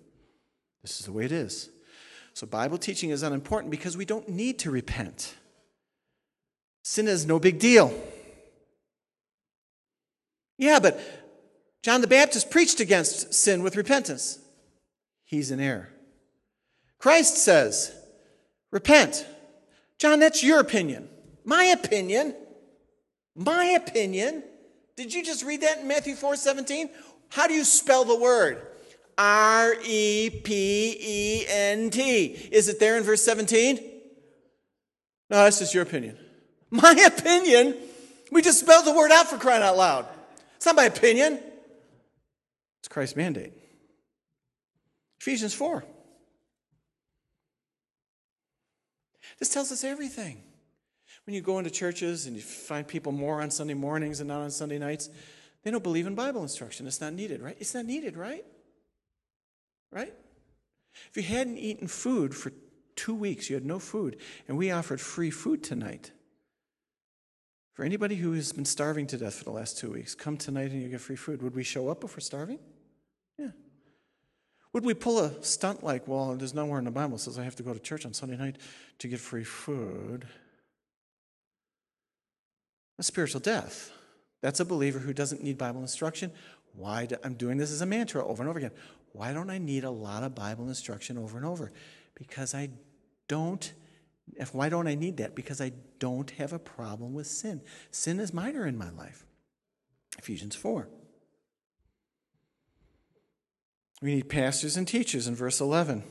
This 0.83 1.01
is 1.01 1.07
the 1.07 1.13
way 1.13 1.25
it 1.25 1.33
is. 1.33 1.71
So, 2.33 2.47
Bible 2.47 2.79
teaching 2.79 3.11
is 3.11 3.23
unimportant 3.23 3.71
because 3.71 3.97
we 3.97 4.05
don't 4.05 4.29
need 4.29 4.59
to 4.61 4.71
repent. 4.71 5.35
Sin 6.83 7.09
is 7.09 7.27
no 7.27 7.39
big 7.39 7.59
deal. 7.59 7.93
Yeah, 10.57 10.79
but 10.79 11.01
John 11.83 12.01
the 12.01 12.07
Baptist 12.07 12.51
preached 12.51 12.81
against 12.81 13.35
sin 13.35 13.63
with 13.63 13.77
repentance. 13.77 14.39
He's 15.25 15.51
in 15.51 15.61
error. 15.61 15.91
Christ 16.99 17.37
says, 17.39 17.95
Repent. 18.71 19.27
Jon, 20.01 20.19
that's 20.19 20.43
your 20.43 20.59
opinion. 20.61 21.09
My 21.45 21.65
opinion. 21.65 22.35
My 23.37 23.65
opinion. 23.67 24.43
Did 24.97 25.15
you 25.15 25.23
just 25.23 25.45
read 25.45 25.61
that 25.61 25.81
in 25.81 25.89
Matthew 25.89 26.15
4 26.15 26.35
17? 26.37 26.91
How 27.29 27.47
do 27.47 27.55
you 27.55 27.65
spell 27.65 28.05
the 28.05 28.19
word? 28.19 28.67
R 29.17 29.75
E 29.85 30.31
P 30.43 30.97
E 30.99 31.47
N 31.47 31.91
T. 31.91 32.25
Is 32.51 32.69
it 32.69 32.81
there 32.81 32.97
in 32.97 33.05
verse 33.05 33.23
17? 33.23 33.77
No, 35.29 35.45
that's 35.45 35.59
just 35.59 35.75
your 35.75 35.83
opinion. 35.83 36.19
My 36.71 36.93
opinion? 36.93 37.77
We 38.33 38.43
just 38.43 38.61
spelled 38.61 38.87
the 38.87 38.93
word 38.93 39.13
out 39.13 39.29
for 39.29 39.37
crying 39.37 39.63
out 39.63 39.77
loud. 39.77 40.07
It's 40.57 40.67
not 40.67 40.77
my 40.77 40.85
opinion, 40.85 41.41
it's 42.81 42.89
Christ's 42.89 43.17
mandate. 43.17 43.55
Ephesians 45.21 45.55
4. 45.55 45.83
This 49.41 49.49
tells 49.49 49.73
us 49.73 49.83
everything. 49.83 50.43
When 51.27 51.35
you 51.35 51.41
go 51.41 51.59
into 51.59 51.71
churches 51.71 52.27
and 52.27 52.37
you 52.37 52.43
find 52.43 52.87
people 52.87 53.11
more 53.11 53.43
on 53.43 53.51
Sunday 53.51 53.75
mornings 53.75 54.21
and 54.21 54.29
not 54.29 54.43
on 54.43 54.51
Sunday 54.51 54.79
nights, 54.79 55.11
they 55.65 55.71
don't 55.71 55.83
believe 55.83 56.07
in 56.07 56.15
Bible 56.15 56.43
instruction. 56.43 56.87
It's 56.87 57.01
not 57.01 57.15
needed, 57.15 57.43
right? 57.43 57.57
It's 57.59 57.75
not 57.75 57.85
needed, 57.87 58.17
right? 58.17 58.45
Right? 59.91 60.15
If 61.09 61.17
you 61.17 61.23
hadn't 61.23 61.59
eaten 61.59 61.89
food 61.89 62.35
for 62.35 62.53
two 62.97 63.15
weeks, 63.15 63.49
you 63.51 63.57
had 63.57 63.65
no 63.65 63.79
food, 63.79 64.19
and 64.47 64.57
we 64.57 64.71
offered 64.71 65.01
free 65.01 65.31
food 65.31 65.63
tonight. 65.63 66.13
For 67.73 67.85
anybody 67.85 68.17
who 68.17 68.33
has 68.33 68.53
been 68.53 68.65
starving 68.65 69.07
to 69.09 69.17
death 69.17 69.35
for 69.35 69.45
the 69.45 69.53
last 69.53 69.79
two 69.79 69.91
weeks, 69.91 70.15
come 70.15 70.37
tonight 70.37 70.71
and 70.71 70.83
you 70.83 70.89
get 70.89 71.01
free 71.01 71.17
food. 71.17 71.43
Would 71.43 71.55
we 71.55 71.65
show 71.65 71.89
up 71.89 72.05
if 72.05 72.15
we're 72.15 72.21
starving? 72.21 72.59
Would 74.73 74.85
we 74.85 74.95
pull 74.95 75.19
a 75.19 75.43
stunt 75.43 75.83
like, 75.83 76.07
well, 76.07 76.35
there's 76.37 76.55
nowhere 76.55 76.79
in 76.79 76.85
the 76.85 76.91
Bible 76.91 77.19
says 77.19 77.39
I 77.39 77.45
have 77.45 77.57
to 77.57 77.63
go 77.63 77.73
to 77.73 77.81
church 77.81 78.07
on 78.07 78.15
Sunday 78.15 78.37
night 78.37 78.57
to 78.99 79.09
get 79.09 79.19
free 79.19 79.45
food? 79.45 80.27
a 83.01 83.03
spiritual 83.03 83.41
death. 83.41 83.91
That's 84.43 84.61
a 84.61 84.65
believer 84.65 85.01
who 85.01 85.13
doesn't 85.13 85.43
need 85.43 85.59
Bible 85.59 85.81
instruction. 85.81 86.31
Why 86.75 87.07
do, 87.07 87.17
I'm 87.25 87.35
doing 87.35 87.57
this 87.57 87.73
as 87.73 87.81
a 87.81 87.87
mantra 87.87 88.25
over 88.25 88.43
and 88.43 88.49
over 88.49 88.59
again. 88.59 88.73
Why 89.13 89.33
don't 89.33 89.51
I 89.51 89.59
need 89.59 89.85
a 89.85 89.91
lot 89.91 90.23
of 90.23 90.35
Bible 90.35 90.69
instruction 90.69 91.19
over 91.19 91.37
and 91.37 91.47
over? 91.47 91.73
Because 92.15 92.55
I 92.55 92.69
don't 93.27 93.73
if, 94.37 94.55
why 94.55 94.69
don't 94.69 94.87
I 94.87 94.95
need 94.95 95.17
that? 95.17 95.35
Because 95.35 95.61
I 95.61 95.73
don't 95.99 96.31
have 96.33 96.53
a 96.53 96.59
problem 96.59 97.15
with 97.15 97.27
sin. 97.27 97.63
Sin 97.91 98.21
is 98.21 98.33
minor 98.33 98.65
in 98.65 98.79
my 98.79 98.89
life. 98.91 99.27
Ephesians 100.19 100.55
4. 100.55 100.89
We 104.03 104.15
need 104.15 104.29
pastors 104.29 104.77
and 104.77 104.89
teachers 104.89 105.27
in 105.27 105.35
verse 105.35 105.61
11. 105.61 106.03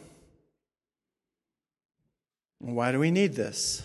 Why 2.59 2.91
do 2.91 2.99
we 2.99 3.11
need 3.11 3.33
this? 3.33 3.83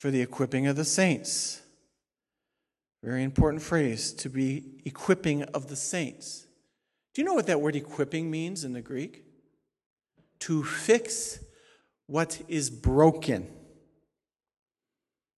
For 0.00 0.10
the 0.10 0.20
equipping 0.20 0.66
of 0.66 0.76
the 0.76 0.84
saints 0.84 1.62
very 3.02 3.24
important 3.24 3.62
phrase 3.62 4.12
to 4.12 4.28
be 4.28 4.80
equipping 4.84 5.42
of 5.42 5.68
the 5.68 5.76
saints. 5.76 6.46
Do 7.14 7.20
you 7.20 7.26
know 7.26 7.34
what 7.34 7.46
that 7.48 7.60
word 7.60 7.76
equipping 7.76 8.30
means 8.30 8.64
in 8.64 8.72
the 8.72 8.80
Greek? 8.80 9.24
To 10.40 10.62
fix 10.62 11.40
what 12.06 12.40
is 12.48 12.70
broken. 12.70 13.48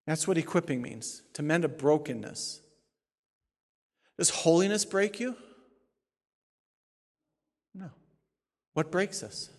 That's 0.07 0.28
what 0.28 0.36
equipping 0.36 0.82
means 0.82 1.22
to 1.32 1.42
mend 1.42 1.64
a 1.64 1.68
brokenness. 1.68 2.61
Does 4.18 4.30
holiness 4.30 4.84
break 4.84 5.18
you? 5.18 5.34
No. 7.74 7.90
What 8.75 8.91
breaks 8.91 9.22
us? 9.22 9.51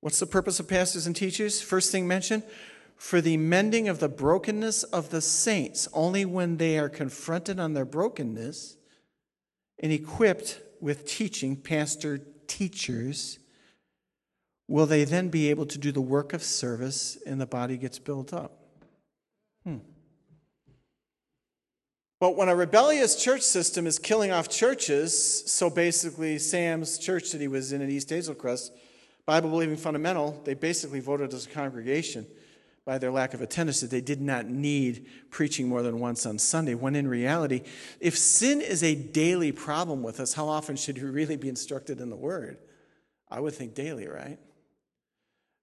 What's 0.00 0.20
the 0.20 0.26
purpose 0.26 0.60
of 0.60 0.68
pastors 0.68 1.06
and 1.06 1.16
teachers? 1.16 1.62
First 1.62 1.90
thing 1.90 2.06
mentioned 2.06 2.42
for 2.96 3.20
the 3.20 3.36
mending 3.36 3.88
of 3.88 3.98
the 3.98 4.08
brokenness 4.08 4.82
of 4.84 5.10
the 5.10 5.20
saints. 5.20 5.88
Only 5.92 6.24
when 6.24 6.58
they 6.58 6.78
are 6.78 6.88
confronted 6.88 7.58
on 7.58 7.72
their 7.72 7.84
brokenness 7.84 8.76
and 9.78 9.92
equipped 9.92 10.60
with 10.80 11.06
teaching, 11.06 11.56
pastor 11.56 12.20
teachers, 12.46 13.38
will 14.68 14.86
they 14.86 15.04
then 15.04 15.28
be 15.28 15.50
able 15.50 15.66
to 15.66 15.78
do 15.78 15.92
the 15.92 16.00
work 16.00 16.32
of 16.32 16.42
service 16.42 17.18
and 17.26 17.40
the 17.40 17.46
body 17.46 17.76
gets 17.76 17.98
built 17.98 18.32
up. 18.32 18.65
But 22.18 22.36
when 22.36 22.48
a 22.48 22.56
rebellious 22.56 23.22
church 23.22 23.42
system 23.42 23.86
is 23.86 23.98
killing 23.98 24.30
off 24.30 24.48
churches, 24.48 25.50
so 25.50 25.68
basically 25.68 26.38
Sam's 26.38 26.98
church 26.98 27.32
that 27.32 27.40
he 27.40 27.48
was 27.48 27.72
in 27.72 27.82
at 27.82 27.90
East 27.90 28.08
Hazel 28.08 28.34
Crest, 28.34 28.72
Bible 29.26 29.50
believing 29.50 29.76
fundamental, 29.76 30.40
they 30.44 30.54
basically 30.54 31.00
voted 31.00 31.34
as 31.34 31.46
a 31.46 31.50
congregation 31.50 32.26
by 32.86 32.96
their 32.96 33.10
lack 33.10 33.34
of 33.34 33.42
attendance 33.42 33.80
that 33.80 33.90
they 33.90 34.00
did 34.00 34.20
not 34.20 34.46
need 34.46 35.06
preaching 35.30 35.68
more 35.68 35.82
than 35.82 35.98
once 35.98 36.24
on 36.24 36.38
Sunday, 36.38 36.74
when 36.74 36.94
in 36.94 37.08
reality, 37.08 37.62
if 38.00 38.16
sin 38.16 38.60
is 38.60 38.82
a 38.84 38.94
daily 38.94 39.50
problem 39.50 40.04
with 40.04 40.20
us, 40.20 40.34
how 40.34 40.48
often 40.48 40.76
should 40.76 40.96
we 40.96 41.08
really 41.08 41.36
be 41.36 41.48
instructed 41.48 42.00
in 42.00 42.08
the 42.08 42.16
Word? 42.16 42.58
I 43.28 43.40
would 43.40 43.54
think 43.54 43.74
daily, 43.74 44.06
right? 44.06 44.38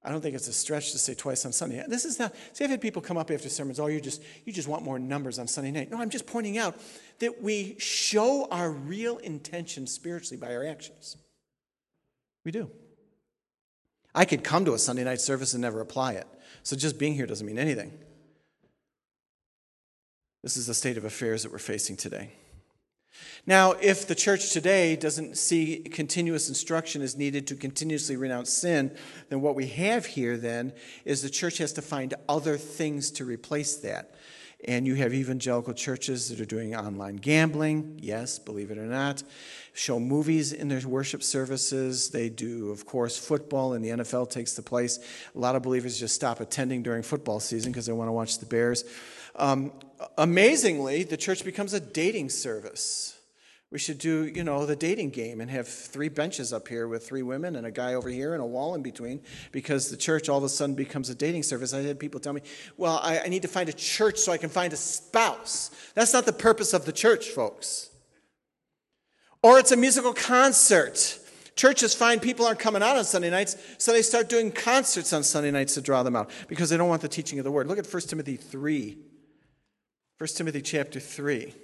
I 0.05 0.11
don't 0.11 0.21
think 0.21 0.35
it's 0.35 0.49
a 0.49 0.53
stretch 0.53 0.91
to 0.91 0.97
say 0.97 1.13
twice 1.13 1.45
on 1.45 1.53
Sunday. 1.53 1.83
This 1.87 2.03
is 2.03 2.19
not. 2.19 2.35
See, 2.51 2.65
I've 2.65 2.69
had 2.69 2.81
people 2.81 3.01
come 3.01 3.17
up 3.17 3.31
after 3.31 3.47
sermons. 3.47 3.79
Oh, 3.79 3.87
you 3.87 4.01
just 4.01 4.21
you 4.43 4.51
just 4.51 4.67
want 4.67 4.83
more 4.83 4.99
numbers 4.99 5.39
on 5.39 5.47
Sunday 5.47 5.71
night. 5.71 5.89
No, 5.91 6.01
I'm 6.01 6.09
just 6.09 6.25
pointing 6.25 6.57
out 6.57 6.77
that 7.19 7.41
we 7.41 7.77
show 7.79 8.47
our 8.51 8.69
real 8.69 9.17
intention 9.19 9.87
spiritually 9.87 10.37
by 10.37 10.53
our 10.53 10.65
actions. 10.65 11.15
We 12.43 12.51
do. 12.51 12.69
I 14.13 14.25
could 14.25 14.43
come 14.43 14.65
to 14.65 14.73
a 14.73 14.79
Sunday 14.79 15.05
night 15.05 15.21
service 15.21 15.53
and 15.53 15.61
never 15.61 15.79
apply 15.79 16.13
it. 16.13 16.27
So 16.63 16.75
just 16.75 16.99
being 16.99 17.13
here 17.13 17.25
doesn't 17.25 17.47
mean 17.47 17.57
anything. 17.57 17.97
This 20.43 20.57
is 20.57 20.67
the 20.67 20.73
state 20.73 20.97
of 20.97 21.05
affairs 21.05 21.43
that 21.43 21.51
we're 21.51 21.57
facing 21.57 21.95
today. 21.95 22.33
Now, 23.45 23.73
if 23.73 24.07
the 24.07 24.15
church 24.15 24.51
today 24.51 24.95
doesn't 24.95 25.37
see 25.37 25.77
continuous 25.79 26.47
instruction 26.47 27.01
as 27.01 27.17
needed 27.17 27.47
to 27.47 27.55
continuously 27.55 28.15
renounce 28.15 28.51
sin, 28.51 28.95
then 29.29 29.41
what 29.41 29.55
we 29.55 29.67
have 29.67 30.05
here 30.05 30.37
then 30.37 30.73
is 31.03 31.21
the 31.21 31.29
church 31.29 31.57
has 31.57 31.73
to 31.73 31.81
find 31.81 32.13
other 32.29 32.57
things 32.57 33.11
to 33.11 33.25
replace 33.25 33.75
that. 33.77 34.15
And 34.65 34.87
you 34.87 34.95
have 34.95 35.13
evangelical 35.13 35.73
churches 35.73 36.29
that 36.29 36.39
are 36.39 36.45
doing 36.45 36.73
online 36.73 37.17
gambling, 37.17 37.99
yes, 38.01 38.39
believe 38.39 38.71
it 38.71 38.77
or 38.77 38.85
not, 38.85 39.21
show 39.73 39.99
movies 39.99 40.53
in 40.53 40.69
their 40.69 40.79
worship 40.87 41.21
services. 41.21 42.11
They 42.11 42.29
do, 42.29 42.71
of 42.71 42.85
course, 42.85 43.17
football, 43.17 43.73
and 43.73 43.83
the 43.83 43.89
NFL 43.89 44.29
takes 44.29 44.53
the 44.53 44.61
place. 44.61 44.99
A 45.35 45.37
lot 45.39 45.57
of 45.57 45.63
believers 45.63 45.99
just 45.99 46.15
stop 46.15 46.39
attending 46.39 46.81
during 46.81 47.03
football 47.03 47.41
season 47.41 47.73
because 47.73 47.87
they 47.87 47.93
want 47.93 48.07
to 48.07 48.13
watch 48.13 48.39
the 48.39 48.45
Bears. 48.45 48.85
Um, 49.35 49.73
amazingly, 50.17 51.03
the 51.03 51.17
church 51.17 51.43
becomes 51.43 51.73
a 51.73 51.81
dating 51.81 52.29
service. 52.29 53.12
We 53.73 53.79
should 53.79 53.97
do, 53.97 54.25
you 54.25 54.43
know, 54.43 54.67
the 54.67 54.75
dating 54.75 55.09
game 55.09 55.41
and 55.41 55.49
have 55.49 55.67
three 55.67 56.07
benches 56.07 56.53
up 56.53 56.67
here 56.67 56.87
with 56.87 57.07
three 57.07 57.23
women 57.23 57.55
and 57.55 57.65
a 57.65 57.71
guy 57.71 57.95
over 57.95 58.07
here 58.07 58.35
and 58.35 58.43
a 58.43 58.45
wall 58.45 58.75
in 58.75 58.83
between 58.83 59.19
because 59.51 59.89
the 59.89 59.97
church 59.97 60.29
all 60.29 60.37
of 60.37 60.43
a 60.43 60.49
sudden 60.49 60.75
becomes 60.75 61.09
a 61.09 61.15
dating 61.15 61.41
service. 61.41 61.73
I 61.73 61.81
had 61.81 61.97
people 61.97 62.19
tell 62.19 62.33
me, 62.33 62.41
well, 62.77 62.99
I, 63.01 63.21
I 63.21 63.29
need 63.29 63.41
to 63.41 63.47
find 63.47 63.69
a 63.69 63.73
church 63.73 64.19
so 64.19 64.31
I 64.31 64.37
can 64.37 64.51
find 64.51 64.73
a 64.73 64.75
spouse. 64.75 65.71
That's 65.95 66.13
not 66.13 66.27
the 66.27 66.33
purpose 66.33 66.75
of 66.75 66.85
the 66.85 66.91
church, 66.91 67.29
folks. 67.29 67.89
Or 69.41 69.57
it's 69.57 69.71
a 69.71 69.77
musical 69.77 70.13
concert. 70.13 71.17
Churches 71.55 71.95
find 71.95 72.21
people 72.21 72.45
aren't 72.45 72.59
coming 72.59 72.83
out 72.83 72.95
on 72.95 73.03
Sunday 73.05 73.31
nights, 73.31 73.57
so 73.79 73.91
they 73.91 74.03
start 74.03 74.29
doing 74.29 74.51
concerts 74.51 75.13
on 75.13 75.23
Sunday 75.23 75.49
nights 75.49 75.73
to 75.73 75.81
draw 75.81 76.03
them 76.03 76.15
out 76.15 76.29
because 76.47 76.69
they 76.69 76.77
don't 76.77 76.89
want 76.89 77.01
the 77.01 77.07
teaching 77.07 77.39
of 77.39 77.43
the 77.43 77.51
word. 77.51 77.65
Look 77.65 77.79
at 77.79 77.91
1 77.91 78.01
Timothy 78.03 78.35
3. 78.35 78.99
1 80.19 80.27
Timothy 80.27 80.61
chapter 80.61 80.99
3. 80.99 81.55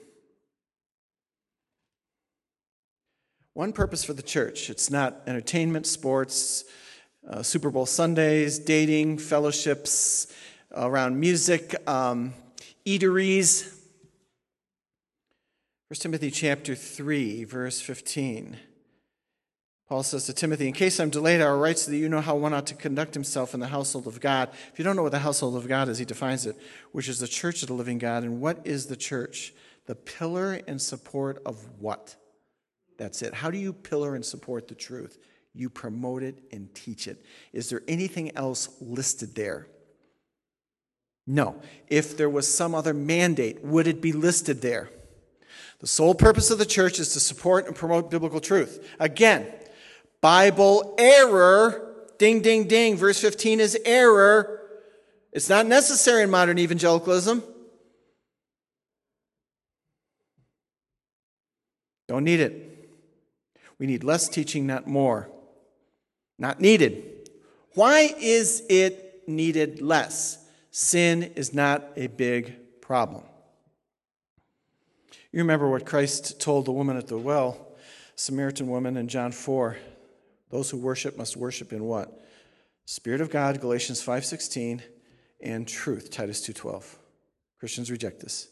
One 3.54 3.74
purpose 3.74 4.04
for 4.04 4.14
the 4.14 4.22
church 4.22 4.70
it's 4.70 4.90
not 4.90 5.22
entertainment, 5.28 5.88
sports, 5.88 6.66
uh, 7.28 7.44
Super 7.44 7.70
Bowl 7.70 7.86
Sundays, 7.86 8.60
dating, 8.60 9.18
fellowships 9.18 10.28
around 10.76 11.20
music, 11.20 11.76
um, 11.88 12.34
eateries. 12.86 13.76
1 15.88 15.96
Timothy 16.00 16.30
chapter 16.30 16.76
3, 16.76 17.44
verse 17.46 17.82
15. 17.82 18.58
Paul 19.88 20.04
says 20.04 20.28
to 20.28 20.34
Timothy, 20.34 20.68
In 20.68 20.74
case 20.74 21.00
I'm 21.00 21.10
delayed, 21.10 21.42
I 21.42 21.50
will 21.50 21.58
write 21.58 21.80
so 21.80 21.90
that 21.90 21.98
you 21.98 22.08
know 22.08 22.22
how 22.22 22.36
one 22.36 22.54
ought 22.54 22.68
to 22.68 22.76
conduct 22.76 23.16
himself 23.16 23.56
in 23.56 23.60
the 23.60 23.68
household 23.68 24.06
of 24.06 24.20
God. 24.20 24.50
If 24.72 24.78
you 24.78 24.86
don't 24.86 24.96
know 24.96 25.02
what 25.02 25.12
the 25.12 25.20
household 25.20 25.56
of 25.56 25.68
God 25.68 25.90
is, 25.90 25.98
he 25.98 26.06
defines 26.06 26.46
it, 26.46 26.56
which 26.92 27.10
is 27.10 27.20
the 27.20 27.28
church 27.28 27.64
of 27.64 27.70
the 27.70 27.74
living 27.74 27.98
God. 27.98 28.22
And 28.22 28.40
what 28.40 28.60
is 28.66 28.86
the 28.86 28.96
church? 28.96 29.52
The 29.88 29.96
pillar 29.96 30.62
and 30.68 30.80
support 30.80 31.42
of 31.44 31.58
what? 31.80 32.16
That's 33.00 33.22
it. 33.22 33.34
How 33.34 33.50
do 33.50 33.58
you 33.58 33.72
pillar 33.72 34.14
and 34.14 34.26
support 34.26 34.68
the 34.68 34.76
truth? 34.76 35.18
You 35.54 35.70
promote 35.70 36.22
it 36.22 36.44
and 36.52 36.72
teach 36.76 37.08
it. 37.08 37.26
Is 37.54 37.70
there 37.70 37.82
anything 37.88 38.36
else 38.36 38.70
listed 38.82 39.36
there? 39.36 39.68
No. 41.26 41.62
If 41.88 42.18
there 42.18 42.30
was 42.30 42.54
some 42.54 42.76
other 42.76 42.94
mandate, 42.94 43.64
would 43.64 43.88
it 43.88 44.02
be 44.02 44.12
listed 44.12 44.62
there? 44.62 44.90
The 45.80 45.88
sole 45.88 46.14
purpose 46.14 46.52
of 46.52 46.60
the 46.60 46.66
church 46.66 47.00
is 47.00 47.14
to 47.14 47.22
support 47.22 47.68
and 47.68 47.76
promote 47.76 48.12
biblical 48.12 48.42
truth. 48.42 48.86
Again, 49.00 49.48
Bible 50.20 50.96
error, 50.98 51.96
ding, 52.18 52.42
ding, 52.42 52.68
ding. 52.68 52.98
Verse 52.98 53.22
15 53.22 53.62
is 53.62 53.78
error. 53.86 54.60
It's 55.32 55.48
not 55.48 55.66
necessary 55.68 56.24
in 56.24 56.30
modern 56.30 56.60
evangelicalism. 56.60 57.44
Don't 62.10 62.26
need 62.26 62.42
it. 62.42 62.69
We 63.80 63.88
need 63.88 64.04
less 64.04 64.28
teaching, 64.30 64.68
not 64.68 64.88
more. 64.88 65.30
Not 66.38 66.60
needed. 66.60 67.30
Why 67.74 68.14
is 68.20 68.64
it 68.70 69.24
needed 69.28 69.82
less? 69.82 70.38
Sin 70.72 71.24
is 71.36 71.54
not 71.54 71.90
a 71.96 72.08
big 72.08 72.82
problem. 72.82 73.24
You 75.32 75.40
remember 75.40 75.70
what 75.70 75.86
Christ 75.86 76.40
told 76.40 76.66
the 76.66 76.72
woman 76.72 76.98
at 76.98 77.08
the 77.08 77.18
well, 77.18 77.68
Samaritan 78.16 78.68
woman 78.68 78.98
in 78.98 79.08
John 79.08 79.32
4. 79.32 79.78
Those 80.50 80.70
who 80.70 80.78
worship 80.78 81.18
must 81.18 81.38
worship 81.38 81.72
in 81.72 81.84
what? 81.84 82.26
Spirit 82.86 83.22
of 83.22 83.30
God, 83.30 83.62
Galatians 83.62 84.02
5:16, 84.02 84.82
and 85.42 85.68
truth, 85.68 86.10
Titus 86.10 86.42
2:12. 86.42 86.98
Christians 87.60 87.92
reject 87.92 88.20
this. 88.22 88.48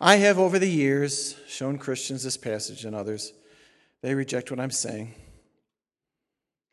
I 0.00 0.16
have 0.16 0.38
over 0.38 0.58
the 0.58 0.70
years 0.70 1.36
shown 1.48 1.78
Christians 1.78 2.22
this 2.22 2.36
passage 2.36 2.84
and 2.84 2.94
others 2.94 3.32
they 4.04 4.14
reject 4.14 4.50
what 4.50 4.60
I'm 4.60 4.70
saying. 4.70 5.14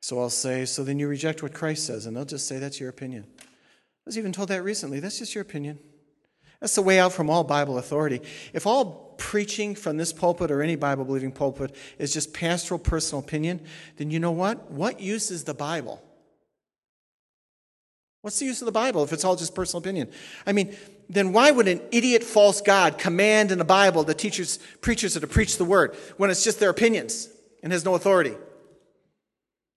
So 0.02 0.20
I'll 0.20 0.30
say, 0.30 0.66
So 0.66 0.84
then 0.84 1.00
you 1.00 1.08
reject 1.08 1.42
what 1.42 1.54
Christ 1.54 1.86
says. 1.86 2.06
And 2.06 2.18
they'll 2.18 2.26
just 2.26 2.46
say, 2.46 2.60
That's 2.60 2.78
your 2.78 2.90
opinion. 2.90 3.26
I 3.40 3.46
was 4.06 4.18
even 4.18 4.34
told 4.34 4.50
that 4.50 4.66
recently. 4.66 5.00
That's 5.00 5.18
just 5.18 5.34
your 5.34 5.42
opinion. 5.42 5.80
That's 6.60 6.76
the 6.76 6.82
way 6.82 7.00
out 7.00 7.14
from 7.14 7.30
all 7.30 7.46
Bible 7.46 7.78
authority. 7.78 8.20
If 8.52 8.68
all 8.68 9.16
preaching 9.18 9.76
from 9.76 9.96
this 9.96 10.12
pulpit 10.12 10.52
or 10.52 10.62
any 10.62 10.76
Bible 10.76 11.06
believing 11.06 11.32
pulpit 11.32 11.74
is 11.98 12.12
just 12.12 12.34
pastoral 12.34 12.80
personal 12.80 13.24
opinion, 13.24 13.62
then 13.96 14.12
you 14.12 14.20
know 14.20 14.32
what? 14.32 14.70
What 14.70 15.00
use 15.00 15.32
is 15.32 15.46
the 15.46 15.54
Bible? 15.54 16.04
What's 18.24 18.40
the 18.40 18.46
use 18.46 18.62
of 18.62 18.66
the 18.66 18.74
Bible 18.74 19.04
if 19.04 19.14
it's 19.14 19.24
all 19.24 19.38
just 19.38 19.56
personal 19.56 19.80
opinion? 19.80 20.12
I 20.46 20.52
mean, 20.52 20.76
then 21.14 21.34
why 21.34 21.52
would 21.52 21.68
an 21.68 21.82
idiot 21.92 22.24
false 22.24 22.62
God 22.62 22.98
command 22.98 23.52
in 23.52 23.58
the 23.58 23.66
Bible 23.66 24.04
the 24.04 24.14
teachers, 24.14 24.60
preachers 24.82 25.18
are 25.18 25.20
to 25.20 25.28
preach 25.28 25.58
the 25.58 25.66
word 25.66 25.96
when 26.18 26.30
it's 26.30 26.44
just 26.44 26.60
their 26.60 26.70
opinions 26.70 27.30
and 27.62 27.72
has 27.72 27.84
no 27.84 27.96
authority? 27.96 28.36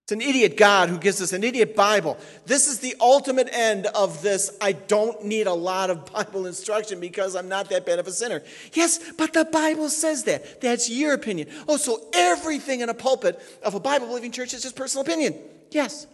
It's 0.04 0.12
an 0.12 0.20
idiot 0.20 0.58
God 0.58 0.90
who 0.90 0.98
gives 0.98 1.22
us 1.22 1.32
an 1.32 1.42
idiot 1.42 1.74
Bible. 1.74 2.18
This 2.44 2.68
is 2.68 2.80
the 2.80 2.94
ultimate 3.00 3.48
end 3.50 3.86
of 3.86 4.20
this. 4.20 4.54
I 4.60 4.72
don't 4.72 5.24
need 5.24 5.46
a 5.46 5.54
lot 5.54 5.88
of 5.88 6.12
Bible 6.12 6.46
instruction 6.46 7.00
because 7.00 7.34
I'm 7.34 7.48
not 7.48 7.70
that 7.70 7.86
bad 7.86 7.98
of 7.98 8.06
a 8.06 8.12
sinner. 8.12 8.42
Yes, 8.74 9.00
but 9.16 9.32
the 9.32 9.46
Bible 9.46 9.88
says 9.88 10.24
that. 10.24 10.60
That's 10.60 10.90
your 10.90 11.14
opinion. 11.14 11.48
Oh, 11.66 11.78
so 11.78 12.02
everything 12.12 12.80
in 12.80 12.90
a 12.90 12.94
pulpit 12.94 13.40
of 13.62 13.74
a 13.74 13.80
Bible 13.80 14.06
believing 14.06 14.30
church 14.30 14.52
is 14.52 14.62
just 14.62 14.76
personal 14.76 15.06
opinion. 15.06 15.36
Yes. 15.70 16.06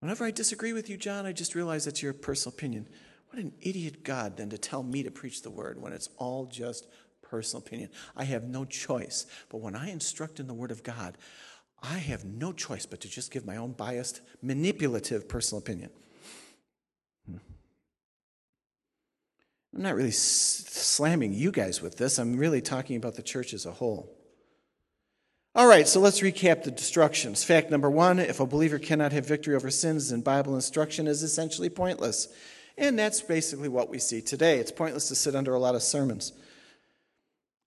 Whenever 0.00 0.24
I 0.24 0.32
disagree 0.32 0.72
with 0.72 0.90
you, 0.90 0.96
Jon, 0.96 1.26
I 1.26 1.32
just 1.32 1.54
realize 1.54 1.84
that's 1.84 2.02
your 2.02 2.12
personal 2.12 2.52
opinion. 2.52 2.88
What 3.30 3.42
an 3.42 3.52
idiot 3.60 4.02
God 4.02 4.36
then 4.36 4.50
to 4.50 4.58
tell 4.58 4.82
me 4.82 5.04
to 5.04 5.10
preach 5.10 5.42
the 5.42 5.50
word 5.50 5.80
when 5.80 5.92
it's 5.92 6.08
all 6.18 6.46
just 6.46 6.88
personal 7.22 7.64
opinion. 7.64 7.90
I 8.16 8.24
have 8.24 8.44
no 8.44 8.64
choice. 8.64 9.26
But 9.48 9.60
when 9.60 9.76
I 9.76 9.90
instruct 9.90 10.40
in 10.40 10.48
the 10.48 10.54
word 10.54 10.72
of 10.72 10.82
God, 10.82 11.16
I 11.80 11.98
have 11.98 12.24
no 12.24 12.52
choice 12.52 12.86
but 12.86 13.00
to 13.02 13.08
just 13.08 13.30
give 13.30 13.46
my 13.46 13.56
own 13.56 13.72
biased, 13.72 14.20
manipulative 14.42 15.28
personal 15.28 15.60
opinion. 15.60 15.90
Hmm. 17.26 17.36
I'm 19.74 19.82
not 19.82 19.94
really 19.94 20.10
slamming 20.10 21.32
you 21.32 21.52
guys 21.52 21.80
with 21.80 21.96
this. 21.96 22.18
I'm 22.18 22.36
really 22.36 22.60
talking 22.60 22.96
about 22.96 23.14
the 23.14 23.22
church 23.22 23.54
as 23.54 23.64
a 23.64 23.72
whole. 23.72 24.12
All 25.54 25.66
right, 25.66 25.86
so 25.86 26.00
let's 26.00 26.20
recap 26.20 26.64
the 26.64 26.70
destructions. 26.70 27.44
Fact 27.44 27.70
number 27.70 27.90
one 27.90 28.18
if 28.18 28.40
a 28.40 28.46
believer 28.46 28.78
cannot 28.80 29.12
have 29.12 29.26
victory 29.26 29.54
over 29.54 29.70
sins, 29.70 30.10
then 30.10 30.20
Bible 30.20 30.56
instruction 30.56 31.06
is 31.06 31.22
essentially 31.22 31.68
pointless. 31.68 32.28
And 32.78 32.98
that's 32.98 33.20
basically 33.20 33.68
what 33.68 33.88
we 33.88 33.98
see 33.98 34.20
today. 34.20 34.58
It's 34.58 34.72
pointless 34.72 35.08
to 35.08 35.14
sit 35.14 35.34
under 35.34 35.54
a 35.54 35.58
lot 35.58 35.74
of 35.74 35.82
sermons. 35.82 36.32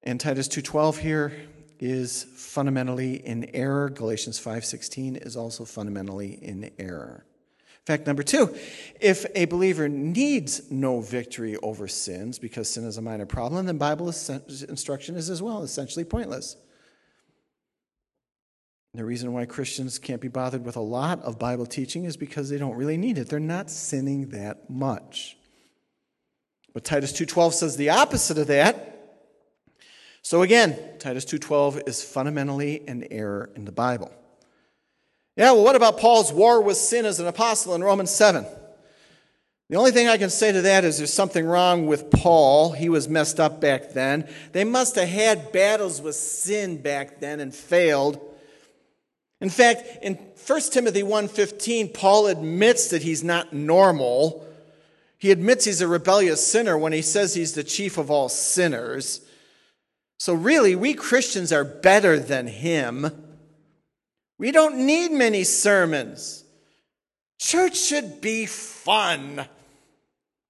And 0.02 0.20
Titus 0.20 0.48
2:12 0.48 0.98
here 0.98 1.32
is 1.80 2.24
fundamentally 2.36 3.16
in 3.16 3.46
error. 3.54 3.90
Galatians 3.90 4.40
5:16 4.40 5.16
is 5.16 5.36
also 5.36 5.66
fundamentally 5.66 6.40
in 6.42 6.72
error. 6.80 7.26
Fact 7.86 8.08
number 8.08 8.24
2, 8.24 8.56
if 9.02 9.26
a 9.36 9.44
believer 9.46 9.90
needs 9.90 10.72
no 10.72 11.02
victory 11.02 11.58
over 11.58 11.88
sins 11.90 12.40
because 12.40 12.70
sin 12.70 12.86
is 12.86 12.98
a 12.98 13.02
minor 13.02 13.26
problem, 13.26 13.66
then 13.66 13.78
Bible 13.78 14.08
instruction 14.08 15.18
is 15.18 15.30
as 15.30 15.42
well 15.42 15.64
essentially 15.64 16.06
pointless. 16.06 16.56
The 18.96 19.04
reason 19.04 19.34
why 19.34 19.46
Christians 19.46 19.98
can't 19.98 20.22
be 20.22 20.28
bothered 20.28 20.64
with 20.64 20.76
a 20.76 20.82
lot 20.82 21.20
of 21.24 21.40
Bible 21.40 21.66
teaching 21.66 22.06
is 22.06 22.16
because 22.16 22.50
they 22.50 22.60
don't 22.60 22.76
really 22.76 22.98
need 22.98 23.18
it. 23.18 23.28
They're 23.28 23.40
not 23.40 23.72
sinning 23.72 24.30
that 24.30 24.70
much. 24.70 25.36
But 26.74 26.84
Titus 26.84 27.12
2:12 27.12 27.54
says 27.56 27.76
the 27.76 27.90
opposite 27.90 28.38
of 28.38 28.48
that. 28.48 29.18
So 30.22 30.44
again, 30.44 30.78
Titus 31.00 31.26
2:12 31.26 31.82
is 31.88 32.04
fundamentally 32.04 32.84
an 32.88 33.08
error 33.10 33.50
in 33.56 33.66
the 33.66 33.72
Bible. 33.72 34.12
Yeah, 35.36 35.54
well 35.54 35.64
what 35.64 35.76
about 35.76 35.98
Paul's 35.98 36.32
war 36.32 36.62
with 36.62 36.78
sin 36.78 37.06
as 37.06 37.20
an 37.20 37.26
apostle 37.26 37.74
in 37.74 37.84
Romans 37.84 38.12
7? 38.12 38.46
The 39.70 39.78
only 39.78 39.92
thing 39.92 40.08
I 40.08 40.20
can 40.20 40.30
say 40.30 40.52
to 40.52 40.62
that 40.62 40.86
is 40.86 41.00
there's 41.00 41.12
something 41.12 41.48
wrong 41.48 41.88
with 41.88 42.12
Paul. 42.12 42.74
He 42.74 42.90
was 42.90 43.10
messed 43.10 43.40
up 43.40 43.60
back 43.60 43.94
then. 43.94 44.30
They 44.52 44.64
must 44.64 44.96
have 44.98 45.10
had 45.10 45.52
battles 45.52 46.00
with 46.00 46.16
sin 46.16 46.80
back 46.80 47.20
then 47.20 47.40
and 47.40 47.56
failed. 47.56 48.20
In 49.44 49.50
fact, 49.50 49.84
in 50.02 50.16
1 50.48 50.72
Timothy 50.72 51.04
1:15, 51.04 51.90
Paul 51.90 52.28
admits 52.28 52.88
that 52.88 53.04
he's 53.04 53.26
not 53.26 53.52
normal. 53.52 54.48
He 55.18 55.32
admits 55.32 55.66
he's 55.66 55.82
a 55.82 55.88
rebellious 55.88 56.46
sinner 56.48 56.78
when 56.78 56.94
he 56.94 57.02
says 57.02 57.34
he's 57.34 57.52
the 57.52 57.64
chief 57.66 57.98
of 57.98 58.10
all 58.10 58.30
sinners. 58.30 59.20
So 60.18 60.34
really, 60.34 60.76
we 60.76 60.94
Christians 60.94 61.52
are 61.52 61.66
better 61.66 62.18
than 62.18 62.48
him. 62.48 63.12
We 64.40 64.52
don't 64.52 64.86
need 64.86 65.12
many 65.12 65.44
sermons. 65.44 66.46
Church 67.38 67.76
should 67.76 68.22
be 68.22 68.46
fun. 68.46 69.46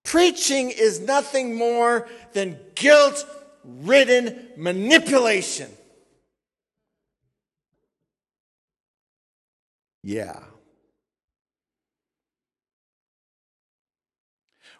Preaching 0.03 0.69
is 0.69 0.99
nothing 0.99 1.55
more 1.55 2.07
than 2.33 2.59
guilt 2.75 3.25
ridden 3.63 4.49
manipulation. 4.55 5.71
Yeah. 10.03 10.39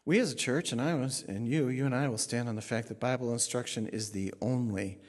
We 0.05 0.19
as 0.19 0.33
a 0.33 0.35
church, 0.35 0.73
and 0.73 0.81
I 0.81 0.95
was, 0.95 1.23
and 1.25 1.47
you, 1.47 1.69
you 1.69 1.85
and 1.85 1.95
I 1.95 2.09
will 2.09 2.17
stand 2.17 2.49
on 2.49 2.57
the 2.57 2.61
fact 2.61 2.89
that 2.89 2.99
Bible 2.99 3.31
instruction 3.31 3.87
is 3.87 4.11
the 4.11 4.33
only 4.41 4.99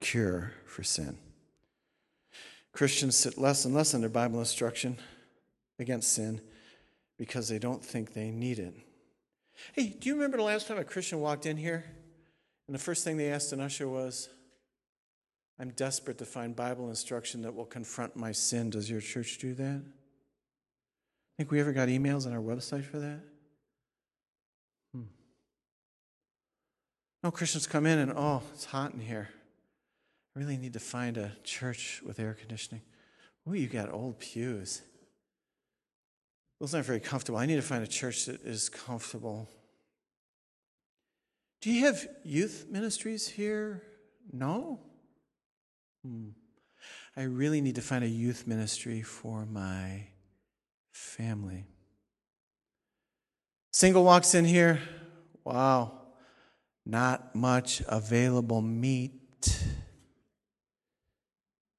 cure 0.00 0.52
for 0.64 0.84
sin. 0.84 1.18
Christians 2.72 3.16
sit 3.16 3.36
less 3.36 3.64
and 3.64 3.74
less 3.74 3.94
under 3.94 4.08
Bible 4.08 4.38
instruction 4.38 4.98
against 5.78 6.12
sin 6.12 6.40
because 7.18 7.48
they 7.48 7.58
don't 7.58 7.84
think 7.84 8.12
they 8.12 8.30
need 8.30 8.60
it. 8.60 8.74
Hey, 9.72 9.88
do 9.88 10.08
you 10.08 10.14
remember 10.14 10.36
the 10.36 10.44
last 10.44 10.68
time 10.68 10.78
a 10.78 10.84
Christian 10.84 11.20
walked 11.20 11.46
in 11.46 11.56
here 11.56 11.84
and 12.66 12.74
the 12.74 12.80
first 12.80 13.04
thing 13.04 13.16
they 13.16 13.30
asked 13.30 13.52
an 13.52 13.60
usher 13.60 13.88
was, 13.88 14.28
I'm 15.58 15.70
desperate 15.70 16.18
to 16.18 16.24
find 16.24 16.56
Bible 16.56 16.88
instruction 16.88 17.42
that 17.42 17.54
will 17.54 17.64
confront 17.64 18.16
my 18.16 18.32
sin. 18.32 18.70
Does 18.70 18.90
your 18.90 19.00
church 19.00 19.38
do 19.38 19.54
that? 19.54 19.82
Think 21.36 21.50
we 21.50 21.60
ever 21.60 21.72
got 21.72 21.88
emails 21.88 22.26
on 22.26 22.32
our 22.32 22.40
website 22.40 22.84
for 22.84 22.98
that? 22.98 23.20
Hmm. 24.92 25.02
No 27.22 27.30
Christians 27.30 27.66
come 27.66 27.86
in 27.86 27.98
and, 27.98 28.12
oh, 28.14 28.42
it's 28.52 28.64
hot 28.64 28.92
in 28.92 29.00
here. 29.00 29.28
I 30.34 30.40
really 30.40 30.56
need 30.56 30.72
to 30.72 30.80
find 30.80 31.16
a 31.16 31.32
church 31.44 32.02
with 32.04 32.18
air 32.18 32.34
conditioning. 32.34 32.82
Oh, 33.46 33.52
you 33.52 33.68
got 33.68 33.92
old 33.92 34.18
pews. 34.18 34.82
Those 36.60 36.74
aren't 36.74 36.86
very 36.86 37.00
comfortable. 37.00 37.38
I 37.38 37.46
need 37.46 37.56
to 37.56 37.62
find 37.62 37.82
a 37.84 37.88
church 37.88 38.26
that 38.26 38.42
is 38.42 38.68
comfortable. 38.68 39.48
Do 41.60 41.70
you 41.70 41.84
have 41.86 42.06
youth 42.24 42.66
ministries 42.70 43.28
here? 43.28 43.82
No? 44.32 44.80
Hmm. 46.04 46.30
I 47.16 47.22
really 47.22 47.60
need 47.60 47.76
to 47.76 47.80
find 47.80 48.04
a 48.04 48.08
youth 48.08 48.46
ministry 48.46 49.00
for 49.00 49.46
my 49.46 50.08
family. 50.92 51.64
Single 53.72 54.04
walks 54.04 54.34
in 54.34 54.44
here. 54.44 54.80
Wow, 55.44 55.92
not 56.84 57.34
much 57.34 57.82
available 57.88 58.60
meat. 58.60 59.64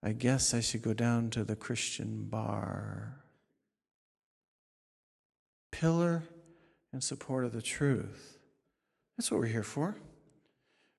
I 0.03 0.11
guess 0.11 0.53
I 0.53 0.59
should 0.59 0.81
go 0.81 0.93
down 0.93 1.29
to 1.31 1.43
the 1.43 1.55
Christian 1.55 2.25
bar. 2.25 3.23
Pillar 5.71 6.23
and 6.93 7.03
support 7.03 7.43
of 7.43 7.53
the 7.53 7.61
truth. 7.61 8.37
That's 9.17 9.31
what 9.31 9.39
we're 9.39 9.47
here 9.47 9.63
for. 9.63 9.97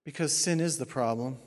Because 0.05 0.33
sin 0.33 0.61
is 0.61 0.79
the 0.79 0.87
problem. 0.87 1.39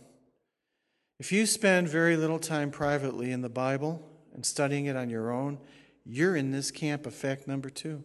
If 1.20 1.34
you 1.34 1.46
spend 1.46 1.90
very 1.90 2.16
little 2.16 2.40
time 2.40 2.72
privately 2.72 3.32
in 3.32 3.42
the 3.42 3.50
Bible 3.50 4.02
and 4.34 4.46
studying 4.46 4.86
it 4.86 4.96
on 4.96 5.10
your 5.10 5.32
own, 5.32 5.60
you're 6.06 6.36
in 6.36 6.52
this 6.52 6.72
camp 6.72 7.06
of 7.06 7.14
fact 7.14 7.46
number 7.46 7.70
two. 7.70 8.04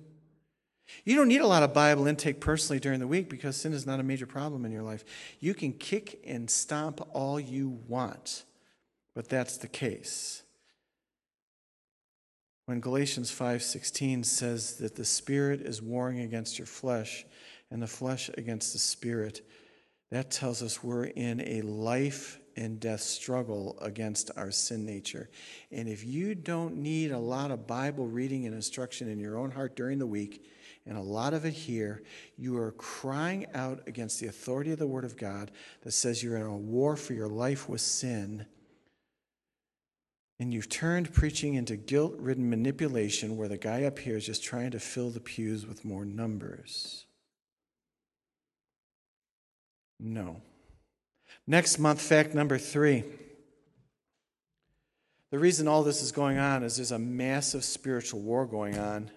You 1.04 1.14
don't 1.14 1.28
need 1.28 1.40
a 1.40 1.46
lot 1.46 1.62
of 1.62 1.72
Bible 1.72 2.08
intake 2.08 2.40
personally 2.40 2.80
during 2.80 2.98
the 2.98 3.06
week 3.06 3.30
because 3.30 3.56
sin 3.56 3.72
is 3.72 3.86
not 3.86 4.00
a 4.00 4.02
major 4.02 4.26
problem 4.26 4.64
in 4.64 4.72
your 4.72 4.82
life. 4.82 5.04
You 5.38 5.54
can 5.54 5.72
kick 5.72 6.20
and 6.26 6.50
stomp 6.50 7.00
all 7.12 7.38
you 7.38 7.78
want, 7.88 8.44
but 9.14 9.28
that's 9.28 9.56
the 9.58 9.68
case. 9.68 10.42
When 12.66 12.80
Galatians 12.80 13.30
5:16 13.30 14.24
says 14.24 14.76
that 14.78 14.96
the 14.96 15.04
spirit 15.04 15.60
is 15.60 15.80
warring 15.80 16.20
against 16.20 16.58
your 16.58 16.66
flesh 16.66 17.24
and 17.70 17.80
the 17.80 17.86
flesh 17.86 18.28
against 18.36 18.72
the 18.72 18.78
spirit, 18.78 19.46
that 20.10 20.30
tells 20.30 20.62
us 20.62 20.82
we're 20.82 21.04
in 21.04 21.40
a 21.42 21.62
life 21.62 22.40
and 22.56 22.80
death 22.80 23.00
struggle 23.00 23.78
against 23.80 24.30
our 24.36 24.50
sin 24.50 24.84
nature. 24.84 25.28
And 25.70 25.88
if 25.88 26.04
you 26.04 26.34
don't 26.34 26.76
need 26.76 27.10
a 27.10 27.18
lot 27.18 27.50
of 27.50 27.66
Bible 27.66 28.06
reading 28.06 28.46
and 28.46 28.54
instruction 28.54 29.08
in 29.08 29.18
your 29.18 29.36
own 29.38 29.50
heart 29.50 29.76
during 29.76 29.98
the 29.98 30.06
week, 30.06 30.44
and 30.86 30.98
a 30.98 31.02
lot 31.02 31.32
of 31.32 31.44
it 31.44 31.54
here, 31.54 32.02
you 32.36 32.56
are 32.58 32.72
crying 32.72 33.46
out 33.54 33.80
against 33.86 34.20
the 34.20 34.26
authority 34.26 34.72
of 34.72 34.78
the 34.78 34.86
Word 34.86 35.04
of 35.04 35.16
God 35.16 35.50
that 35.82 35.92
says 35.92 36.22
you're 36.22 36.36
in 36.36 36.46
a 36.46 36.56
war 36.56 36.96
for 36.96 37.14
your 37.14 37.28
life 37.28 37.68
with 37.68 37.80
sin. 37.80 38.46
And 40.38 40.52
you've 40.52 40.68
turned 40.68 41.12
preaching 41.14 41.54
into 41.54 41.76
guilt 41.76 42.14
ridden 42.18 42.50
manipulation 42.50 43.36
where 43.36 43.48
the 43.48 43.56
guy 43.56 43.84
up 43.84 43.98
here 43.98 44.16
is 44.16 44.26
just 44.26 44.42
trying 44.42 44.72
to 44.72 44.80
fill 44.80 45.10
the 45.10 45.20
pews 45.20 45.66
with 45.66 45.84
more 45.84 46.04
numbers. 46.04 47.06
No. 50.00 50.42
Next 51.46 51.78
month, 51.78 52.00
fact 52.00 52.34
number 52.34 52.56
three. 52.56 53.04
The 55.30 55.38
reason 55.38 55.68
all 55.68 55.82
this 55.82 56.00
is 56.00 56.12
going 56.12 56.38
on 56.38 56.62
is 56.62 56.76
there's 56.76 56.92
a 56.92 56.98
massive 56.98 57.64
spiritual 57.64 58.20
war 58.20 58.46
going 58.46 58.78
on 58.78 59.10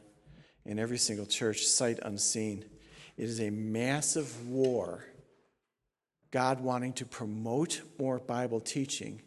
in 0.65 0.79
every 0.79 0.97
single 0.97 1.25
church, 1.25 1.65
sight 1.65 1.99
unseen. 2.01 2.65
It 3.15 3.25
is 3.25 3.39
a 3.39 3.49
massive 3.49 4.47
war. 4.47 5.05
God 6.31 6.59
wanting 6.59 6.93
to 6.93 7.05
promote 7.05 7.81
more 7.97 8.19
Bible 8.19 8.59
teaching 8.59 9.21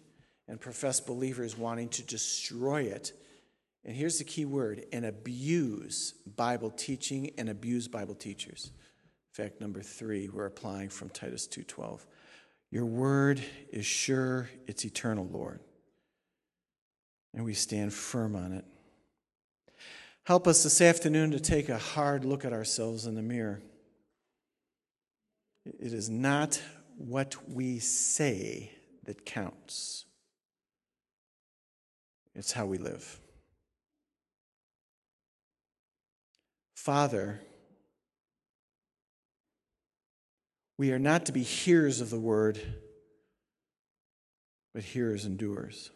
and 0.46 0.60
professed 0.60 1.06
believers 1.06 1.56
wanting 1.56 1.88
to 1.90 2.02
destroy 2.02 2.82
it. 2.82 3.12
And 3.84 3.96
here's 3.96 4.18
the 4.18 4.24
key 4.24 4.44
word 4.44 4.84
and 4.92 5.06
abuse 5.06 6.12
Bible 6.36 6.70
teaching 6.70 7.30
and 7.38 7.48
abuse 7.48 7.88
Bible 7.88 8.14
teachers. 8.14 8.72
Fact 9.32 9.60
number 9.60 9.80
three, 9.80 10.28
we're 10.28 10.46
applying 10.46 10.90
from 10.90 11.08
Titus 11.08 11.48
2.12. 11.48 12.00
Your 12.70 12.84
word 12.84 13.42
is 13.72 13.84
sure, 13.84 14.48
it's 14.66 14.84
eternal, 14.84 15.28
Lord. 15.30 15.60
And 17.34 17.44
we 17.44 17.54
stand 17.54 17.92
firm 17.92 18.36
on 18.36 18.52
it. 18.52 18.64
Help 20.24 20.46
us 20.46 20.62
this 20.62 20.80
afternoon 20.80 21.32
to 21.32 21.40
take 21.40 21.68
a 21.68 21.78
hard 21.78 22.24
look 22.24 22.44
at 22.44 22.52
ourselves 22.52 23.06
in 23.06 23.14
the 23.14 23.22
mirror. 23.22 23.60
It 25.64 25.92
is 25.92 26.08
not 26.08 26.60
what 26.96 27.36
we 27.48 27.78
say 27.78 28.72
that 29.04 29.24
counts, 29.24 30.04
it's 32.34 32.52
how 32.52 32.66
we 32.66 32.78
live. 32.78 33.18
Father, 36.74 37.40
We 40.80 40.92
are 40.92 40.98
not 40.98 41.26
to 41.26 41.32
be 41.32 41.42
hearers 41.42 42.00
of 42.00 42.08
the 42.08 42.18
word, 42.18 42.58
but 44.72 44.82
hearers 44.82 45.26
and 45.26 45.36
doers. 45.36 45.90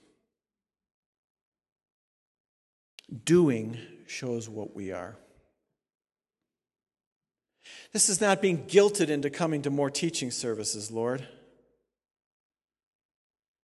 Doing 3.24 3.78
shows 4.06 4.46
what 4.46 4.76
we 4.76 4.92
are. 4.92 5.16
This 7.94 8.10
is 8.10 8.20
not 8.20 8.42
being 8.42 8.66
guilted 8.66 9.08
into 9.08 9.30
coming 9.30 9.62
to 9.62 9.70
more 9.70 9.88
teaching 9.88 10.30
services, 10.30 10.90
Lord. 10.90 11.26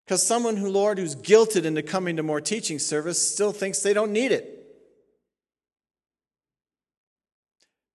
Because 0.03 0.25
someone 0.25 0.57
who, 0.57 0.71
Lord, 0.71 0.97
who's 0.97 1.15
guilted 1.15 1.65
into 1.65 1.83
coming 1.83 2.15
to 2.15 2.23
more 2.23 2.41
teaching 2.41 2.79
service 2.79 3.21
still 3.31 3.51
thinks 3.51 3.77
they 3.81 3.93
don't 3.93 4.11
need 4.11 4.31
it. 4.31 4.60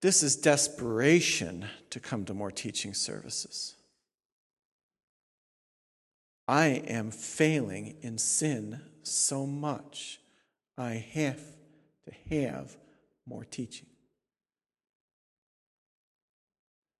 This 0.06 0.22
is 0.22 0.36
desperation 0.36 1.66
to 1.90 1.98
come 1.98 2.24
to 2.26 2.32
more 2.32 2.52
teaching 2.52 2.94
services. 2.94 3.74
I 6.46 6.66
am 6.86 7.10
failing 7.10 7.96
in 8.02 8.16
sin 8.16 8.82
so 9.02 9.48
much, 9.48 10.20
I 10.78 11.04
have 11.12 11.40
to 12.04 12.12
have 12.30 12.76
more 13.26 13.44
teaching. 13.44 13.88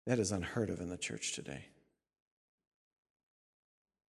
That 0.09 0.19
is 0.19 0.33
unheard 0.33 0.69
of 0.69 0.81
in 0.81 0.89
the 0.89 0.99
church 0.99 1.33
today. 1.33 1.67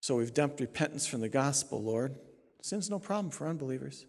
So 0.00 0.16
we've 0.16 0.32
dumped 0.32 0.58
repentance 0.58 1.06
from 1.06 1.20
the 1.20 1.28
gospel, 1.28 1.82
Lord. 1.82 2.16
Sin's 2.62 2.88
no 2.88 2.98
problem 2.98 3.30
for 3.30 3.46
unbelievers. 3.46 4.06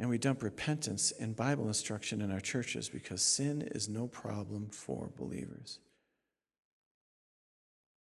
And 0.00 0.08
we 0.08 0.16
dump 0.16 0.42
repentance 0.42 1.12
and 1.20 1.36
Bible 1.36 1.68
instruction 1.68 2.22
in 2.22 2.32
our 2.32 2.40
churches 2.40 2.88
because 2.88 3.20
sin 3.20 3.60
is 3.60 3.86
no 3.86 4.06
problem 4.06 4.70
for 4.70 5.10
believers. 5.14 5.78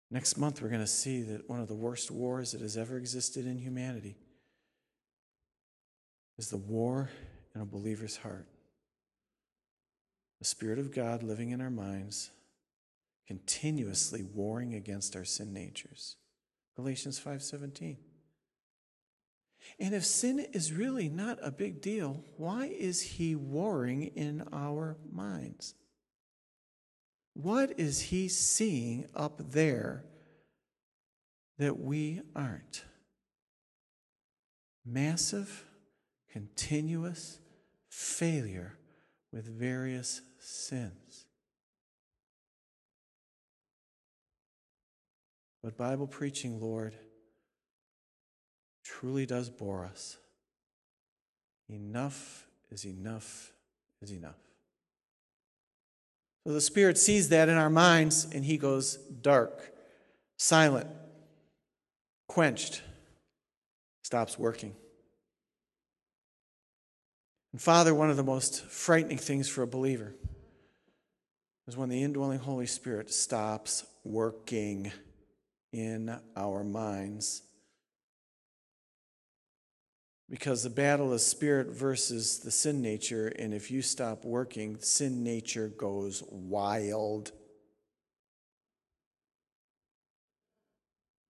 Next 0.08 0.38
month, 0.38 0.62
we're 0.62 0.68
going 0.68 0.80
to 0.80 0.86
see 0.86 1.22
that 1.22 1.50
one 1.50 1.60
of 1.60 1.66
the 1.66 1.74
worst 1.74 2.08
wars 2.08 2.52
that 2.52 2.60
has 2.60 2.76
ever 2.76 2.96
existed 2.96 3.46
in 3.46 3.58
humanity 3.58 4.14
is 6.38 6.50
the 6.50 6.56
war 6.56 7.10
in 7.52 7.60
a 7.60 7.66
believer's 7.66 8.18
heart. 8.18 8.46
The 10.38 10.44
Spirit 10.44 10.78
of 10.78 10.94
God 10.94 11.24
living 11.24 11.50
in 11.50 11.60
our 11.60 11.70
minds, 11.70 12.30
continuously 13.26 14.22
warring 14.22 14.74
against 14.74 15.16
our 15.16 15.24
sin 15.24 15.52
natures. 15.52 16.14
Galatians 16.76 17.18
5:17. 17.18 17.96
And 19.78 19.94
if 19.94 20.04
sin 20.04 20.46
is 20.52 20.72
really 20.72 21.08
not 21.08 21.38
a 21.42 21.50
big 21.50 21.80
deal, 21.80 22.24
why 22.36 22.66
is 22.66 23.00
he 23.02 23.34
warring 23.34 24.04
in 24.14 24.46
our 24.52 24.96
minds? 25.10 25.74
What 27.34 27.78
is 27.78 28.00
he 28.00 28.28
seeing 28.28 29.06
up 29.14 29.52
there 29.52 30.04
that 31.58 31.78
we 31.78 32.20
aren't? 32.36 32.84
Massive, 34.84 35.64
continuous 36.30 37.38
failure 37.88 38.78
with 39.32 39.46
various 39.46 40.20
sins. 40.38 41.26
But 45.62 45.76
Bible 45.76 46.08
preaching, 46.08 46.60
Lord, 46.60 46.96
truly 48.98 49.26
does 49.26 49.48
bore 49.48 49.84
us. 49.84 50.18
Enough 51.68 52.46
is 52.70 52.84
enough 52.84 53.52
is 54.00 54.10
enough. 54.10 54.36
So 56.46 56.52
the 56.52 56.60
Spirit 56.60 56.98
sees 56.98 57.28
that 57.28 57.48
in 57.48 57.56
our 57.56 57.70
minds 57.70 58.26
and 58.32 58.44
he 58.44 58.58
goes 58.58 58.96
dark, 58.96 59.72
silent, 60.36 60.88
quenched, 62.28 62.82
stops 64.02 64.38
working. 64.38 64.74
And 67.52 67.60
Father, 67.60 67.94
one 67.94 68.10
of 68.10 68.16
the 68.16 68.24
most 68.24 68.64
frightening 68.66 69.18
things 69.18 69.48
for 69.48 69.62
a 69.62 69.66
believer 69.66 70.14
is 71.68 71.76
when 71.76 71.88
the 71.88 72.02
indwelling 72.02 72.40
Holy 72.40 72.66
Spirit 72.66 73.12
stops 73.12 73.86
working 74.04 74.90
in 75.72 76.18
our 76.36 76.64
minds. 76.64 77.42
Because 80.32 80.62
the 80.62 80.70
battle 80.70 81.12
is 81.12 81.26
spirit 81.26 81.66
versus 81.66 82.38
the 82.38 82.50
sin 82.50 82.80
nature, 82.80 83.28
and 83.38 83.52
if 83.52 83.70
you 83.70 83.82
stop 83.82 84.24
working, 84.24 84.78
sin 84.80 85.22
nature 85.22 85.68
goes 85.68 86.22
wild. 86.30 87.32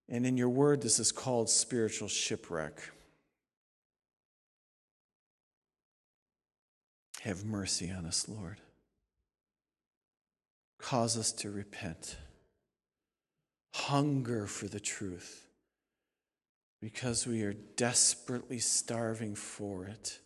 And 0.09 0.25
in 0.25 0.37
your 0.37 0.51
word, 0.51 0.83
this 0.83 1.01
is 1.01 1.11
called 1.11 1.51
spiritual 1.51 2.07
shipwreck. 2.07 2.81
Have 7.23 7.45
mercy 7.45 7.91
on 7.91 8.07
us, 8.07 8.29
Lord. 8.29 8.59
Cause 10.79 11.19
us 11.19 11.33
to 11.33 11.51
repent. 11.51 12.19
Hunger 13.75 14.47
for 14.47 14.69
the 14.69 14.79
truth 14.79 15.49
because 16.83 17.28
we 17.28 17.45
are 17.45 17.55
desperately 17.76 18.59
starving 18.59 19.37
for 19.37 19.87
it 19.87 20.18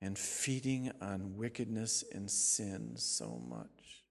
and 0.00 0.18
feeding 0.18 0.90
on 1.02 1.36
wickedness 1.36 2.02
and 2.12 2.30
sin 2.30 2.94
so 2.96 3.40
much. 3.46 4.02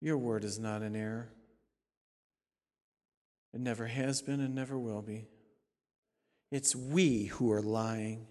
Your 0.00 0.18
word 0.18 0.42
is 0.42 0.58
not 0.58 0.82
an 0.82 0.96
error. 0.96 1.30
It 3.54 3.60
never 3.60 3.86
has 3.86 4.20
been 4.20 4.40
and 4.40 4.56
never 4.56 4.76
will 4.76 5.02
be. 5.02 5.28
It's 6.50 6.74
we 6.74 7.26
who 7.26 7.52
are 7.52 7.62
lying. 7.62 8.26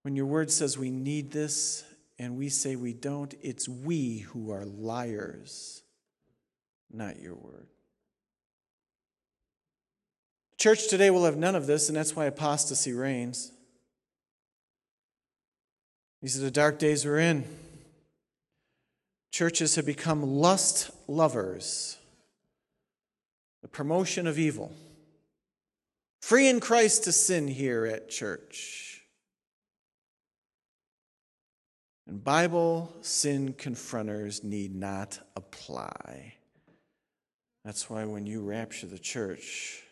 When 0.00 0.16
your 0.16 0.26
word 0.26 0.50
says 0.50 0.78
we 0.78 0.90
need 0.90 1.30
this 1.30 1.84
and 2.18 2.38
we 2.38 2.48
say 2.48 2.74
we 2.74 2.94
don't, 2.94 3.34
it's 3.42 3.68
we 3.68 4.20
who 4.20 4.50
are 4.50 4.64
liars, 4.64 5.82
not 6.90 7.20
your 7.20 7.34
word. 7.34 7.68
Church 10.58 10.88
today 10.88 11.10
will 11.10 11.24
have 11.24 11.36
none 11.36 11.54
of 11.54 11.66
this, 11.66 11.88
and 11.88 11.96
that's 11.96 12.16
why 12.16 12.24
apostasy 12.24 12.92
reigns. 12.92 13.52
These 16.22 16.38
are 16.38 16.44
the 16.44 16.50
dark 16.50 16.78
days 16.78 17.04
we're 17.04 17.18
in. 17.18 17.44
Churches 19.30 19.74
have 19.74 19.84
become 19.84 20.22
lust 20.22 20.90
lovers, 21.06 21.98
the 23.60 23.68
promotion 23.68 24.26
of 24.26 24.38
evil. 24.38 24.72
Free 26.22 26.48
in 26.48 26.58
Christ 26.58 27.04
to 27.04 27.12
sin 27.12 27.46
here 27.46 27.84
at 27.84 28.08
church. 28.08 29.02
And 32.08 32.24
Bible 32.24 32.94
sin 33.02 33.52
confronters 33.52 34.42
need 34.42 34.74
not 34.74 35.18
apply. 35.36 36.34
That's 37.64 37.90
why 37.90 38.04
when 38.04 38.26
you 38.26 38.42
rapture 38.42 38.86
the 38.86 38.98
church, 38.98 39.82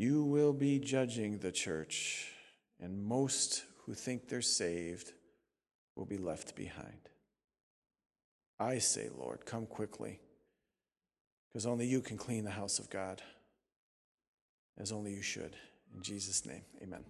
you 0.00 0.24
will 0.24 0.54
be 0.54 0.78
judging 0.78 1.36
the 1.36 1.52
church, 1.52 2.32
and 2.80 3.04
most 3.04 3.64
who 3.84 3.92
think 3.92 4.26
they're 4.26 4.40
saved 4.40 5.12
will 5.94 6.06
be 6.06 6.16
left 6.16 6.56
behind. 6.56 7.10
I 8.58 8.78
say, 8.78 9.10
Lord, 9.14 9.44
come 9.44 9.66
quickly, 9.66 10.18
because 11.48 11.66
only 11.66 11.86
you 11.86 12.00
can 12.00 12.16
clean 12.16 12.44
the 12.44 12.50
house 12.50 12.78
of 12.78 12.88
God, 12.88 13.20
as 14.78 14.90
only 14.90 15.12
you 15.12 15.20
should. 15.20 15.54
In 15.94 16.00
Jesus' 16.00 16.46
name, 16.46 16.62
amen. 16.82 17.04